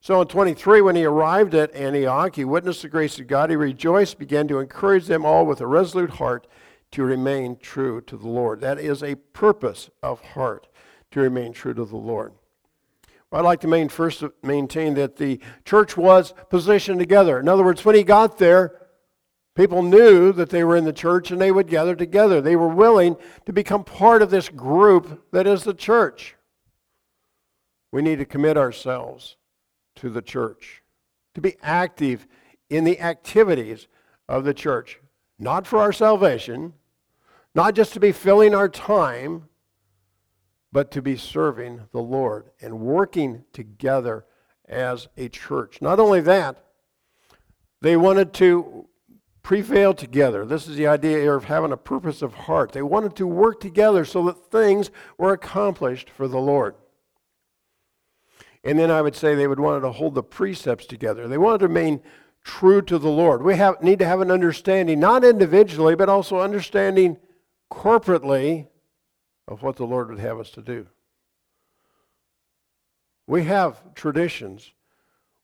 So 0.00 0.20
in 0.20 0.28
23, 0.28 0.80
when 0.80 0.96
he 0.96 1.04
arrived 1.04 1.54
at 1.54 1.74
Antioch, 1.74 2.36
he 2.36 2.44
witnessed 2.44 2.82
the 2.82 2.88
grace 2.88 3.18
of 3.18 3.26
God. 3.26 3.50
He 3.50 3.56
rejoiced, 3.56 4.18
began 4.18 4.46
to 4.48 4.60
encourage 4.60 5.06
them 5.06 5.24
all 5.24 5.44
with 5.44 5.60
a 5.60 5.66
resolute 5.66 6.10
heart 6.10 6.46
to 6.92 7.02
remain 7.02 7.56
true 7.56 8.00
to 8.02 8.16
the 8.16 8.28
Lord. 8.28 8.60
That 8.60 8.78
is 8.78 9.02
a 9.02 9.16
purpose 9.16 9.90
of 10.02 10.20
heart, 10.20 10.68
to 11.10 11.20
remain 11.20 11.52
true 11.52 11.74
to 11.74 11.84
the 11.84 11.96
Lord. 11.96 12.32
I'd 13.30 13.40
like 13.40 13.60
to 13.60 13.68
main, 13.68 13.90
first 13.90 14.24
maintain 14.42 14.94
that 14.94 15.16
the 15.16 15.40
church 15.64 15.96
was 15.96 16.32
positioned 16.48 16.98
together. 16.98 17.38
In 17.38 17.48
other 17.48 17.64
words, 17.64 17.84
when 17.84 17.94
he 17.94 18.02
got 18.02 18.38
there, 18.38 18.88
People 19.58 19.82
knew 19.82 20.32
that 20.34 20.50
they 20.50 20.62
were 20.62 20.76
in 20.76 20.84
the 20.84 20.92
church 20.92 21.32
and 21.32 21.40
they 21.40 21.50
would 21.50 21.66
gather 21.66 21.96
together. 21.96 22.40
They 22.40 22.54
were 22.54 22.68
willing 22.68 23.16
to 23.44 23.52
become 23.52 23.82
part 23.82 24.22
of 24.22 24.30
this 24.30 24.48
group 24.48 25.24
that 25.32 25.48
is 25.48 25.64
the 25.64 25.74
church. 25.74 26.36
We 27.90 28.00
need 28.00 28.20
to 28.20 28.24
commit 28.24 28.56
ourselves 28.56 29.34
to 29.98 30.10
the 30.10 30.22
church, 30.22 30.82
to 31.34 31.40
be 31.40 31.56
active 31.62 32.26
in 32.70 32.84
the 32.84 33.00
activities 33.00 33.88
of 34.28 34.44
the 34.44 34.54
church, 34.54 35.00
not 35.38 35.66
for 35.66 35.78
our 35.78 35.92
salvation, 35.92 36.74
not 37.54 37.74
just 37.74 37.92
to 37.92 38.00
be 38.00 38.12
filling 38.12 38.54
our 38.54 38.68
time, 38.68 39.48
but 40.70 40.90
to 40.90 41.02
be 41.02 41.16
serving 41.16 41.82
the 41.92 42.02
Lord 42.02 42.50
and 42.60 42.80
working 42.80 43.44
together 43.52 44.24
as 44.68 45.08
a 45.16 45.28
church. 45.28 45.80
Not 45.80 45.98
only 45.98 46.20
that, 46.20 46.62
they 47.80 47.96
wanted 47.96 48.32
to 48.34 48.86
prevail 49.42 49.94
together. 49.94 50.44
This 50.44 50.68
is 50.68 50.76
the 50.76 50.86
idea 50.86 51.32
of 51.32 51.44
having 51.44 51.72
a 51.72 51.76
purpose 51.76 52.20
of 52.20 52.34
heart. 52.34 52.72
They 52.72 52.82
wanted 52.82 53.16
to 53.16 53.26
work 53.26 53.60
together 53.60 54.04
so 54.04 54.24
that 54.26 54.50
things 54.50 54.90
were 55.16 55.32
accomplished 55.32 56.10
for 56.10 56.28
the 56.28 56.38
Lord. 56.38 56.74
And 58.64 58.78
then 58.78 58.90
I 58.90 59.02
would 59.02 59.14
say 59.14 59.34
they 59.34 59.46
would 59.46 59.60
want 59.60 59.82
to 59.82 59.92
hold 59.92 60.14
the 60.14 60.22
precepts 60.22 60.86
together. 60.86 61.28
They 61.28 61.38
wanted 61.38 61.58
to 61.58 61.68
remain 61.68 62.00
true 62.44 62.82
to 62.82 62.98
the 62.98 63.08
Lord. 63.08 63.42
We 63.42 63.56
have, 63.56 63.82
need 63.82 63.98
to 64.00 64.06
have 64.06 64.20
an 64.20 64.30
understanding, 64.30 64.98
not 65.00 65.24
individually, 65.24 65.94
but 65.94 66.08
also 66.08 66.40
understanding 66.40 67.18
corporately 67.70 68.66
of 69.46 69.62
what 69.62 69.76
the 69.76 69.84
Lord 69.86 70.08
would 70.08 70.18
have 70.18 70.38
us 70.38 70.50
to 70.50 70.62
do. 70.62 70.86
We 73.26 73.44
have 73.44 73.94
traditions, 73.94 74.72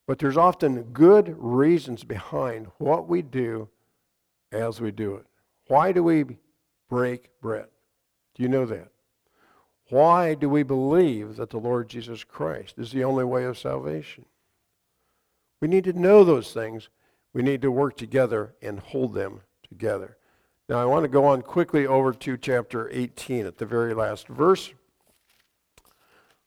but 0.06 0.18
there's 0.18 0.36
often 0.36 0.82
good 0.84 1.34
reasons 1.38 2.04
behind 2.04 2.68
what 2.78 3.08
we 3.08 3.22
do 3.22 3.68
as 4.52 4.80
we 4.80 4.90
do 4.90 5.14
it. 5.16 5.26
Why 5.68 5.92
do 5.92 6.02
we 6.02 6.24
break 6.88 7.28
bread? 7.40 7.66
Do 8.34 8.42
you 8.42 8.48
know 8.48 8.64
that? 8.66 8.88
Why 9.90 10.34
do 10.34 10.48
we 10.48 10.62
believe 10.62 11.36
that 11.36 11.50
the 11.50 11.58
Lord 11.58 11.88
Jesus 11.88 12.24
Christ 12.24 12.78
is 12.78 12.92
the 12.92 13.04
only 13.04 13.24
way 13.24 13.44
of 13.44 13.58
salvation? 13.58 14.24
We 15.60 15.68
need 15.68 15.84
to 15.84 15.92
know 15.92 16.24
those 16.24 16.52
things. 16.52 16.88
We 17.32 17.42
need 17.42 17.62
to 17.62 17.70
work 17.70 17.96
together 17.96 18.54
and 18.62 18.80
hold 18.80 19.14
them 19.14 19.40
together. 19.68 20.16
Now, 20.68 20.80
I 20.80 20.86
want 20.86 21.04
to 21.04 21.08
go 21.08 21.26
on 21.26 21.42
quickly 21.42 21.86
over 21.86 22.12
to 22.12 22.36
chapter 22.38 22.88
18 22.90 23.44
at 23.44 23.58
the 23.58 23.66
very 23.66 23.92
last 23.92 24.28
verse. 24.28 24.72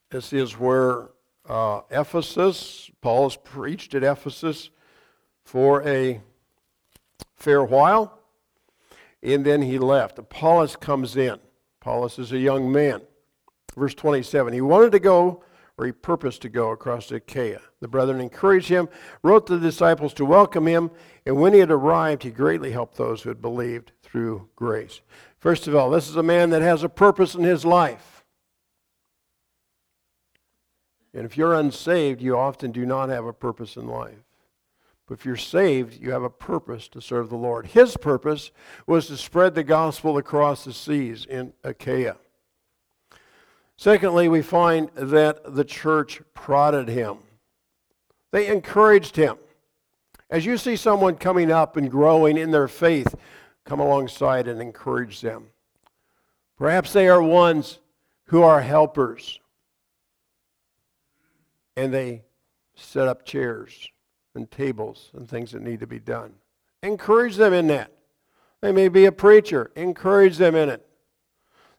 This 0.09 0.33
is 0.33 0.57
where 0.57 1.09
uh, 1.47 1.81
Ephesus, 1.91 2.89
Paul 3.01 3.23
has 3.29 3.37
preached 3.37 3.93
at 3.93 4.03
Ephesus 4.03 4.71
for 5.43 5.87
a 5.87 6.21
fair 7.35 7.63
while, 7.63 8.19
and 9.21 9.45
then 9.45 9.61
he 9.61 9.77
left. 9.77 10.17
Apollos 10.17 10.75
comes 10.75 11.15
in. 11.15 11.39
Apollos 11.81 12.17
is 12.17 12.31
a 12.31 12.39
young 12.39 12.71
man. 12.71 13.01
Verse 13.77 13.93
27 13.93 14.53
He 14.53 14.61
wanted 14.61 14.91
to 14.93 14.99
go, 14.99 15.43
or 15.77 15.85
he 15.85 15.91
purposed 15.91 16.41
to 16.41 16.49
go 16.49 16.71
across 16.71 17.07
to 17.07 17.15
Achaia. 17.15 17.61
The 17.79 17.87
brethren 17.87 18.19
encouraged 18.19 18.69
him, 18.69 18.89
wrote 19.21 19.45
to 19.47 19.57
the 19.57 19.67
disciples 19.67 20.13
to 20.15 20.25
welcome 20.25 20.67
him, 20.67 20.89
and 21.25 21.37
when 21.37 21.53
he 21.53 21.59
had 21.59 21.69
arrived, 21.69 22.23
he 22.23 22.31
greatly 22.31 22.71
helped 22.71 22.97
those 22.97 23.21
who 23.21 23.29
had 23.29 23.41
believed 23.41 23.91
through 24.01 24.49
grace. 24.55 25.01
First 25.39 25.67
of 25.67 25.75
all, 25.75 25.91
this 25.91 26.09
is 26.09 26.15
a 26.15 26.23
man 26.23 26.49
that 26.49 26.63
has 26.63 26.81
a 26.81 26.89
purpose 26.89 27.35
in 27.35 27.43
his 27.43 27.63
life. 27.63 28.25
And 31.13 31.25
if 31.25 31.37
you're 31.37 31.53
unsaved, 31.53 32.21
you 32.21 32.35
often 32.35 32.71
do 32.71 32.85
not 32.85 33.09
have 33.09 33.25
a 33.25 33.33
purpose 33.33 33.75
in 33.75 33.87
life. 33.87 34.23
But 35.07 35.19
if 35.19 35.25
you're 35.25 35.37
saved, 35.37 36.01
you 36.01 36.11
have 36.11 36.23
a 36.23 36.29
purpose 36.29 36.87
to 36.89 37.01
serve 37.01 37.29
the 37.29 37.37
Lord. 37.37 37.67
His 37.67 37.95
purpose 37.95 38.51
was 38.85 39.07
to 39.07 39.17
spread 39.17 39.55
the 39.55 39.63
gospel 39.63 40.17
across 40.17 40.65
the 40.65 40.73
seas 40.73 41.25
in 41.25 41.53
Achaia. 41.63 42.17
Secondly, 43.77 44.27
we 44.27 44.41
find 44.41 44.89
that 44.95 45.55
the 45.55 45.63
church 45.63 46.21
prodded 46.33 46.89
him. 46.89 47.17
They 48.31 48.47
encouraged 48.47 49.15
him. 49.15 49.37
As 50.29 50.45
you 50.45 50.57
see 50.57 50.75
someone 50.75 51.15
coming 51.15 51.51
up 51.51 51.77
and 51.77 51.89
growing 51.89 52.37
in 52.37 52.51
their 52.51 52.67
faith, 52.67 53.15
come 53.65 53.79
alongside 53.79 54.47
and 54.47 54.61
encourage 54.61 55.21
them. 55.21 55.47
Perhaps 56.57 56.91
they 56.91 57.07
are 57.07 57.21
ones 57.21 57.79
who 58.25 58.41
are 58.41 58.61
helpers 58.61 59.39
and 61.77 61.93
they 61.93 62.23
set 62.75 63.07
up 63.07 63.23
chairs 63.23 63.89
and 64.35 64.49
tables 64.49 65.11
and 65.13 65.29
things 65.29 65.51
that 65.51 65.61
need 65.61 65.79
to 65.79 65.87
be 65.87 65.99
done. 65.99 66.33
Encourage 66.81 67.35
them 67.35 67.53
in 67.53 67.67
that. 67.67 67.91
They 68.61 68.71
may 68.71 68.89
be 68.89 69.05
a 69.05 69.11
preacher. 69.11 69.71
Encourage 69.75 70.37
them 70.37 70.55
in 70.55 70.69
it. 70.69 70.85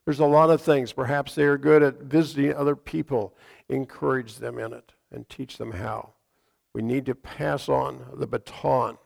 There's 0.09 0.21
a 0.21 0.25
lot 0.25 0.49
of 0.49 0.63
things. 0.63 0.95
Perhaps 0.95 1.35
they 1.35 1.43
are 1.43 1.59
good 1.59 1.83
at 1.83 2.01
visiting 2.01 2.55
other 2.55 2.75
people. 2.75 3.37
Encourage 3.69 4.37
them 4.37 4.59
in 4.59 4.73
it 4.73 4.95
and 5.13 5.29
teach 5.29 5.59
them 5.59 5.73
how. 5.73 6.15
We 6.73 6.81
need 6.81 7.05
to 7.05 7.15
pass 7.15 7.69
on 7.69 8.07
the 8.15 8.27
baton. 8.27 8.97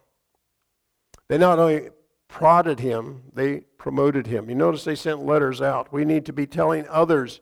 They 1.26 1.38
not 1.38 1.58
only 1.58 1.90
prodded 2.28 2.78
him, 2.78 3.22
they 3.32 3.62
promoted 3.78 4.28
him. 4.28 4.48
You 4.48 4.54
notice 4.54 4.84
they 4.84 4.94
sent 4.94 5.26
letters 5.26 5.60
out. 5.60 5.92
We 5.92 6.04
need 6.04 6.24
to 6.26 6.32
be 6.32 6.46
telling 6.46 6.86
others, 6.86 7.40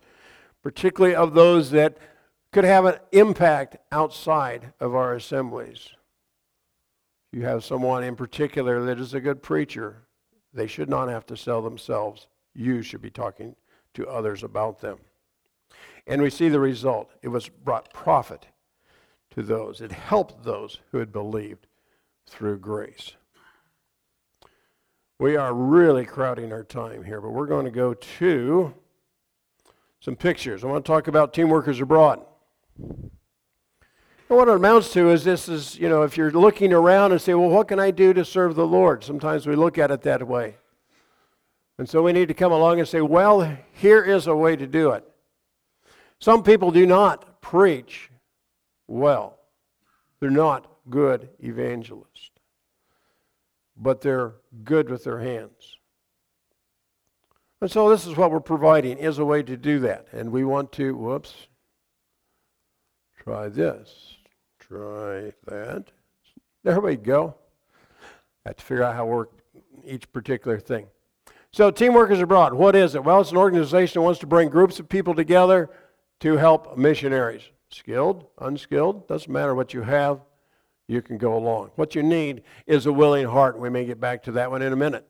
particularly 0.62 1.14
of 1.14 1.34
those 1.34 1.70
that 1.72 1.98
could 2.52 2.64
have 2.64 2.86
an 2.86 2.96
impact 3.12 3.76
outside 3.92 4.72
of 4.80 4.94
our 4.94 5.14
assemblies 5.14 5.90
you 7.32 7.42
have 7.42 7.64
someone 7.64 8.02
in 8.02 8.16
particular 8.16 8.84
that 8.84 8.98
is 8.98 9.14
a 9.14 9.20
good 9.20 9.42
preacher, 9.42 10.02
they 10.52 10.66
should 10.66 10.88
not 10.88 11.08
have 11.08 11.26
to 11.26 11.36
sell 11.36 11.62
themselves. 11.62 12.26
You 12.54 12.82
should 12.82 13.02
be 13.02 13.10
talking 13.10 13.56
to 13.94 14.08
others 14.08 14.42
about 14.42 14.80
them. 14.80 14.98
And 16.06 16.22
we 16.22 16.30
see 16.30 16.48
the 16.48 16.60
result. 16.60 17.10
It 17.22 17.28
was 17.28 17.48
brought 17.48 17.92
profit 17.92 18.46
to 19.30 19.42
those. 19.42 19.80
It 19.80 19.92
helped 19.92 20.44
those 20.44 20.80
who 20.90 20.98
had 20.98 21.12
believed 21.12 21.66
through 22.26 22.58
grace. 22.58 23.12
We 25.18 25.36
are 25.36 25.52
really 25.52 26.06
crowding 26.06 26.52
our 26.52 26.64
time 26.64 27.04
here, 27.04 27.20
but 27.20 27.30
we're 27.30 27.46
going 27.46 27.66
to 27.66 27.70
go 27.70 27.94
to 27.94 28.74
some 30.00 30.16
pictures. 30.16 30.64
I 30.64 30.66
want 30.66 30.84
to 30.84 30.90
talk 30.90 31.08
about 31.08 31.34
team 31.34 31.50
workers 31.50 31.80
abroad. 31.80 32.24
And 32.78 33.10
what 34.28 34.48
it 34.48 34.54
amounts 34.54 34.92
to 34.94 35.10
is 35.10 35.24
this 35.24 35.48
is, 35.48 35.78
you 35.78 35.88
know, 35.88 36.02
if 36.02 36.16
you're 36.16 36.30
looking 36.30 36.72
around 36.72 37.12
and 37.12 37.20
say, 37.20 37.34
well, 37.34 37.50
what 37.50 37.68
can 37.68 37.78
I 37.78 37.90
do 37.90 38.14
to 38.14 38.24
serve 38.24 38.54
the 38.54 38.66
Lord? 38.66 39.04
Sometimes 39.04 39.46
we 39.46 39.56
look 39.56 39.76
at 39.76 39.90
it 39.90 40.02
that 40.02 40.26
way. 40.26 40.56
And 41.80 41.88
so 41.88 42.02
we 42.02 42.12
need 42.12 42.28
to 42.28 42.34
come 42.34 42.52
along 42.52 42.78
and 42.78 42.86
say, 42.86 43.00
well, 43.00 43.56
here 43.72 44.04
is 44.04 44.26
a 44.26 44.36
way 44.36 44.54
to 44.54 44.66
do 44.66 44.90
it. 44.90 45.02
Some 46.18 46.42
people 46.42 46.70
do 46.70 46.84
not 46.84 47.40
preach 47.40 48.10
well, 48.86 49.38
they're 50.20 50.28
not 50.28 50.70
good 50.90 51.30
evangelists, 51.42 52.32
but 53.78 54.02
they're 54.02 54.34
good 54.62 54.90
with 54.90 55.04
their 55.04 55.20
hands. 55.20 55.78
And 57.62 57.70
so 57.70 57.88
this 57.88 58.04
is 58.04 58.14
what 58.14 58.30
we're 58.30 58.40
providing 58.40 58.98
is 58.98 59.18
a 59.18 59.24
way 59.24 59.42
to 59.42 59.56
do 59.56 59.78
that. 59.78 60.08
And 60.12 60.30
we 60.30 60.44
want 60.44 60.72
to, 60.72 60.94
whoops, 60.94 61.46
try 63.24 63.48
this, 63.48 64.18
try 64.58 65.32
that. 65.46 65.84
There 66.62 66.80
we 66.80 66.96
go. 66.96 67.36
I 68.44 68.50
have 68.50 68.56
to 68.56 68.64
figure 68.64 68.84
out 68.84 68.96
how 68.96 69.04
to 69.04 69.06
work 69.06 69.30
each 69.82 70.12
particular 70.12 70.60
thing. 70.60 70.86
So 71.52 71.72
Teamworkers 71.72 72.20
Abroad, 72.20 72.54
what 72.54 72.76
is 72.76 72.94
it? 72.94 73.02
Well, 73.02 73.20
it's 73.20 73.32
an 73.32 73.36
organization 73.36 74.00
that 74.00 74.04
wants 74.04 74.20
to 74.20 74.26
bring 74.26 74.50
groups 74.50 74.78
of 74.78 74.88
people 74.88 75.14
together 75.14 75.68
to 76.20 76.36
help 76.36 76.78
missionaries. 76.78 77.42
Skilled, 77.70 78.26
unskilled, 78.38 79.08
doesn't 79.08 79.32
matter 79.32 79.54
what 79.54 79.74
you 79.74 79.82
have, 79.82 80.20
you 80.86 81.02
can 81.02 81.18
go 81.18 81.36
along. 81.36 81.70
What 81.74 81.94
you 81.94 82.02
need 82.04 82.42
is 82.66 82.86
a 82.86 82.92
willing 82.92 83.26
heart. 83.26 83.58
We 83.58 83.68
may 83.68 83.84
get 83.84 84.00
back 84.00 84.22
to 84.24 84.32
that 84.32 84.50
one 84.50 84.62
in 84.62 84.72
a 84.72 84.76
minute. 84.76 85.06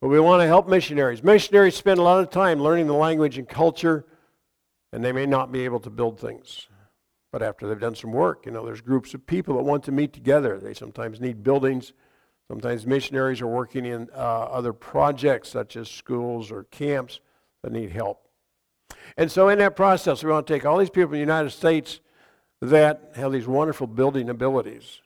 But 0.00 0.08
we 0.08 0.18
want 0.18 0.42
to 0.42 0.46
help 0.46 0.68
missionaries. 0.68 1.22
Missionaries 1.22 1.76
spend 1.76 2.00
a 2.00 2.02
lot 2.02 2.20
of 2.20 2.30
time 2.30 2.60
learning 2.60 2.88
the 2.88 2.94
language 2.94 3.38
and 3.38 3.48
culture, 3.48 4.06
and 4.92 5.04
they 5.04 5.12
may 5.12 5.26
not 5.26 5.52
be 5.52 5.64
able 5.64 5.80
to 5.80 5.90
build 5.90 6.18
things. 6.18 6.68
But 7.30 7.42
after 7.42 7.68
they've 7.68 7.80
done 7.80 7.96
some 7.96 8.12
work, 8.12 8.46
you 8.46 8.52
know, 8.52 8.64
there's 8.64 8.80
groups 8.80 9.14
of 9.14 9.26
people 9.26 9.56
that 9.56 9.62
want 9.62 9.84
to 9.84 9.92
meet 9.92 10.12
together. 10.12 10.58
They 10.58 10.74
sometimes 10.74 11.20
need 11.20 11.42
buildings. 11.42 11.92
Sometimes 12.48 12.86
missionaries 12.86 13.40
are 13.40 13.46
working 13.46 13.86
in 13.86 14.08
uh, 14.14 14.18
other 14.18 14.72
projects, 14.72 15.48
such 15.48 15.76
as 15.76 15.88
schools 15.88 16.50
or 16.50 16.64
camps, 16.64 17.20
that 17.62 17.72
need 17.72 17.90
help. 17.90 18.28
And 19.16 19.30
so, 19.30 19.48
in 19.48 19.58
that 19.58 19.76
process, 19.76 20.22
we 20.22 20.30
want 20.30 20.46
to 20.46 20.52
take 20.52 20.66
all 20.66 20.78
these 20.78 20.90
people 20.90 21.12
in 21.12 21.12
the 21.12 21.18
United 21.18 21.50
States 21.50 22.00
that 22.60 23.12
have 23.16 23.32
these 23.32 23.46
wonderful 23.46 23.86
building 23.86 24.28
abilities 24.28 25.00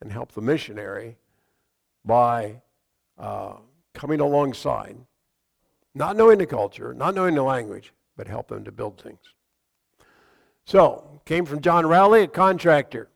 and 0.00 0.12
help 0.12 0.32
the 0.32 0.40
missionary 0.40 1.16
by 2.04 2.62
uh, 3.18 3.54
coming 3.94 4.20
alongside, 4.20 4.96
not 5.94 6.16
knowing 6.16 6.38
the 6.38 6.46
culture, 6.46 6.94
not 6.94 7.14
knowing 7.14 7.34
the 7.34 7.42
language, 7.42 7.92
but 8.16 8.28
help 8.28 8.48
them 8.48 8.64
to 8.64 8.72
build 8.72 9.00
things. 9.00 9.20
So, 10.64 11.20
came 11.24 11.46
from 11.46 11.60
John 11.60 11.86
Rowley, 11.86 12.22
a 12.22 12.28
contractor. 12.28 13.08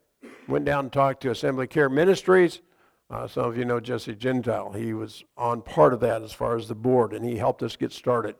Went 0.48 0.64
down 0.64 0.86
and 0.86 0.92
talked 0.92 1.20
to 1.22 1.30
Assembly 1.30 1.66
Care 1.66 1.88
Ministries. 1.88 2.60
Uh, 3.10 3.26
some 3.26 3.44
of 3.46 3.58
you 3.58 3.64
know 3.64 3.80
Jesse 3.80 4.14
Gentile. 4.14 4.72
He 4.72 4.94
was 4.94 5.24
on 5.36 5.62
part 5.62 5.92
of 5.92 6.00
that 6.00 6.22
as 6.22 6.32
far 6.32 6.56
as 6.56 6.68
the 6.68 6.76
board, 6.76 7.12
and 7.12 7.24
he 7.24 7.36
helped 7.36 7.62
us 7.62 7.74
get 7.74 7.92
started. 7.92 8.36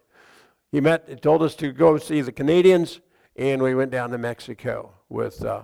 He 0.71 0.81
met, 0.81 1.09
and 1.09 1.21
told 1.21 1.43
us 1.43 1.57
to 1.57 1.73
go 1.73 1.99
see 1.99 2.21
the 2.21 2.31
Canadians, 2.31 3.01
and 3.35 3.61
we 3.61 3.75
went 3.75 3.91
down 3.91 4.11
to 4.11 4.19
Mexico 4.19 4.93
with 5.09 5.45
uh, 5.45 5.63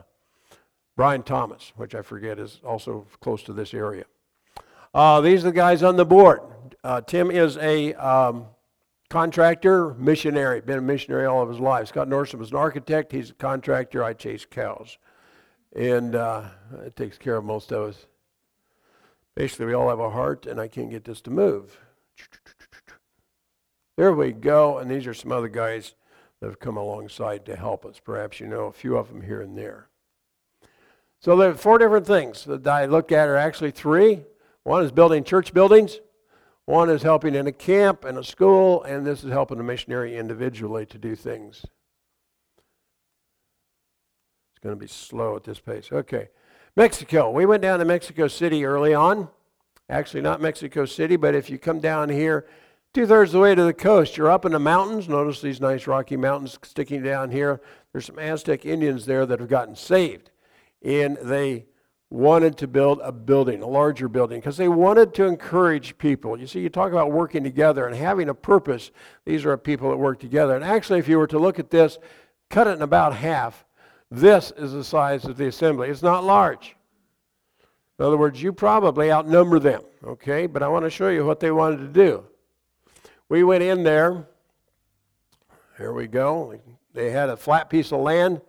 Brian 0.96 1.22
Thomas, 1.22 1.72
which 1.76 1.94
I 1.94 2.02
forget 2.02 2.40
is 2.40 2.60
also 2.64 3.06
close 3.20 3.44
to 3.44 3.52
this 3.52 3.72
area. 3.72 4.06
Uh, 4.92 5.20
these 5.20 5.44
are 5.44 5.50
the 5.50 5.52
guys 5.52 5.84
on 5.84 5.96
the 5.96 6.04
board. 6.04 6.40
Uh, 6.82 7.00
Tim 7.00 7.30
is 7.30 7.56
a 7.58 7.94
um, 7.94 8.46
contractor, 9.08 9.94
missionary, 9.94 10.60
been 10.62 10.78
a 10.78 10.82
missionary 10.82 11.26
all 11.26 11.42
of 11.42 11.48
his 11.48 11.60
life. 11.60 11.88
Scott 11.88 12.08
Nordstrom 12.08 12.42
is 12.42 12.50
an 12.50 12.56
architect. 12.56 13.12
He's 13.12 13.30
a 13.30 13.34
contractor. 13.34 14.02
I 14.02 14.14
chase 14.14 14.44
cows. 14.44 14.98
And 15.76 16.16
uh, 16.16 16.44
it 16.84 16.96
takes 16.96 17.18
care 17.18 17.36
of 17.36 17.44
most 17.44 17.70
of 17.70 17.90
us. 17.90 18.06
Basically, 19.36 19.66
we 19.66 19.74
all 19.74 19.90
have 19.90 20.00
a 20.00 20.10
heart, 20.10 20.46
and 20.46 20.58
I 20.58 20.66
can't 20.66 20.90
get 20.90 21.04
this 21.04 21.20
to 21.22 21.30
move. 21.30 21.78
There 23.98 24.12
we 24.12 24.32
go. 24.32 24.78
And 24.78 24.90
these 24.90 25.06
are 25.06 25.14
some 25.14 25.30
other 25.30 25.48
guys 25.48 25.94
that 26.40 26.46
have 26.46 26.58
come 26.58 26.76
alongside 26.76 27.44
to 27.46 27.56
help 27.56 27.84
us. 27.84 28.00
Perhaps 28.02 28.40
you 28.40 28.46
know 28.46 28.64
a 28.64 28.72
few 28.72 28.96
of 28.96 29.08
them 29.08 29.22
here 29.22 29.42
and 29.42 29.56
there. 29.56 29.88
So 31.20 31.36
there 31.36 31.50
are 31.50 31.54
four 31.54 31.78
different 31.78 32.06
things 32.06 32.44
that 32.44 32.66
I 32.66 32.86
look 32.86 33.12
at 33.12 33.28
are 33.28 33.36
actually 33.36 33.70
three. 33.70 34.24
One 34.64 34.84
is 34.84 34.92
building 34.92 35.22
church 35.22 35.52
buildings. 35.52 36.00
One 36.64 36.90
is 36.90 37.02
helping 37.02 37.34
in 37.34 37.46
a 37.46 37.52
camp 37.52 38.04
and 38.04 38.18
a 38.18 38.24
school, 38.24 38.82
and 38.82 39.06
this 39.06 39.22
is 39.22 39.30
helping 39.30 39.60
a 39.60 39.62
missionary 39.62 40.16
individually 40.16 40.84
to 40.86 40.98
do 40.98 41.14
things. 41.14 41.64
It's 44.50 44.62
going 44.62 44.74
to 44.74 44.80
be 44.80 44.88
slow 44.88 45.36
at 45.36 45.44
this 45.44 45.60
pace. 45.60 45.90
Okay. 45.92 46.28
Mexico. 46.76 47.30
We 47.30 47.46
went 47.46 47.62
down 47.62 47.78
to 47.78 47.86
Mexico 47.86 48.28
City 48.28 48.66
early 48.66 48.92
on. 48.92 49.28
Actually, 49.88 50.20
not 50.20 50.42
Mexico 50.42 50.84
City, 50.84 51.16
but 51.16 51.34
if 51.34 51.48
you 51.48 51.58
come 51.58 51.80
down 51.80 52.10
here, 52.10 52.46
two 52.92 53.06
thirds 53.06 53.30
of 53.30 53.34
the 53.34 53.40
way 53.40 53.54
to 53.54 53.64
the 53.64 53.72
coast, 53.72 54.16
you're 54.16 54.30
up 54.30 54.44
in 54.44 54.52
the 54.52 54.58
mountains. 54.58 55.08
Notice 55.08 55.40
these 55.40 55.60
nice 55.60 55.86
rocky 55.86 56.16
mountains 56.16 56.58
sticking 56.62 57.02
down 57.02 57.30
here. 57.30 57.60
There's 57.92 58.04
some 58.04 58.18
Aztec 58.18 58.66
Indians 58.66 59.06
there 59.06 59.24
that 59.24 59.40
have 59.40 59.48
gotten 59.48 59.74
saved. 59.74 60.30
And 60.82 61.16
they 61.22 61.66
wanted 62.10 62.58
to 62.58 62.66
build 62.66 63.00
a 63.02 63.10
building, 63.10 63.62
a 63.62 63.66
larger 63.66 64.08
building, 64.08 64.40
because 64.40 64.56
they 64.56 64.68
wanted 64.68 65.14
to 65.14 65.24
encourage 65.24 65.98
people. 65.98 66.38
You 66.38 66.46
see, 66.46 66.60
you 66.60 66.68
talk 66.68 66.92
about 66.92 67.10
working 67.10 67.42
together 67.42 67.86
and 67.86 67.96
having 67.96 68.28
a 68.28 68.34
purpose. 68.34 68.90
These 69.24 69.44
are 69.46 69.56
people 69.56 69.90
that 69.90 69.96
work 69.96 70.20
together. 70.20 70.54
And 70.54 70.64
actually, 70.64 70.98
if 70.98 71.08
you 71.08 71.18
were 71.18 71.26
to 71.28 71.38
look 71.38 71.58
at 71.58 71.70
this, 71.70 71.98
cut 72.50 72.66
it 72.66 72.72
in 72.72 72.82
about 72.82 73.14
half, 73.14 73.65
this 74.10 74.52
is 74.56 74.72
the 74.72 74.84
size 74.84 75.24
of 75.24 75.36
the 75.36 75.48
assembly. 75.48 75.88
It's 75.88 76.02
not 76.02 76.24
large. 76.24 76.76
In 77.98 78.04
other 78.04 78.16
words, 78.16 78.42
you 78.42 78.52
probably 78.52 79.10
outnumber 79.10 79.58
them, 79.58 79.82
okay? 80.04 80.46
But 80.46 80.62
I 80.62 80.68
want 80.68 80.84
to 80.84 80.90
show 80.90 81.08
you 81.08 81.24
what 81.24 81.40
they 81.40 81.50
wanted 81.50 81.78
to 81.78 81.88
do. 81.88 82.24
We 83.28 83.42
went 83.42 83.62
in 83.62 83.82
there. 83.82 84.26
Here 85.78 85.92
we 85.92 86.06
go. 86.06 86.58
They 86.92 87.10
had 87.10 87.28
a 87.28 87.36
flat 87.36 87.68
piece 87.68 87.92
of 87.92 88.00
land 88.00 88.40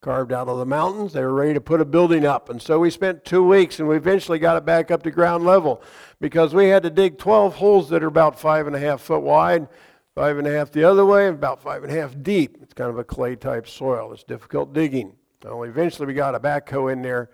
carved 0.00 0.32
out 0.32 0.48
of 0.48 0.58
the 0.58 0.66
mountains. 0.66 1.12
They 1.12 1.22
were 1.22 1.34
ready 1.34 1.54
to 1.54 1.60
put 1.60 1.80
a 1.80 1.84
building 1.84 2.24
up. 2.24 2.48
And 2.48 2.60
so 2.60 2.78
we 2.78 2.88
spent 2.90 3.24
two 3.24 3.44
weeks 3.44 3.78
and 3.78 3.88
we 3.88 3.96
eventually 3.96 4.38
got 4.38 4.56
it 4.56 4.64
back 4.64 4.90
up 4.90 5.02
to 5.02 5.10
ground 5.10 5.44
level 5.44 5.82
because 6.20 6.54
we 6.54 6.68
had 6.68 6.82
to 6.84 6.90
dig 6.90 7.18
12 7.18 7.56
holes 7.56 7.90
that 7.90 8.02
are 8.02 8.08
about 8.08 8.38
five 8.38 8.66
and 8.66 8.74
a 8.74 8.78
half 8.78 9.02
foot 9.02 9.20
wide, 9.20 9.68
five 10.14 10.38
and 10.38 10.46
a 10.46 10.52
half 10.52 10.70
the 10.70 10.84
other 10.84 11.04
way, 11.04 11.28
about 11.28 11.62
five 11.62 11.82
and 11.82 11.92
a 11.92 12.00
half 12.00 12.14
deep. 12.22 12.58
It's 12.62 12.74
kind 12.74 12.90
of 12.90 12.98
a 12.98 13.04
clay 13.04 13.36
type 13.36 13.68
soil. 13.68 14.12
It's 14.12 14.24
difficult 14.24 14.72
digging. 14.72 15.16
Well, 15.44 15.62
eventually 15.62 16.06
we 16.06 16.14
got 16.14 16.34
a 16.34 16.40
backhoe 16.40 16.92
in 16.92 17.02
there, 17.02 17.30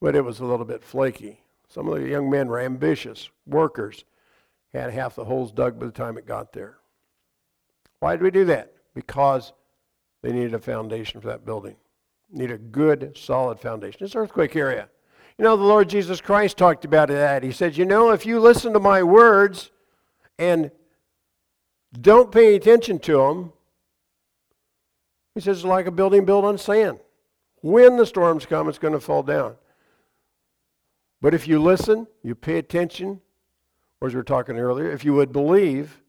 but 0.00 0.16
it 0.16 0.22
was 0.22 0.40
a 0.40 0.44
little 0.44 0.64
bit 0.64 0.82
flaky. 0.82 1.42
Some 1.68 1.88
of 1.88 2.00
the 2.00 2.08
young 2.08 2.30
men 2.30 2.48
were 2.48 2.60
ambitious 2.60 3.28
workers, 3.46 4.04
had 4.72 4.92
half 4.92 5.14
the 5.14 5.24
holes 5.24 5.52
dug 5.52 5.78
by 5.78 5.86
the 5.86 5.92
time 5.92 6.16
it 6.16 6.26
got 6.26 6.52
there. 6.52 6.78
Why 8.00 8.12
did 8.12 8.22
we 8.22 8.30
do 8.30 8.44
that? 8.46 8.72
Because 8.94 9.52
they 10.22 10.32
needed 10.32 10.54
a 10.54 10.58
foundation 10.58 11.20
for 11.20 11.28
that 11.28 11.44
building. 11.44 11.76
Need 12.30 12.50
a 12.50 12.58
good, 12.58 13.16
solid 13.16 13.60
foundation. 13.60 13.98
This 14.00 14.16
earthquake 14.16 14.56
area. 14.56 14.88
You 15.38 15.44
know, 15.44 15.56
the 15.56 15.64
Lord 15.64 15.88
Jesus 15.88 16.20
Christ 16.20 16.56
talked 16.56 16.84
about 16.84 17.08
that. 17.08 17.42
He 17.42 17.52
said, 17.52 17.76
You 17.76 17.84
know, 17.84 18.10
if 18.10 18.24
you 18.24 18.40
listen 18.40 18.72
to 18.72 18.80
my 18.80 19.02
words 19.02 19.70
and 20.38 20.70
don't 22.00 22.32
pay 22.32 22.54
attention 22.54 22.98
to 23.00 23.18
them, 23.18 23.52
he 25.34 25.40
says, 25.40 25.58
it's 25.58 25.66
like 25.66 25.86
a 25.86 25.90
building 25.90 26.24
built 26.24 26.44
on 26.44 26.58
sand. 26.58 26.98
When 27.60 27.96
the 27.96 28.06
storms 28.06 28.46
come, 28.46 28.68
it's 28.68 28.78
going 28.78 28.94
to 28.94 29.00
fall 29.00 29.22
down. 29.22 29.56
But 31.20 31.34
if 31.34 31.46
you 31.48 31.60
listen, 31.60 32.06
you 32.22 32.34
pay 32.34 32.58
attention, 32.58 33.20
or 34.00 34.08
as 34.08 34.14
we 34.14 34.18
were 34.18 34.24
talking 34.24 34.58
earlier, 34.58 34.90
if 34.90 35.04
you 35.04 35.14
would 35.14 35.32
believe, 35.32 36.00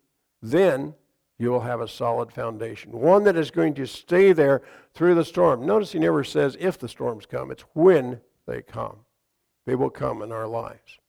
then 0.41 0.93
you 1.39 1.49
will 1.49 1.61
have 1.61 1.81
a 1.81 1.87
solid 1.87 2.31
foundation. 2.31 2.91
One 2.91 3.23
that 3.23 3.35
is 3.35 3.51
going 3.51 3.73
to 3.75 3.85
stay 3.85 4.33
there 4.33 4.61
through 4.93 5.15
the 5.15 5.25
storm. 5.25 5.65
Notice 5.65 5.91
he 5.91 5.99
never 5.99 6.23
says 6.23 6.57
if 6.59 6.77
the 6.77 6.89
storms 6.89 7.25
come, 7.25 7.51
it's 7.51 7.63
when 7.73 8.21
they 8.47 8.61
come. 8.61 8.97
They 9.65 9.75
will 9.75 9.89
come 9.89 10.21
in 10.21 10.31
our 10.31 10.47
lives. 10.47 10.99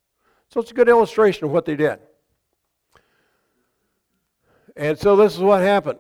So 0.51 0.61
it's 0.61 0.71
a 0.71 0.75
good 0.75 0.89
illustration 0.89 1.45
of 1.45 1.51
what 1.51 1.65
they 1.65 1.77
did. 1.77 2.01
And 4.79 4.99
so 4.99 5.17
this 5.17 5.35
is 5.35 5.41
what 5.41 5.61
happened. 5.61 5.99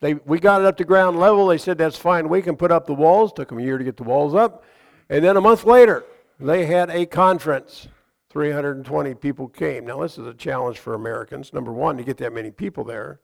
They, 0.00 0.14
we 0.14 0.38
got 0.38 0.60
it 0.60 0.66
up 0.66 0.76
to 0.76 0.84
ground 0.84 1.18
level. 1.18 1.46
They 1.46 1.58
said, 1.58 1.78
that's 1.78 1.96
fine. 1.96 2.28
We 2.28 2.42
can 2.42 2.56
put 2.56 2.70
up 2.70 2.86
the 2.86 2.94
walls. 2.94 3.32
Took 3.32 3.48
them 3.48 3.58
a 3.58 3.62
year 3.62 3.78
to 3.78 3.84
get 3.84 3.96
the 3.96 4.02
walls 4.04 4.34
up. 4.34 4.64
And 5.08 5.24
then 5.24 5.36
a 5.36 5.40
month 5.40 5.64
later, 5.64 6.04
they 6.38 6.66
had 6.66 6.90
a 6.90 7.06
conference. 7.06 7.88
320 8.30 9.14
people 9.14 9.48
came. 9.48 9.86
Now, 9.86 10.00
this 10.00 10.18
is 10.18 10.26
a 10.26 10.34
challenge 10.34 10.78
for 10.78 10.94
Americans. 10.94 11.52
Number 11.52 11.72
one, 11.72 11.96
to 11.96 12.04
get 12.04 12.18
that 12.18 12.32
many 12.32 12.50
people 12.50 12.84
there. 12.84 13.20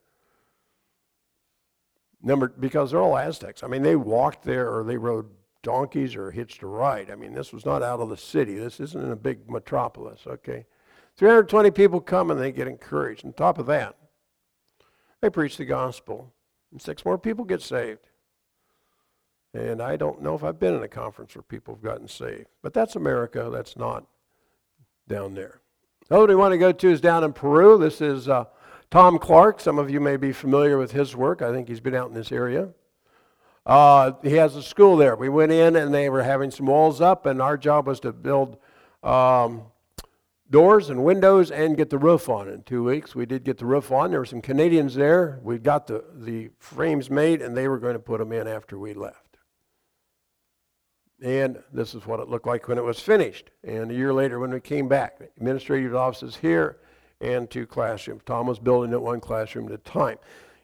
Number 2.21 2.49
because 2.49 2.91
they're 2.91 3.01
all 3.01 3.17
Aztecs. 3.17 3.63
I 3.63 3.67
mean, 3.67 3.83
they 3.83 3.95
walked 3.95 4.43
there 4.43 4.75
or 4.75 4.83
they 4.83 4.97
rode 4.97 5.27
donkeys 5.61 6.15
or 6.15 6.31
hitched 6.31 6.61
a 6.63 6.67
ride. 6.67 7.09
I 7.09 7.15
mean, 7.15 7.33
this 7.33 7.53
was 7.53 7.65
not 7.65 7.83
out 7.83 7.99
of 7.99 8.09
the 8.09 8.17
city. 8.17 8.55
This 8.55 8.79
isn't 8.79 9.03
in 9.03 9.11
a 9.11 9.15
big 9.15 9.49
metropolis, 9.49 10.21
okay? 10.25 10.65
320 11.15 11.71
people 11.71 12.01
come 12.01 12.31
and 12.31 12.39
they 12.39 12.51
get 12.51 12.67
encouraged. 12.67 13.25
On 13.25 13.33
top 13.33 13.59
of 13.59 13.65
that, 13.67 13.95
they 15.27 15.31
preach 15.31 15.57
the 15.57 15.65
gospel, 15.65 16.31
and 16.71 16.81
six 16.81 17.03
more 17.03 17.17
people 17.17 17.43
get 17.43 17.61
saved. 17.61 18.07
And 19.53 19.81
I 19.81 19.97
don't 19.97 20.21
know 20.21 20.35
if 20.35 20.43
I've 20.43 20.57
been 20.57 20.73
in 20.73 20.83
a 20.83 20.87
conference 20.87 21.35
where 21.35 21.41
people 21.41 21.73
have 21.73 21.83
gotten 21.83 22.07
saved. 22.07 22.45
But 22.61 22.73
that's 22.73 22.95
America. 22.95 23.49
That's 23.51 23.75
not 23.75 24.05
down 25.09 25.33
there. 25.33 25.59
Other 26.09 26.27
we 26.27 26.35
want 26.35 26.53
to 26.53 26.57
go 26.57 26.71
to 26.71 26.89
is 26.89 27.01
down 27.01 27.25
in 27.25 27.33
Peru. 27.33 27.77
This 27.77 27.99
is 27.99 28.29
uh, 28.29 28.45
Tom 28.89 29.19
Clark. 29.19 29.59
Some 29.59 29.77
of 29.79 29.89
you 29.89 29.99
may 29.99 30.15
be 30.15 30.31
familiar 30.31 30.77
with 30.77 30.93
his 30.93 31.13
work. 31.13 31.41
I 31.41 31.51
think 31.51 31.67
he's 31.67 31.81
been 31.81 31.95
out 31.95 32.07
in 32.07 32.13
this 32.13 32.31
area. 32.31 32.69
Uh, 33.65 34.13
he 34.23 34.35
has 34.35 34.55
a 34.55 34.63
school 34.63 34.95
there. 34.95 35.17
We 35.17 35.27
went 35.27 35.51
in 35.51 35.75
and 35.75 35.93
they 35.93 36.09
were 36.09 36.23
having 36.23 36.51
some 36.51 36.67
walls 36.67 37.01
up, 37.01 37.25
and 37.25 37.41
our 37.41 37.57
job 37.57 37.85
was 37.85 37.99
to 37.99 38.13
build 38.13 38.57
um, 39.03 39.63
doors 40.49 40.89
and 40.89 41.03
windows 41.03 41.51
and 41.51 41.75
get 41.75 41.89
the 41.89 41.97
roof 41.97 42.29
on 42.29 42.47
in 42.47 42.63
two 42.63 42.83
weeks. 42.83 43.15
We 43.15 43.25
did 43.25 43.43
get 43.43 43.57
the 43.57 43.65
roof 43.65 43.91
on. 43.91 44.11
There 44.11 44.19
were 44.19 44.25
some 44.25 44.41
Canadians 44.41 44.95
there. 44.95 45.39
We 45.43 45.57
got 45.57 45.87
the, 45.87 46.03
the 46.13 46.49
frames 46.59 47.09
made, 47.09 47.41
and 47.41 47.55
they 47.55 47.67
were 47.67 47.79
going 47.79 47.93
to 47.93 47.99
put 47.99 48.19
them 48.19 48.31
in 48.31 48.47
after 48.47 48.77
we 48.77 48.93
left. 48.93 49.37
And 51.21 51.63
this 51.73 51.95
is 51.95 52.05
what 52.05 52.19
it 52.19 52.29
looked 52.29 52.45
like 52.45 52.67
when 52.67 52.77
it 52.77 52.83
was 52.83 52.99
finished. 52.99 53.49
And 53.63 53.91
a 53.91 53.93
year 53.93 54.13
later, 54.13 54.39
when 54.39 54.51
we 54.51 54.59
came 54.59 54.87
back, 54.87 55.19
administrative 55.37 55.95
offices 55.95 56.35
here 56.37 56.77
and 57.19 57.49
two 57.49 57.65
classrooms. 57.65 58.21
Tom 58.25 58.45
was 58.45 58.59
building 58.59 58.93
it 58.93 59.01
one 59.01 59.19
classroom 59.19 59.65
at 59.67 59.73
a 59.73 59.77
time. 59.79 60.17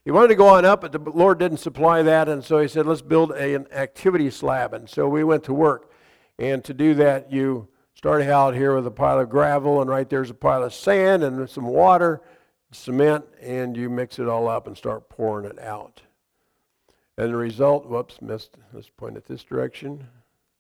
He 0.06 0.12
wanted 0.12 0.28
to 0.28 0.36
go 0.36 0.48
on 0.48 0.66
up, 0.66 0.82
but 0.82 0.92
the 0.92 1.00
Lord 1.00 1.40
didn't 1.40 1.58
supply 1.58 2.04
that, 2.04 2.28
and 2.28 2.44
so 2.44 2.60
he 2.60 2.68
said, 2.68 2.86
let's 2.86 3.02
build 3.02 3.32
a, 3.32 3.56
an 3.56 3.68
activity 3.72 4.30
slab. 4.30 4.74
And 4.74 4.88
so 4.90 5.08
we 5.08 5.24
went 5.24 5.44
to 5.46 5.54
work. 5.54 5.92
And 6.38 6.64
to 6.66 6.74
do 6.74 6.94
that, 6.96 7.32
you 7.32 7.70
start 8.04 8.22
out 8.24 8.54
here 8.54 8.76
with 8.76 8.86
a 8.86 8.92
pile 8.92 9.18
of 9.18 9.30
gravel, 9.30 9.80
and 9.80 9.90
right 9.90 10.10
there's 10.10 10.30
a 10.30 10.34
pile 10.34 10.62
of 10.62 10.74
sand 10.74 11.24
and 11.24 11.50
some 11.50 11.64
water, 11.64 12.20
cement, 12.70 13.24
and 13.42 13.78
you 13.78 13.90
mix 13.90 14.20
it 14.20 14.28
all 14.28 14.50
up 14.50 14.68
and 14.68 14.76
start 14.76 15.08
pouring 15.08 15.50
it 15.50 15.58
out. 15.58 16.02
And 17.18 17.30
the 17.30 17.38
result, 17.38 17.86
whoops, 17.86 18.22
missed. 18.22 18.58
Let's 18.74 18.90
point 18.90 19.16
it 19.16 19.26
this 19.26 19.46
direction. 19.46 20.06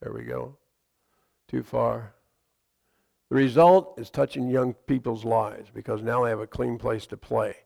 There 0.02 0.14
we 0.14 0.24
go. 0.24 0.56
Too 1.50 1.64
far. 1.64 2.14
The 3.30 3.36
result 3.36 4.00
is 4.00 4.10
touching 4.10 4.48
young 4.48 4.74
people's 4.88 5.26
lives 5.26 5.70
because 5.70 6.02
now 6.02 6.24
they 6.24 6.30
have 6.30 6.40
a 6.40 6.48
clean 6.48 6.78
place 6.78 7.06
to 7.08 7.18
play. 7.18 7.58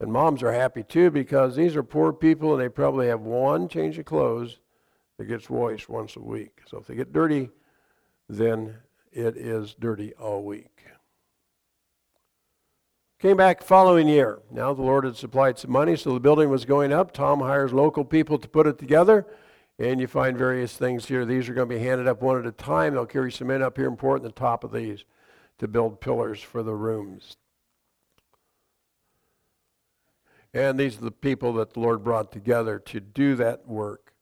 And 0.00 0.10
moms 0.10 0.42
are 0.42 0.52
happy 0.52 0.82
too 0.82 1.10
because 1.10 1.56
these 1.56 1.76
are 1.76 1.82
poor 1.82 2.14
people 2.14 2.54
and 2.54 2.62
they 2.62 2.70
probably 2.70 3.08
have 3.08 3.20
one 3.20 3.68
change 3.68 3.98
of 3.98 4.06
clothes 4.06 4.60
that 5.18 5.26
gets 5.26 5.50
washed 5.50 5.90
once 5.90 6.16
a 6.16 6.20
week. 6.20 6.62
So 6.66 6.78
if 6.78 6.86
they 6.86 6.94
get 6.94 7.12
dirty, 7.12 7.50
then 8.30 8.76
it 9.14 9.36
is 9.36 9.74
dirty 9.78 10.12
all 10.14 10.42
week. 10.42 10.70
Came 13.20 13.36
back 13.38 13.62
following 13.62 14.06
year. 14.06 14.40
Now 14.50 14.74
the 14.74 14.82
Lord 14.82 15.04
had 15.04 15.16
supplied 15.16 15.58
some 15.58 15.70
money, 15.70 15.96
so 15.96 16.12
the 16.12 16.20
building 16.20 16.50
was 16.50 16.66
going 16.66 16.92
up. 16.92 17.12
Tom 17.12 17.40
hires 17.40 17.72
local 17.72 18.04
people 18.04 18.38
to 18.38 18.48
put 18.48 18.66
it 18.66 18.78
together. 18.78 19.26
And 19.78 20.00
you 20.00 20.06
find 20.06 20.36
various 20.36 20.76
things 20.76 21.06
here. 21.06 21.24
These 21.24 21.48
are 21.48 21.54
going 21.54 21.68
to 21.68 21.74
be 21.74 21.80
handed 21.80 22.06
up 22.06 22.22
one 22.22 22.38
at 22.38 22.46
a 22.46 22.52
time. 22.52 22.94
They'll 22.94 23.06
carry 23.06 23.32
cement 23.32 23.62
up 23.62 23.76
here 23.76 23.88
and 23.88 23.98
pour 23.98 24.14
it 24.14 24.18
in 24.18 24.24
the 24.24 24.30
top 24.30 24.62
of 24.62 24.72
these 24.72 25.04
to 25.58 25.66
build 25.66 26.00
pillars 26.00 26.40
for 26.40 26.62
the 26.62 26.74
rooms. 26.74 27.36
And 30.52 30.78
these 30.78 30.98
are 30.98 31.04
the 31.04 31.10
people 31.10 31.54
that 31.54 31.72
the 31.72 31.80
Lord 31.80 32.04
brought 32.04 32.30
together 32.30 32.78
to 32.78 33.00
do 33.00 33.34
that 33.36 33.66
work. 33.66 34.12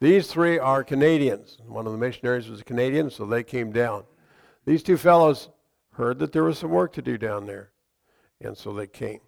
These 0.00 0.26
three 0.26 0.58
are 0.58 0.84
Canadians. 0.84 1.58
One 1.66 1.86
of 1.86 1.92
the 1.92 1.98
missionaries 1.98 2.48
was 2.48 2.60
a 2.60 2.64
Canadian, 2.64 3.10
so 3.10 3.24
they 3.24 3.42
came 3.42 3.72
down. 3.72 4.04
These 4.68 4.82
two 4.82 4.98
fellows 4.98 5.48
heard 5.92 6.18
that 6.18 6.32
there 6.32 6.44
was 6.44 6.58
some 6.58 6.68
work 6.68 6.92
to 6.92 7.00
do 7.00 7.16
down 7.16 7.46
there, 7.46 7.70
and 8.38 8.54
so 8.54 8.74
they 8.74 8.86
came. 8.86 9.20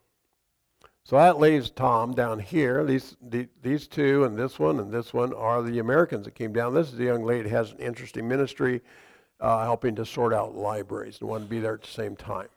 So 1.03 1.17
that 1.17 1.41
leaves 1.41 1.71
Tom 1.71 2.13
down 2.13 2.41
here. 2.41 2.85
These, 2.85 3.17
the, 3.23 3.49
these 3.63 3.89
two 3.89 4.25
and 4.25 4.37
this 4.37 4.59
one 4.59 4.79
and 4.79 4.93
this 4.93 5.15
one 5.15 5.33
are 5.33 5.63
the 5.63 5.79
Americans 5.79 6.27
that 6.27 6.35
came 6.35 6.53
down. 6.53 6.75
This 6.75 6.89
is 6.89 6.99
the 6.99 7.07
young 7.07 7.25
lady 7.25 7.45
that 7.45 7.57
has 7.57 7.73
an 7.73 7.79
interesting 7.79 8.29
ministry 8.29 8.83
uh, 9.41 9.63
helping 9.65 9.95
to 9.95 10.05
sort 10.05 10.35
out 10.35 10.57
libraries 10.57 11.17
and 11.21 11.31
wanted 11.31 11.45
to 11.45 11.51
be 11.51 11.59
there 11.59 11.73
at 11.73 11.81
the 11.81 11.89
same 11.89 12.17
time. 12.17 12.49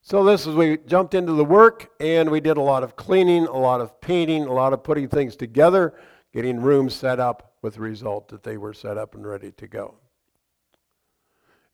So 0.00 0.24
this 0.24 0.48
is, 0.48 0.56
we 0.56 0.78
jumped 0.78 1.14
into 1.14 1.34
the 1.34 1.44
work 1.44 1.92
and 2.00 2.28
we 2.28 2.40
did 2.40 2.56
a 2.56 2.60
lot 2.60 2.82
of 2.82 2.96
cleaning, 2.96 3.46
a 3.46 3.56
lot 3.56 3.80
of 3.80 4.00
painting, 4.00 4.46
a 4.46 4.52
lot 4.52 4.72
of 4.72 4.82
putting 4.82 5.06
things 5.06 5.36
together, 5.36 5.94
getting 6.32 6.60
rooms 6.60 6.92
set 6.92 7.20
up 7.20 7.52
with 7.62 7.74
the 7.74 7.82
result 7.82 8.26
that 8.30 8.42
they 8.42 8.56
were 8.56 8.74
set 8.74 8.98
up 8.98 9.14
and 9.14 9.24
ready 9.24 9.52
to 9.52 9.68
go. 9.68 9.94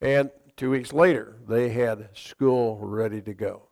And 0.01 0.31
two 0.57 0.71
weeks 0.71 0.93
later, 0.93 1.37
they 1.49 1.71
had 1.71 2.11
school 2.15 2.79
ready 2.79 3.21
to 3.23 3.35
go. 3.35 3.63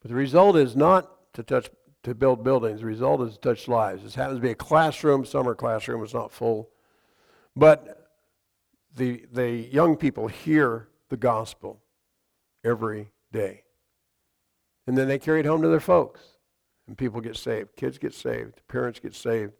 But 0.00 0.10
the 0.10 0.16
result 0.16 0.56
is 0.56 0.76
not 0.76 1.32
to 1.34 1.42
touch 1.42 1.70
to 2.04 2.14
build 2.14 2.44
buildings. 2.44 2.80
The 2.80 2.86
result 2.86 3.20
is 3.22 3.34
to 3.34 3.40
touch 3.40 3.66
lives. 3.66 4.04
This 4.04 4.14
happens 4.14 4.38
to 4.38 4.42
be 4.42 4.50
a 4.50 4.54
classroom, 4.54 5.24
summer 5.24 5.54
classroom. 5.54 6.02
It's 6.02 6.14
not 6.14 6.32
full, 6.32 6.70
but 7.56 8.12
the 8.94 9.26
the 9.32 9.50
young 9.50 9.96
people 9.96 10.28
hear 10.28 10.88
the 11.08 11.16
gospel 11.16 11.82
every 12.64 13.10
day, 13.32 13.64
and 14.86 14.96
then 14.96 15.08
they 15.08 15.18
carry 15.18 15.40
it 15.40 15.46
home 15.46 15.62
to 15.62 15.68
their 15.68 15.80
folks, 15.80 16.20
and 16.86 16.96
people 16.96 17.20
get 17.20 17.36
saved. 17.36 17.74
Kids 17.76 17.98
get 17.98 18.14
saved. 18.14 18.62
Parents 18.68 19.00
get 19.00 19.14
saved. 19.14 19.52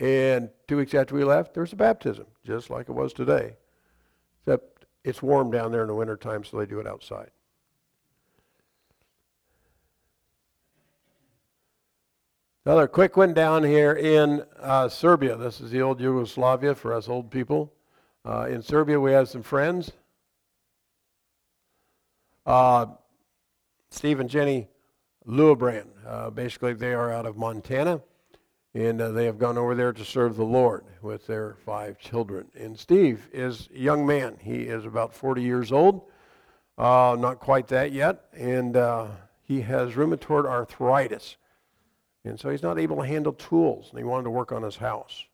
And 0.00 0.50
two 0.68 0.76
weeks 0.76 0.94
after 0.94 1.14
we 1.14 1.24
left, 1.24 1.54
there 1.54 1.62
was 1.62 1.72
a 1.72 1.76
baptism, 1.76 2.26
just 2.44 2.70
like 2.70 2.88
it 2.88 2.92
was 2.92 3.12
today. 3.12 3.56
It's 5.04 5.22
warm 5.22 5.50
down 5.50 5.72
there 5.72 5.82
in 5.82 5.88
the 5.88 5.94
wintertime, 5.94 6.44
so 6.44 6.58
they 6.58 6.66
do 6.66 6.80
it 6.80 6.86
outside. 6.86 7.30
Another 12.64 12.86
quick 12.86 13.16
one 13.16 13.32
down 13.32 13.64
here 13.64 13.94
in 13.94 14.44
uh, 14.60 14.90
Serbia. 14.90 15.36
This 15.36 15.58
is 15.58 15.70
the 15.70 15.80
old 15.80 16.00
Yugoslavia 16.00 16.74
for 16.74 16.92
us 16.92 17.08
old 17.08 17.30
people. 17.30 17.72
Uh, 18.26 18.46
in 18.50 18.60
Serbia, 18.60 19.00
we 19.00 19.12
have 19.12 19.26
some 19.28 19.42
friends. 19.42 19.92
Uh, 22.44 22.86
Steve 23.90 24.20
and 24.20 24.28
Jenny 24.28 24.68
Luabrand. 25.26 25.88
Uh, 26.06 26.28
basically, 26.28 26.74
they 26.74 26.92
are 26.92 27.10
out 27.10 27.24
of 27.24 27.38
Montana, 27.38 28.02
and 28.78 29.00
uh, 29.00 29.10
they 29.10 29.24
have 29.24 29.38
gone 29.38 29.58
over 29.58 29.74
there 29.74 29.92
to 29.92 30.04
serve 30.04 30.36
the 30.36 30.44
Lord 30.44 30.84
with 31.02 31.26
their 31.26 31.56
five 31.66 31.98
children. 31.98 32.46
And 32.54 32.78
Steve 32.78 33.28
is 33.32 33.68
a 33.74 33.78
young 33.78 34.06
man. 34.06 34.36
He 34.40 34.62
is 34.62 34.84
about 34.84 35.12
40 35.12 35.42
years 35.42 35.72
old, 35.72 36.02
uh, 36.76 37.16
not 37.18 37.40
quite 37.40 37.66
that 37.68 37.90
yet, 37.90 38.26
and 38.32 38.76
he 39.42 39.62
has 39.62 39.94
rheumatoid 39.94 40.46
arthritis. 40.46 41.36
And 42.24 42.38
so 42.38 42.50
he's 42.50 42.62
not 42.62 42.78
able 42.78 42.98
to 42.98 43.02
handle 43.02 43.32
tools, 43.32 43.88
and 43.90 43.98
he 43.98 44.04
wanted 44.04 44.24
to 44.24 44.30
work 44.30 44.52
on 44.52 44.62
his 44.62 44.76
house. 44.76 45.24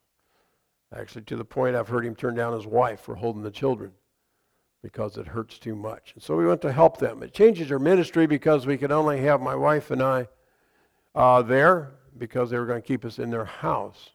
Actually, 0.95 1.25
to 1.25 1.35
the 1.35 1.45
point 1.45 1.75
I've 1.75 1.89
heard 1.89 2.05
him 2.05 2.15
turn 2.15 2.33
down 2.33 2.53
his 2.53 2.65
wife 2.65 3.01
for 3.01 3.13
holding 3.13 3.43
the 3.43 3.51
children 3.51 3.91
because 4.81 5.17
it 5.17 5.27
hurts 5.27 5.59
too 5.59 5.75
much. 5.75 6.13
And 6.15 6.23
so 6.23 6.35
we 6.35 6.47
went 6.47 6.61
to 6.61 6.71
help 6.71 6.97
them. 6.97 7.21
It 7.21 7.33
changes 7.33 7.71
our 7.71 7.79
ministry 7.79 8.25
because 8.25 8.65
we 8.65 8.77
could 8.77 8.91
only 8.91 9.21
have 9.21 9.39
my 9.39 9.55
wife 9.55 9.91
and 9.91 10.01
I 10.01 10.29
uh, 11.13 11.43
there 11.43 11.91
because 12.17 12.49
they 12.49 12.57
were 12.57 12.65
going 12.65 12.81
to 12.81 12.87
keep 12.87 13.05
us 13.05 13.19
in 13.19 13.29
their 13.29 13.45
house. 13.45 14.11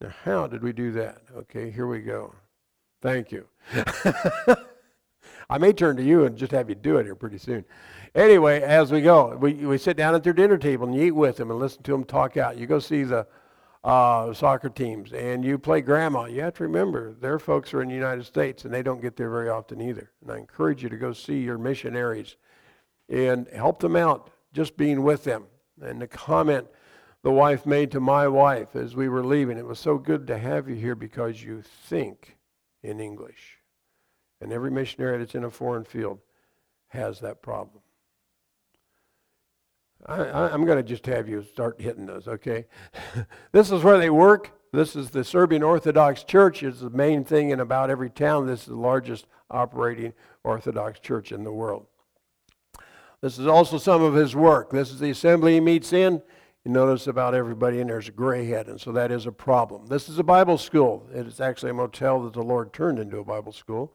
Now, 0.00 0.12
how 0.24 0.46
did 0.46 0.62
we 0.62 0.72
do 0.72 0.92
that? 0.92 1.22
Okay, 1.36 1.70
here 1.70 1.86
we 1.86 2.00
go. 2.00 2.34
Thank 3.02 3.32
you. 3.32 3.46
I 5.50 5.58
may 5.58 5.72
turn 5.72 5.96
to 5.96 6.02
you 6.02 6.24
and 6.24 6.36
just 6.36 6.52
have 6.52 6.68
you 6.68 6.74
do 6.74 6.98
it 6.98 7.04
here 7.04 7.14
pretty 7.14 7.38
soon. 7.38 7.64
Anyway, 8.14 8.60
as 8.62 8.92
we 8.92 9.00
go, 9.00 9.36
we, 9.36 9.54
we 9.54 9.78
sit 9.78 9.96
down 9.96 10.14
at 10.14 10.22
their 10.22 10.32
dinner 10.32 10.58
table 10.58 10.86
and 10.86 10.94
you 10.94 11.02
eat 11.02 11.10
with 11.10 11.36
them 11.36 11.50
and 11.50 11.58
listen 11.58 11.82
to 11.82 11.92
them 11.92 12.04
talk 12.04 12.36
out. 12.36 12.56
You 12.56 12.66
go 12.66 12.78
see 12.78 13.02
the 13.02 13.26
uh, 13.82 14.32
soccer 14.32 14.68
teams 14.68 15.12
and 15.12 15.44
you 15.44 15.58
play 15.58 15.80
grandma. 15.80 16.26
You 16.26 16.42
have 16.42 16.54
to 16.54 16.62
remember 16.62 17.14
their 17.14 17.38
folks 17.38 17.74
are 17.74 17.82
in 17.82 17.88
the 17.88 17.94
United 17.94 18.24
States 18.24 18.64
and 18.64 18.72
they 18.72 18.82
don't 18.82 19.00
get 19.00 19.16
there 19.16 19.30
very 19.30 19.48
often 19.48 19.80
either. 19.80 20.10
And 20.22 20.30
I 20.30 20.38
encourage 20.38 20.82
you 20.82 20.88
to 20.88 20.96
go 20.96 21.12
see 21.12 21.40
your 21.40 21.58
missionaries 21.58 22.36
and 23.08 23.48
help 23.48 23.80
them 23.80 23.96
out 23.96 24.30
just 24.52 24.76
being 24.76 25.02
with 25.02 25.24
them. 25.24 25.44
And 25.82 26.00
the 26.00 26.06
comment 26.06 26.66
the 27.22 27.30
wife 27.30 27.66
made 27.66 27.90
to 27.92 28.00
my 28.00 28.26
wife 28.28 28.74
as 28.74 28.96
we 28.96 29.08
were 29.08 29.24
leaving, 29.24 29.58
it 29.58 29.66
was 29.66 29.78
so 29.78 29.98
good 29.98 30.26
to 30.28 30.38
have 30.38 30.68
you 30.68 30.74
here 30.74 30.94
because 30.94 31.42
you 31.42 31.62
think 31.62 32.38
in 32.82 32.98
English. 32.98 33.58
And 34.40 34.52
every 34.52 34.70
missionary 34.70 35.18
that's 35.18 35.34
in 35.34 35.44
a 35.44 35.50
foreign 35.50 35.84
field 35.84 36.20
has 36.88 37.20
that 37.20 37.42
problem. 37.42 37.82
I, 40.06 40.54
am 40.54 40.64
going 40.64 40.78
to 40.78 40.82
just 40.82 41.04
have 41.06 41.28
you 41.28 41.42
start 41.42 41.78
hitting 41.78 42.06
those, 42.06 42.26
okay? 42.26 42.64
this 43.52 43.70
is 43.70 43.82
where 43.82 43.98
they 43.98 44.08
work. 44.08 44.52
This 44.72 44.96
is 44.96 45.10
the 45.10 45.24
Serbian 45.24 45.62
Orthodox 45.62 46.24
Church. 46.24 46.62
It's 46.62 46.80
the 46.80 46.88
main 46.88 47.22
thing 47.22 47.50
in 47.50 47.60
about 47.60 47.90
every 47.90 48.08
town. 48.08 48.46
This 48.46 48.60
is 48.60 48.66
the 48.66 48.76
largest 48.76 49.26
operating 49.50 50.14
Orthodox 50.42 51.00
church 51.00 51.32
in 51.32 51.44
the 51.44 51.52
world. 51.52 51.86
This 53.22 53.38
is 53.38 53.46
also 53.46 53.78
some 53.78 54.02
of 54.02 54.14
his 54.14 54.34
work. 54.34 54.70
This 54.70 54.90
is 54.90 54.98
the 54.98 55.10
assembly 55.10 55.54
he 55.54 55.60
meets 55.60 55.92
in. 55.92 56.22
You 56.64 56.70
notice 56.72 57.06
about 57.06 57.34
everybody 57.34 57.80
in 57.80 57.86
there 57.86 57.98
is 57.98 58.08
a 58.08 58.12
gray 58.12 58.46
head, 58.46 58.68
and 58.68 58.80
so 58.80 58.92
that 58.92 59.10
is 59.10 59.26
a 59.26 59.32
problem. 59.32 59.86
This 59.86 60.08
is 60.08 60.18
a 60.18 60.22
Bible 60.22 60.58
school. 60.58 61.08
It 61.14 61.26
is 61.26 61.40
actually 61.40 61.70
a 61.70 61.74
motel 61.74 62.22
that 62.24 62.34
the 62.34 62.42
Lord 62.42 62.72
turned 62.72 62.98
into 62.98 63.18
a 63.18 63.24
Bible 63.24 63.52
school. 63.52 63.94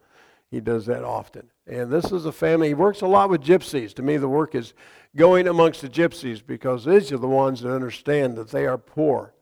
He 0.50 0.60
does 0.60 0.86
that 0.86 1.04
often. 1.04 1.52
And 1.68 1.92
this 1.92 2.12
is 2.12 2.26
a 2.26 2.32
family. 2.32 2.70
He 2.70 2.74
works 2.74 3.02
a 3.02 3.08
lot 3.08 3.30
with 3.30 3.44
gypsies. 3.44 3.94
To 3.96 4.04
me, 4.04 4.18
the 4.18 4.30
work 4.30 4.56
is 4.56 4.74
going 5.16 5.48
amongst 5.48 5.82
the 5.82 5.90
gypsies 5.90 6.46
because 6.46 6.86
these 6.86 7.12
are 7.12 7.18
the 7.18 7.28
ones 7.28 7.62
that 7.62 7.74
understand 7.74 8.36
that 8.38 8.50
they 8.50 8.66
are 8.66 8.78
poor 8.78 9.36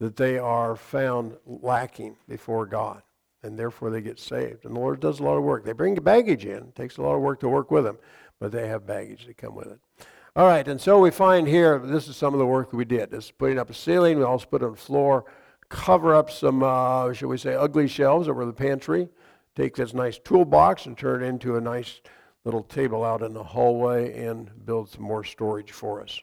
that 0.00 0.16
they 0.16 0.38
are 0.38 0.74
found 0.74 1.36
lacking 1.46 2.16
before 2.26 2.66
God, 2.66 3.02
and 3.42 3.58
therefore 3.58 3.90
they 3.90 4.00
get 4.00 4.18
saved. 4.18 4.64
And 4.64 4.74
the 4.74 4.80
Lord 4.80 4.98
does 4.98 5.20
a 5.20 5.22
lot 5.22 5.36
of 5.36 5.44
work. 5.44 5.64
They 5.64 5.72
bring 5.72 5.94
baggage 5.96 6.46
in. 6.46 6.56
It 6.56 6.74
takes 6.74 6.96
a 6.96 7.02
lot 7.02 7.14
of 7.14 7.20
work 7.20 7.40
to 7.40 7.48
work 7.48 7.70
with 7.70 7.84
them, 7.84 7.98
but 8.40 8.50
they 8.50 8.66
have 8.66 8.86
baggage 8.86 9.26
that 9.26 9.36
come 9.36 9.54
with 9.54 9.68
it. 9.68 9.78
All 10.34 10.46
right, 10.46 10.66
and 10.66 10.80
so 10.80 10.98
we 10.98 11.10
find 11.10 11.46
here, 11.46 11.78
this 11.78 12.08
is 12.08 12.16
some 12.16 12.34
of 12.34 12.40
the 12.40 12.46
work 12.46 12.72
we 12.72 12.84
did. 12.84 13.10
This 13.10 13.26
is 13.26 13.30
putting 13.30 13.58
up 13.58 13.70
a 13.70 13.74
ceiling. 13.74 14.18
We 14.18 14.24
also 14.24 14.46
put 14.46 14.62
on 14.62 14.72
the 14.72 14.76
floor, 14.76 15.24
cover 15.68 16.14
up 16.14 16.30
some, 16.30 16.62
uh, 16.62 17.12
shall 17.12 17.28
we 17.28 17.36
say, 17.36 17.54
ugly 17.54 17.86
shelves 17.86 18.28
over 18.28 18.44
the 18.46 18.52
pantry. 18.52 19.08
Take 19.54 19.76
this 19.76 19.92
nice 19.92 20.18
toolbox 20.18 20.86
and 20.86 20.96
turn 20.96 21.22
it 21.22 21.26
into 21.26 21.56
a 21.56 21.60
nice 21.60 22.00
little 22.44 22.62
table 22.62 23.04
out 23.04 23.22
in 23.22 23.34
the 23.34 23.42
hallway 23.42 24.24
and 24.24 24.50
build 24.64 24.88
some 24.88 25.02
more 25.02 25.24
storage 25.24 25.72
for 25.72 26.02
us. 26.02 26.20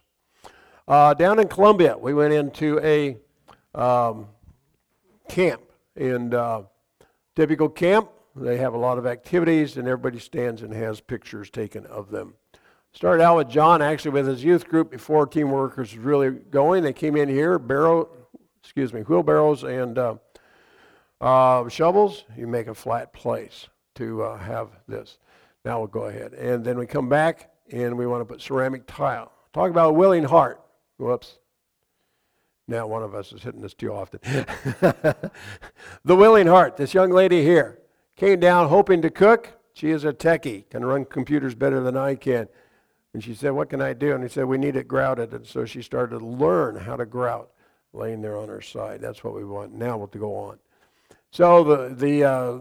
Uh, 0.88 1.14
down 1.14 1.38
in 1.38 1.46
Colombia, 1.46 1.96
we 1.96 2.14
went 2.14 2.32
into 2.32 2.80
a 2.80 3.16
um, 3.74 4.26
camp. 5.28 5.62
And 5.94 6.32
uh, 6.32 6.62
typical 7.36 7.68
camp, 7.68 8.08
they 8.40 8.56
have 8.58 8.74
a 8.74 8.78
lot 8.78 8.98
of 8.98 9.06
activities, 9.06 9.76
and 9.76 9.86
everybody 9.86 10.18
stands 10.18 10.62
and 10.62 10.72
has 10.72 11.00
pictures 11.00 11.50
taken 11.50 11.86
of 11.86 12.10
them. 12.10 12.34
Started 12.92 13.22
out 13.22 13.36
with 13.36 13.48
John, 13.48 13.82
actually, 13.82 14.12
with 14.12 14.26
his 14.26 14.42
youth 14.42 14.66
group 14.68 14.90
before 14.90 15.26
Team 15.26 15.50
Workers 15.50 15.92
was 15.92 15.98
really 15.98 16.30
going. 16.30 16.82
They 16.82 16.92
came 16.92 17.16
in 17.16 17.28
here, 17.28 17.58
barrow, 17.58 18.08
excuse 18.62 18.92
me, 18.92 19.02
wheelbarrows 19.02 19.62
and 19.62 19.98
uh, 19.98 20.14
uh, 21.20 21.68
shovels. 21.68 22.24
You 22.36 22.46
make 22.46 22.66
a 22.66 22.74
flat 22.74 23.12
place 23.12 23.68
to 23.96 24.22
uh, 24.22 24.38
have 24.38 24.70
this. 24.86 25.18
Now 25.64 25.78
we'll 25.78 25.88
go 25.88 26.04
ahead. 26.04 26.32
And 26.34 26.64
then 26.64 26.78
we 26.78 26.86
come 26.86 27.08
back, 27.08 27.50
and 27.70 27.96
we 27.96 28.06
want 28.06 28.22
to 28.22 28.24
put 28.24 28.40
ceramic 28.40 28.86
tile. 28.86 29.32
Talk 29.52 29.70
about 29.70 29.90
a 29.90 29.92
willing 29.92 30.24
heart. 30.24 30.60
Whoops. 30.96 31.38
Now 32.66 32.86
one 32.86 33.02
of 33.02 33.14
us 33.14 33.32
is 33.32 33.42
hitting 33.42 33.62
this 33.62 33.74
too 33.74 33.92
often. 33.92 34.20
the 36.04 36.16
willing 36.16 36.46
heart, 36.46 36.76
this 36.76 36.92
young 36.92 37.10
lady 37.10 37.42
here, 37.42 37.78
came 38.18 38.40
down 38.40 38.68
hoping 38.68 39.00
to 39.02 39.10
cook. 39.10 39.52
She 39.72 39.90
is 39.90 40.04
a 40.04 40.12
techie, 40.12 40.68
can 40.68 40.84
run 40.84 41.04
computers 41.04 41.54
better 41.54 41.80
than 41.80 41.96
I 41.96 42.16
can. 42.16 42.48
And 43.14 43.22
she 43.22 43.32
said, 43.32 43.50
What 43.50 43.70
can 43.70 43.80
I 43.80 43.94
do? 43.94 44.12
And 44.12 44.22
he 44.22 44.28
said, 44.28 44.44
We 44.44 44.58
need 44.58 44.76
it 44.76 44.88
grouted. 44.88 45.32
And 45.32 45.46
so 45.46 45.64
she 45.64 45.82
started 45.82 46.18
to 46.18 46.26
learn 46.26 46.76
how 46.76 46.96
to 46.96 47.06
grout, 47.06 47.50
laying 47.92 48.20
there 48.20 48.36
on 48.36 48.48
her 48.48 48.60
side. 48.60 49.00
That's 49.00 49.22
what 49.22 49.34
we 49.34 49.44
want 49.44 49.72
now 49.72 50.04
to 50.04 50.18
go 50.18 50.34
on. 50.34 50.58
So 51.30 51.62
the, 51.62 51.94
the 51.94 52.24
uh, 52.24 52.58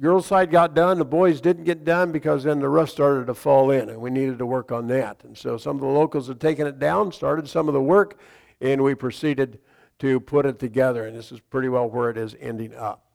girls' 0.00 0.26
side 0.26 0.50
got 0.50 0.74
done. 0.74 0.98
The 0.98 1.04
boys 1.04 1.40
didn't 1.40 1.64
get 1.64 1.84
done 1.84 2.12
because 2.12 2.44
then 2.44 2.60
the 2.60 2.68
roof 2.68 2.90
started 2.90 3.26
to 3.26 3.34
fall 3.34 3.72
in, 3.72 3.88
and 3.88 4.00
we 4.00 4.10
needed 4.10 4.38
to 4.38 4.46
work 4.46 4.70
on 4.70 4.86
that. 4.88 5.24
And 5.24 5.36
so 5.36 5.56
some 5.56 5.76
of 5.76 5.82
the 5.82 5.88
locals 5.88 6.28
had 6.28 6.40
taken 6.40 6.68
it 6.68 6.78
down, 6.78 7.10
started 7.10 7.48
some 7.48 7.66
of 7.66 7.74
the 7.74 7.82
work, 7.82 8.18
and 8.60 8.82
we 8.82 8.94
proceeded 8.94 9.58
to 9.98 10.20
put 10.20 10.46
it 10.46 10.60
together. 10.60 11.04
And 11.06 11.16
this 11.16 11.32
is 11.32 11.40
pretty 11.40 11.68
well 11.68 11.90
where 11.90 12.10
it 12.10 12.16
is 12.16 12.36
ending 12.40 12.74
up. 12.76 13.09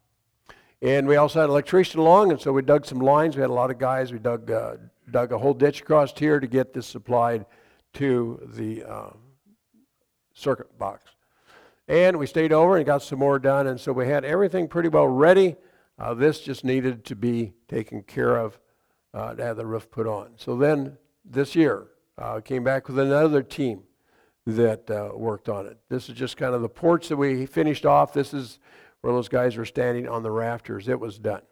And 0.81 1.07
we 1.07 1.15
also 1.15 1.39
had 1.39 1.45
an 1.45 1.51
electrician 1.51 1.99
along, 1.99 2.31
and 2.31 2.39
so 2.39 2.51
we 2.51 2.61
dug 2.61 2.85
some 2.85 2.99
lines. 2.99 3.35
We 3.35 3.41
had 3.41 3.49
a 3.49 3.53
lot 3.53 3.71
of 3.71 3.77
guys. 3.77 4.11
We 4.11 4.19
dug, 4.19 4.51
uh, 4.51 4.75
dug 5.09 5.31
a 5.31 5.37
whole 5.37 5.53
ditch 5.53 5.81
across 5.81 6.17
here 6.17 6.39
to 6.39 6.47
get 6.47 6.73
this 6.73 6.85
supplied 6.85 7.45
to 7.93 8.39
the 8.53 8.83
uh, 8.83 9.09
circuit 10.33 10.77
box. 10.77 11.11
And 11.87 12.17
we 12.17 12.27
stayed 12.27 12.51
over 12.51 12.77
and 12.77 12.85
got 12.85 13.03
some 13.03 13.19
more 13.19 13.39
done, 13.39 13.67
and 13.67 13.79
so 13.79 13.93
we 13.93 14.07
had 14.07 14.25
everything 14.25 14.67
pretty 14.67 14.89
well 14.89 15.07
ready. 15.07 15.55
Uh, 15.97 16.13
this 16.13 16.41
just 16.41 16.65
needed 16.65 17.05
to 17.05 17.15
be 17.15 17.53
taken 17.67 18.03
care 18.03 18.37
of 18.37 18.59
uh, 19.13 19.33
to 19.33 19.43
have 19.43 19.57
the 19.57 19.65
roof 19.65 19.89
put 19.89 20.07
on. 20.07 20.31
So 20.35 20.57
then 20.57 20.97
this 21.23 21.55
year, 21.55 21.87
uh, 22.17 22.41
came 22.41 22.63
back 22.63 22.87
with 22.87 22.99
another 22.99 23.43
team 23.43 23.83
that 24.45 24.89
uh, 24.89 25.09
worked 25.15 25.49
on 25.49 25.65
it. 25.65 25.77
This 25.89 26.09
is 26.09 26.15
just 26.15 26.37
kind 26.37 26.53
of 26.53 26.61
the 26.61 26.69
porch 26.69 27.07
that 27.09 27.17
we 27.17 27.45
finished 27.45 27.85
off. 27.85 28.13
This 28.13 28.33
is 28.33 28.59
where 29.05 29.13
those 29.13 29.29
guys 29.29 29.55
were 29.55 29.65
standing 29.65 30.07
on 30.07 30.23
the 30.23 30.31
rafters. 30.31 30.87
It 30.87 30.99
was 30.99 31.19
done. 31.19 31.43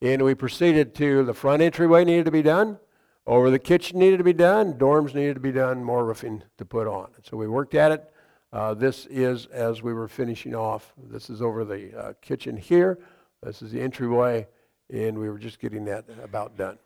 And 0.00 0.22
we 0.22 0.36
proceeded 0.36 0.94
to 0.94 1.24
the 1.24 1.34
front 1.34 1.60
entryway 1.60 2.04
needed 2.04 2.26
to 2.26 2.30
be 2.30 2.40
done. 2.40 2.78
Over 3.26 3.50
the 3.50 3.58
kitchen 3.58 3.98
needed 3.98 4.18
to 4.18 4.24
be 4.24 4.32
done. 4.32 4.74
Dorms 4.74 5.12
needed 5.12 5.34
to 5.34 5.40
be 5.40 5.50
done. 5.50 5.82
More 5.82 6.04
roofing 6.04 6.44
to 6.56 6.64
put 6.64 6.86
on. 6.86 7.08
So 7.24 7.36
we 7.36 7.48
worked 7.48 7.74
at 7.74 7.90
it. 7.90 8.12
Uh, 8.52 8.74
this 8.74 9.06
is 9.06 9.46
as 9.46 9.82
we 9.82 9.92
were 9.92 10.06
finishing 10.06 10.54
off. 10.54 10.94
This 11.10 11.30
is 11.30 11.42
over 11.42 11.64
the 11.64 11.98
uh, 11.98 12.12
kitchen 12.22 12.56
here. 12.56 13.00
This 13.42 13.60
is 13.60 13.72
the 13.72 13.80
entryway. 13.80 14.46
And 14.88 15.18
we 15.18 15.28
were 15.30 15.38
just 15.38 15.58
getting 15.58 15.84
that 15.86 16.04
about 16.22 16.56
done. 16.56 16.78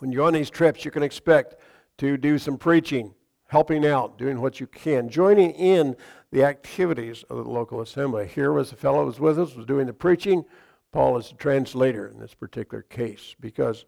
When 0.00 0.12
you're 0.12 0.26
on 0.26 0.34
these 0.34 0.50
trips, 0.50 0.84
you 0.84 0.90
can 0.90 1.02
expect 1.02 1.54
to 1.96 2.18
do 2.18 2.36
some 2.36 2.58
preaching 2.58 3.14
helping 3.52 3.86
out, 3.86 4.16
doing 4.16 4.40
what 4.40 4.60
you 4.60 4.66
can, 4.66 5.10
joining 5.10 5.50
in 5.50 5.94
the 6.32 6.44
activities 6.44 7.24
of 7.30 7.36
the 7.36 7.50
local 7.50 7.80
assembly. 7.80 8.26
Here 8.26 8.52
was 8.52 8.72
a 8.72 8.76
fellow 8.76 9.00
who 9.00 9.06
was 9.06 9.20
with 9.20 9.38
us, 9.38 9.54
was 9.54 9.66
doing 9.66 9.86
the 9.86 9.92
preaching. 9.92 10.44
Paul 10.90 11.18
is 11.18 11.28
the 11.28 11.36
translator 11.36 12.08
in 12.08 12.18
this 12.18 12.34
particular 12.34 12.82
case 12.82 13.36
because 13.38 13.84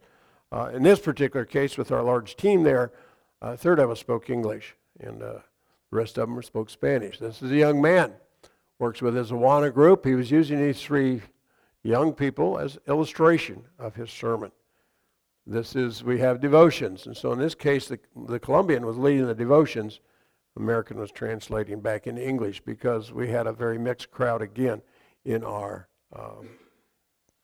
uh, 0.52 0.70
in 0.72 0.82
this 0.82 1.00
particular 1.00 1.44
case, 1.44 1.76
with 1.76 1.90
our 1.90 2.02
large 2.02 2.36
team 2.36 2.62
there, 2.62 2.92
a 3.42 3.56
third 3.56 3.80
of 3.80 3.90
us 3.90 3.98
spoke 3.98 4.30
English, 4.30 4.76
and 5.00 5.22
uh, 5.22 5.32
the 5.32 5.42
rest 5.90 6.16
of 6.16 6.28
them 6.28 6.40
spoke 6.42 6.70
Spanish. 6.70 7.18
This 7.18 7.42
is 7.42 7.50
a 7.50 7.56
young 7.56 7.82
man, 7.82 8.12
works 8.78 9.02
with 9.02 9.16
his 9.16 9.32
Awana 9.32 9.72
group. 9.72 10.04
He 10.04 10.14
was 10.14 10.30
using 10.30 10.60
these 10.60 10.80
three 10.80 11.22
young 11.82 12.12
people 12.12 12.58
as 12.58 12.78
illustration 12.86 13.64
of 13.78 13.96
his 13.96 14.10
sermon. 14.10 14.52
This 15.46 15.74
is, 15.74 16.04
we 16.04 16.20
have 16.20 16.40
devotions. 16.40 17.06
And 17.06 17.16
so 17.16 17.32
in 17.32 17.38
this 17.38 17.54
case, 17.54 17.88
the, 17.88 17.98
the 18.28 18.38
Colombian 18.38 18.86
was 18.86 18.96
leading 18.96 19.26
the 19.26 19.34
devotions. 19.34 20.00
American 20.56 20.98
was 20.98 21.10
translating 21.10 21.80
back 21.80 22.06
into 22.06 22.26
English 22.26 22.60
because 22.60 23.12
we 23.12 23.28
had 23.28 23.46
a 23.46 23.52
very 23.52 23.78
mixed 23.78 24.10
crowd 24.10 24.42
again 24.42 24.82
in 25.24 25.42
our 25.44 25.88
um, 26.14 26.48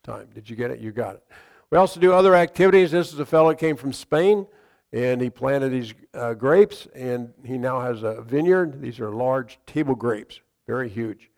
time. 0.03 0.29
Did 0.35 0.49
you 0.49 0.57
get 0.57 0.71
it? 0.71 0.79
You 0.81 0.93
got 0.93 1.17
it. 1.17 1.25
We 1.71 1.79
also 1.79 2.01
do 2.01 2.13
other 2.13 2.35
activities. 2.35 2.91
This 2.91 3.13
is 3.13 3.19
a 3.19 3.27
fellow 3.27 3.51
that 3.51 3.59
came 3.59 3.77
from 3.77 3.93
Spain, 3.93 4.47
and 4.93 5.21
he 5.21 5.31
planted 5.31 5.71
these 5.71 5.95
uh, 6.15 6.35
grapes, 6.35 6.87
and 6.95 7.33
he 7.45 7.59
now 7.59 7.81
has 7.81 8.03
a 8.03 8.23
vineyard. 8.23 8.81
These 8.81 9.01
are 9.01 9.11
large 9.11 9.59
table 9.67 9.95
grapes, 9.95 10.41
very 10.67 10.89
huge. 10.89 11.31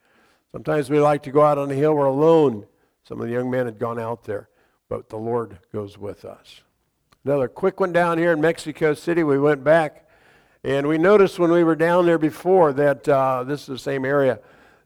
Sometimes 0.53 0.91
we 0.91 1.01
like 1.01 1.23
to 1.25 1.31
go 1.31 1.43
out 1.43 1.59
on 1.59 1.68
the 1.68 1.75
hill. 1.75 1.95
We're 1.95 2.07
alone. 2.07 2.66
Some 3.05 3.20
of 3.20 3.27
the 3.27 3.33
young 3.33 3.51
men 3.51 3.66
had 3.66 3.79
gone 3.79 3.99
out 3.99 4.25
there 4.25 4.49
but 4.93 5.09
the 5.09 5.16
Lord 5.16 5.59
goes 5.73 5.97
with 5.97 6.27
us. 6.27 6.61
Another 7.25 7.49
quick 7.49 7.81
one 7.81 7.95
down 7.95 8.18
here 8.18 8.31
in 8.33 8.43
Mexico 8.43 8.93
City. 8.93 9.23
We 9.23 9.39
went 9.39 9.64
back 9.64 10.07
and 10.65 10.87
we 10.87 10.99
noticed 10.99 11.39
when 11.39 11.51
we 11.51 11.65
were 11.65 11.77
down 11.77 12.07
there 12.07 12.19
before 12.19 12.73
that 12.73 13.09
uh, 13.09 13.45
this 13.45 13.63
is 13.63 13.67
the 13.67 13.79
same 13.79 14.05
area 14.05 14.41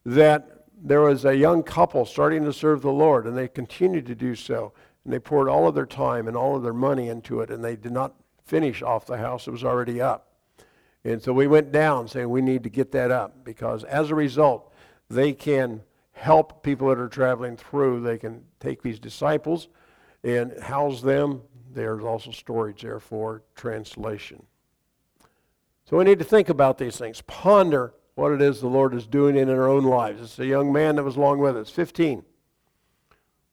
that 0.04 0.64
there 0.82 1.00
was 1.00 1.24
a 1.24 1.36
young 1.36 1.62
couple 1.62 2.04
starting 2.04 2.44
to 2.44 2.52
serve 2.52 2.82
the 2.82 2.92
Lord, 2.92 3.26
and 3.26 3.36
they 3.36 3.48
continued 3.48 4.06
to 4.06 4.14
do 4.14 4.34
so. 4.34 4.72
And 5.04 5.12
they 5.12 5.18
poured 5.18 5.48
all 5.48 5.66
of 5.68 5.74
their 5.74 5.86
time 5.86 6.28
and 6.28 6.36
all 6.36 6.56
of 6.56 6.62
their 6.62 6.72
money 6.72 7.08
into 7.08 7.40
it, 7.40 7.50
and 7.50 7.64
they 7.64 7.76
did 7.76 7.92
not 7.92 8.14
finish 8.44 8.82
off 8.82 9.06
the 9.06 9.18
house. 9.18 9.46
It 9.46 9.52
was 9.52 9.64
already 9.64 10.00
up. 10.00 10.32
And 11.04 11.22
so 11.22 11.32
we 11.32 11.46
went 11.46 11.72
down 11.72 12.08
saying 12.08 12.28
we 12.28 12.42
need 12.42 12.62
to 12.64 12.70
get 12.70 12.92
that 12.92 13.10
up 13.10 13.44
because 13.44 13.84
as 13.84 14.10
a 14.10 14.14
result, 14.14 14.72
they 15.08 15.32
can 15.32 15.82
help 16.12 16.62
people 16.62 16.88
that 16.88 16.98
are 16.98 17.08
traveling 17.08 17.56
through. 17.56 18.00
They 18.00 18.18
can 18.18 18.42
take 18.60 18.82
these 18.82 18.98
disciples 18.98 19.68
and 20.24 20.58
house 20.60 21.02
them. 21.02 21.42
There's 21.72 22.02
also 22.02 22.32
storage 22.32 22.82
there 22.82 22.98
for 22.98 23.42
translation. 23.54 24.44
So 25.88 25.96
we 25.96 26.04
need 26.04 26.18
to 26.18 26.24
think 26.24 26.48
about 26.48 26.78
these 26.78 26.96
things, 26.96 27.22
ponder 27.22 27.94
what 28.16 28.32
it 28.32 28.42
is 28.42 28.60
the 28.60 28.66
Lord 28.66 28.92
is 28.92 29.06
doing 29.06 29.36
in 29.36 29.48
our 29.48 29.68
own 29.68 29.84
lives. 29.84 30.20
It's 30.20 30.38
a 30.38 30.46
young 30.46 30.72
man 30.72 30.96
that 30.96 31.04
was 31.04 31.16
along 31.16 31.38
with 31.38 31.56
us, 31.56 31.70
15, 31.70 32.24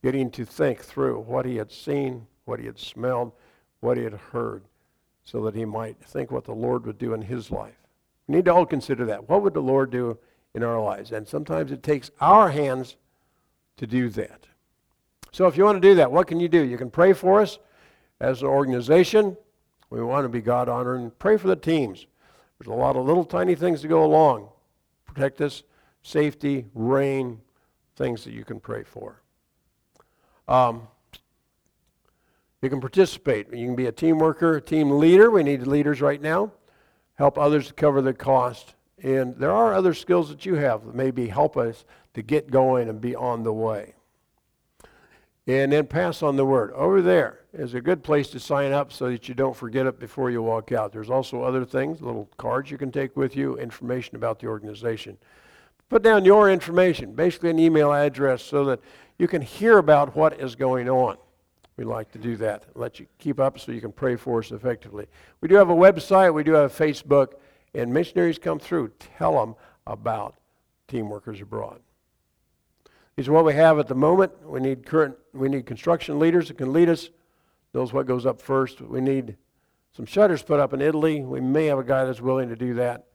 getting 0.02 0.32
to 0.32 0.44
think 0.44 0.82
through 0.82 1.20
what 1.20 1.46
he 1.46 1.58
had 1.58 1.72
seen, 1.72 2.26
what 2.46 2.60
he 2.60 2.66
had 2.66 2.80
smelled, 2.80 3.34
what 3.82 3.98
he 3.98 4.04
had 4.04 4.14
heard, 4.14 4.64
so 5.24 5.44
that 5.44 5.54
he 5.54 5.64
might 5.64 5.98
think 6.04 6.32
what 6.32 6.46
the 6.46 6.54
Lord 6.54 6.88
would 6.88 6.98
do 6.98 7.14
in 7.14 7.22
his 7.22 7.52
life. 7.52 7.76
We 8.28 8.36
need 8.36 8.46
to 8.46 8.54
all 8.54 8.66
consider 8.66 9.06
that. 9.06 9.30
What 9.30 9.44
would 9.44 9.54
the 9.54 9.62
Lord 9.62 9.92
do 9.92 10.18
in 10.56 10.64
our 10.64 10.82
lives? 10.82 11.12
And 11.12 11.28
sometimes 11.28 11.72
it 11.72 11.84
takes 11.84 12.10
our 12.20 12.50
hands 12.50 12.96
to 13.78 13.86
do 13.86 14.10
that. 14.10 14.48
So 15.32 15.46
if 15.46 15.56
you 15.56 15.66
want 15.66 15.82
to 15.82 15.88
do 15.88 15.96
that, 15.96 16.12
what 16.12 16.28
can 16.28 16.40
you 16.40 16.48
do? 16.48 16.64
You 16.64 16.78
can 16.78 16.90
pray 16.90 17.14
for 17.14 17.42
us 17.42 17.60
as 18.20 18.42
an 18.42 18.48
organization. 18.48 19.38
We 19.90 20.02
want 20.02 20.26
to 20.26 20.30
be 20.30 20.42
God 20.42 20.68
honoring. 20.68 21.12
Pray 21.20 21.38
for 21.38 21.48
the 21.48 21.56
teams. 21.56 22.08
There's 22.64 22.74
a 22.74 22.80
lot 22.80 22.96
of 22.96 23.06
little 23.06 23.26
tiny 23.26 23.56
things 23.56 23.82
to 23.82 23.90
go 23.90 24.06
along. 24.06 24.48
Protect 25.06 25.42
us, 25.42 25.64
safety, 26.02 26.66
rain, 26.74 27.42
things 27.98 28.24
that 28.24 28.32
you 28.32 28.46
can 28.46 28.62
pray 28.62 28.84
for. 28.84 29.22
Um, 30.48 30.88
you 32.62 32.70
can 32.70 32.80
participate. 32.80 33.54
You 33.54 33.66
can 33.66 33.76
be 33.76 33.88
a 33.88 33.92
team 33.92 34.18
worker, 34.18 34.56
a 34.56 34.62
team 34.62 34.92
leader. 34.98 35.30
We 35.30 35.44
need 35.44 35.68
leaders 35.68 36.00
right 36.00 36.22
now. 36.22 36.54
Help 37.16 37.38
others 37.38 37.68
to 37.68 37.74
cover 37.74 38.02
the 38.02 38.14
cost. 38.14 38.76
And 39.02 39.36
there 39.36 39.52
are 39.52 39.74
other 39.74 39.94
skills 39.94 40.30
that 40.30 40.46
you 40.46 40.56
have 40.56 40.86
that 40.86 40.96
maybe 40.96 41.28
help 41.28 41.58
us 41.58 41.84
to 42.14 42.22
get 42.22 42.50
going 42.50 42.88
and 42.88 43.02
be 43.02 43.14
on 43.14 43.44
the 43.44 43.52
way 43.52 43.96
and 45.46 45.72
then 45.74 45.88
pass 45.88 46.24
on 46.24 46.38
the 46.38 46.46
word. 46.46 46.72
Over 46.72 47.02
there 47.02 47.40
is 47.54 47.76
a 47.76 47.82
good 47.82 48.04
place 48.04 48.30
to 48.30 48.40
sign 48.40 48.72
up 48.72 48.92
so 48.92 49.10
that 49.10 49.30
you 49.30 49.36
don't 49.36 49.56
forget 49.56 49.86
it 49.86 50.00
before 50.00 50.32
you 50.32 50.42
walk 50.42 50.72
out. 50.72 50.92
There's 50.92 51.10
also 51.10 51.44
other 51.44 51.64
things, 51.64 52.02
little 52.02 52.28
cards 52.38 52.72
you 52.72 52.78
can 52.78 52.92
take 52.92 53.16
with 53.16 53.36
you, 53.36 53.58
information 53.58 54.16
about 54.16 54.40
the 54.40 54.48
organization. 54.48 55.18
Put 55.90 56.02
down 56.02 56.26
your 56.26 56.50
information, 56.50 57.14
basically 57.14 57.52
an 57.52 57.60
email 57.60 57.94
address, 57.94 58.42
so 58.42 58.66
that 58.66 58.80
you 59.20 59.28
can 59.28 59.42
hear 59.42 59.78
about 59.78 60.16
what 60.16 60.40
is 60.40 60.56
going 60.56 60.90
on. 60.90 61.18
We 61.78 61.84
like 61.84 62.12
to 62.12 62.20
do 62.20 62.36
that, 62.38 62.66
let 62.76 63.00
you 63.00 63.08
keep 63.20 63.40
up 63.40 63.60
so 63.60 63.72
you 63.72 63.82
can 63.82 63.92
pray 63.92 64.16
for 64.16 64.40
us 64.40 64.52
effectively. 64.52 65.08
We 65.42 65.48
do 65.48 65.56
have 65.56 65.70
a 65.70 65.76
website, 65.76 66.34
we 66.34 66.44
do 66.44 66.54
have 66.54 66.72
Facebook, 66.72 67.34
and 67.76 67.94
missionaries 67.94 68.40
come 68.40 68.60
through. 68.60 68.92
Tell 69.18 69.40
them 69.40 69.56
about 69.86 70.36
Team 70.88 71.10
Workers 71.10 71.42
Abroad. 71.42 71.82
These 73.16 73.28
are 73.28 73.32
what 73.32 73.46
we 73.46 73.54
have 73.54 73.78
at 73.78 73.88
the 73.88 73.96
moment. 73.96 74.32
We 74.48 74.60
need 74.60 74.86
current, 74.86 75.16
we 75.34 75.50
need 75.50 75.66
construction 75.66 76.20
leaders 76.20 76.48
that 76.48 76.58
can 76.58 76.74
lead 76.74 76.90
us, 76.90 77.10
knows 77.74 77.94
what 77.94 78.06
goes 78.06 78.26
up 78.26 78.42
first. 78.42 78.82
We 78.82 79.02
need 79.02 79.38
some 79.96 80.06
shutters 80.06 80.42
put 80.44 80.60
up 80.60 80.74
in 80.74 80.82
Italy. 80.82 81.22
We 81.22 81.42
may 81.42 81.68
have 81.68 81.80
a 81.80 81.84
guy 81.84 82.06
that's 82.06 82.22
willing 82.22 82.50
to 82.50 82.56
do 82.56 82.74
that. 82.76 83.08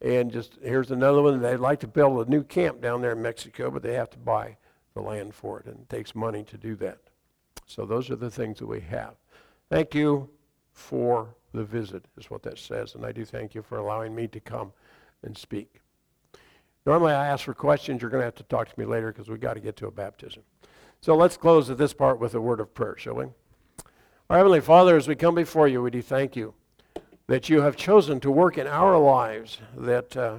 And 0.00 0.32
just 0.32 0.58
here's 0.62 0.90
another 0.90 1.22
one. 1.22 1.40
They'd 1.40 1.56
like 1.56 1.80
to 1.80 1.86
build 1.86 2.26
a 2.26 2.30
new 2.30 2.42
camp 2.42 2.80
down 2.80 3.02
there 3.02 3.12
in 3.12 3.22
Mexico, 3.22 3.70
but 3.70 3.82
they 3.82 3.94
have 3.94 4.10
to 4.10 4.18
buy 4.18 4.56
the 4.94 5.00
land 5.00 5.34
for 5.34 5.60
it, 5.60 5.66
and 5.66 5.80
it 5.80 5.88
takes 5.88 6.14
money 6.14 6.42
to 6.44 6.58
do 6.58 6.74
that. 6.76 6.98
So 7.66 7.86
those 7.86 8.10
are 8.10 8.16
the 8.16 8.30
things 8.30 8.58
that 8.58 8.66
we 8.66 8.80
have. 8.80 9.14
Thank 9.70 9.94
you 9.94 10.28
for 10.72 11.34
the 11.52 11.64
visit, 11.64 12.04
is 12.18 12.30
what 12.30 12.42
that 12.42 12.58
says. 12.58 12.94
And 12.94 13.06
I 13.06 13.12
do 13.12 13.24
thank 13.24 13.54
you 13.54 13.62
for 13.62 13.78
allowing 13.78 14.14
me 14.14 14.26
to 14.28 14.40
come 14.40 14.72
and 15.22 15.36
speak. 15.36 15.80
Normally, 16.84 17.12
I 17.12 17.28
ask 17.28 17.44
for 17.44 17.54
questions. 17.54 18.02
You're 18.02 18.10
going 18.10 18.22
to 18.22 18.26
have 18.26 18.34
to 18.34 18.42
talk 18.44 18.68
to 18.68 18.80
me 18.80 18.84
later 18.84 19.12
because 19.12 19.28
we've 19.28 19.40
got 19.40 19.54
to 19.54 19.60
get 19.60 19.76
to 19.76 19.86
a 19.86 19.90
baptism. 19.90 20.42
So 21.00 21.14
let's 21.14 21.36
close 21.36 21.70
at 21.70 21.78
this 21.78 21.92
part 21.94 22.18
with 22.18 22.34
a 22.34 22.40
word 22.40 22.60
of 22.60 22.74
prayer, 22.74 22.96
shall 22.98 23.14
we? 23.14 23.26
Our 24.30 24.38
Heavenly 24.38 24.60
Father, 24.60 24.96
as 24.96 25.08
we 25.08 25.14
come 25.14 25.34
before 25.34 25.68
you, 25.68 25.82
we 25.82 25.90
do 25.90 26.00
thank 26.00 26.36
you 26.36 26.54
that 27.26 27.48
you 27.48 27.60
have 27.60 27.76
chosen 27.76 28.20
to 28.20 28.30
work 28.30 28.58
in 28.58 28.66
our 28.66 28.98
lives, 28.98 29.58
that 29.76 30.16
uh, 30.16 30.38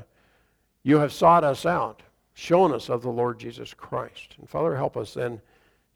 you 0.84 0.98
have 1.00 1.14
sought 1.14 1.44
us 1.44 1.66
out, 1.66 2.02
shown 2.34 2.74
us 2.74 2.90
of 2.90 3.02
the 3.02 3.10
Lord 3.10 3.40
Jesus 3.40 3.74
Christ. 3.74 4.36
And 4.38 4.50
Father, 4.50 4.76
help 4.76 4.98
us 4.98 5.14
then 5.14 5.42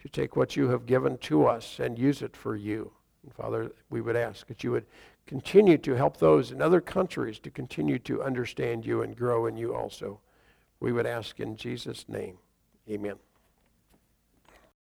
to 0.02 0.10
take 0.10 0.36
what 0.36 0.56
you 0.56 0.70
have 0.70 0.86
given 0.86 1.18
to 1.20 1.46
us 1.46 1.80
and 1.80 1.98
use 1.98 2.22
it 2.22 2.36
for 2.36 2.56
you. 2.56 2.92
And 3.24 3.34
Father, 3.34 3.72
we 3.90 4.02
would 4.02 4.16
ask 4.16 4.48
that 4.48 4.64
you 4.64 4.72
would 4.72 4.86
continue 5.26 5.78
to 5.80 5.94
help 5.94 6.18
those 6.18 6.52
in 6.52 6.62
other 6.62 6.82
countries 6.82 7.40
to 7.40 7.50
continue 7.50 8.00
to 8.00 8.24
understand 8.24 8.86
you 8.86 9.02
and 9.02 9.16
grow 9.16 9.46
in 9.46 9.58
you 9.58 9.76
also. 9.76 10.20
We 10.80 10.92
would 10.92 11.06
ask 11.06 11.40
in 11.40 11.58
Jesus' 11.58 12.06
name. 12.08 12.38
Amen. 12.90 13.16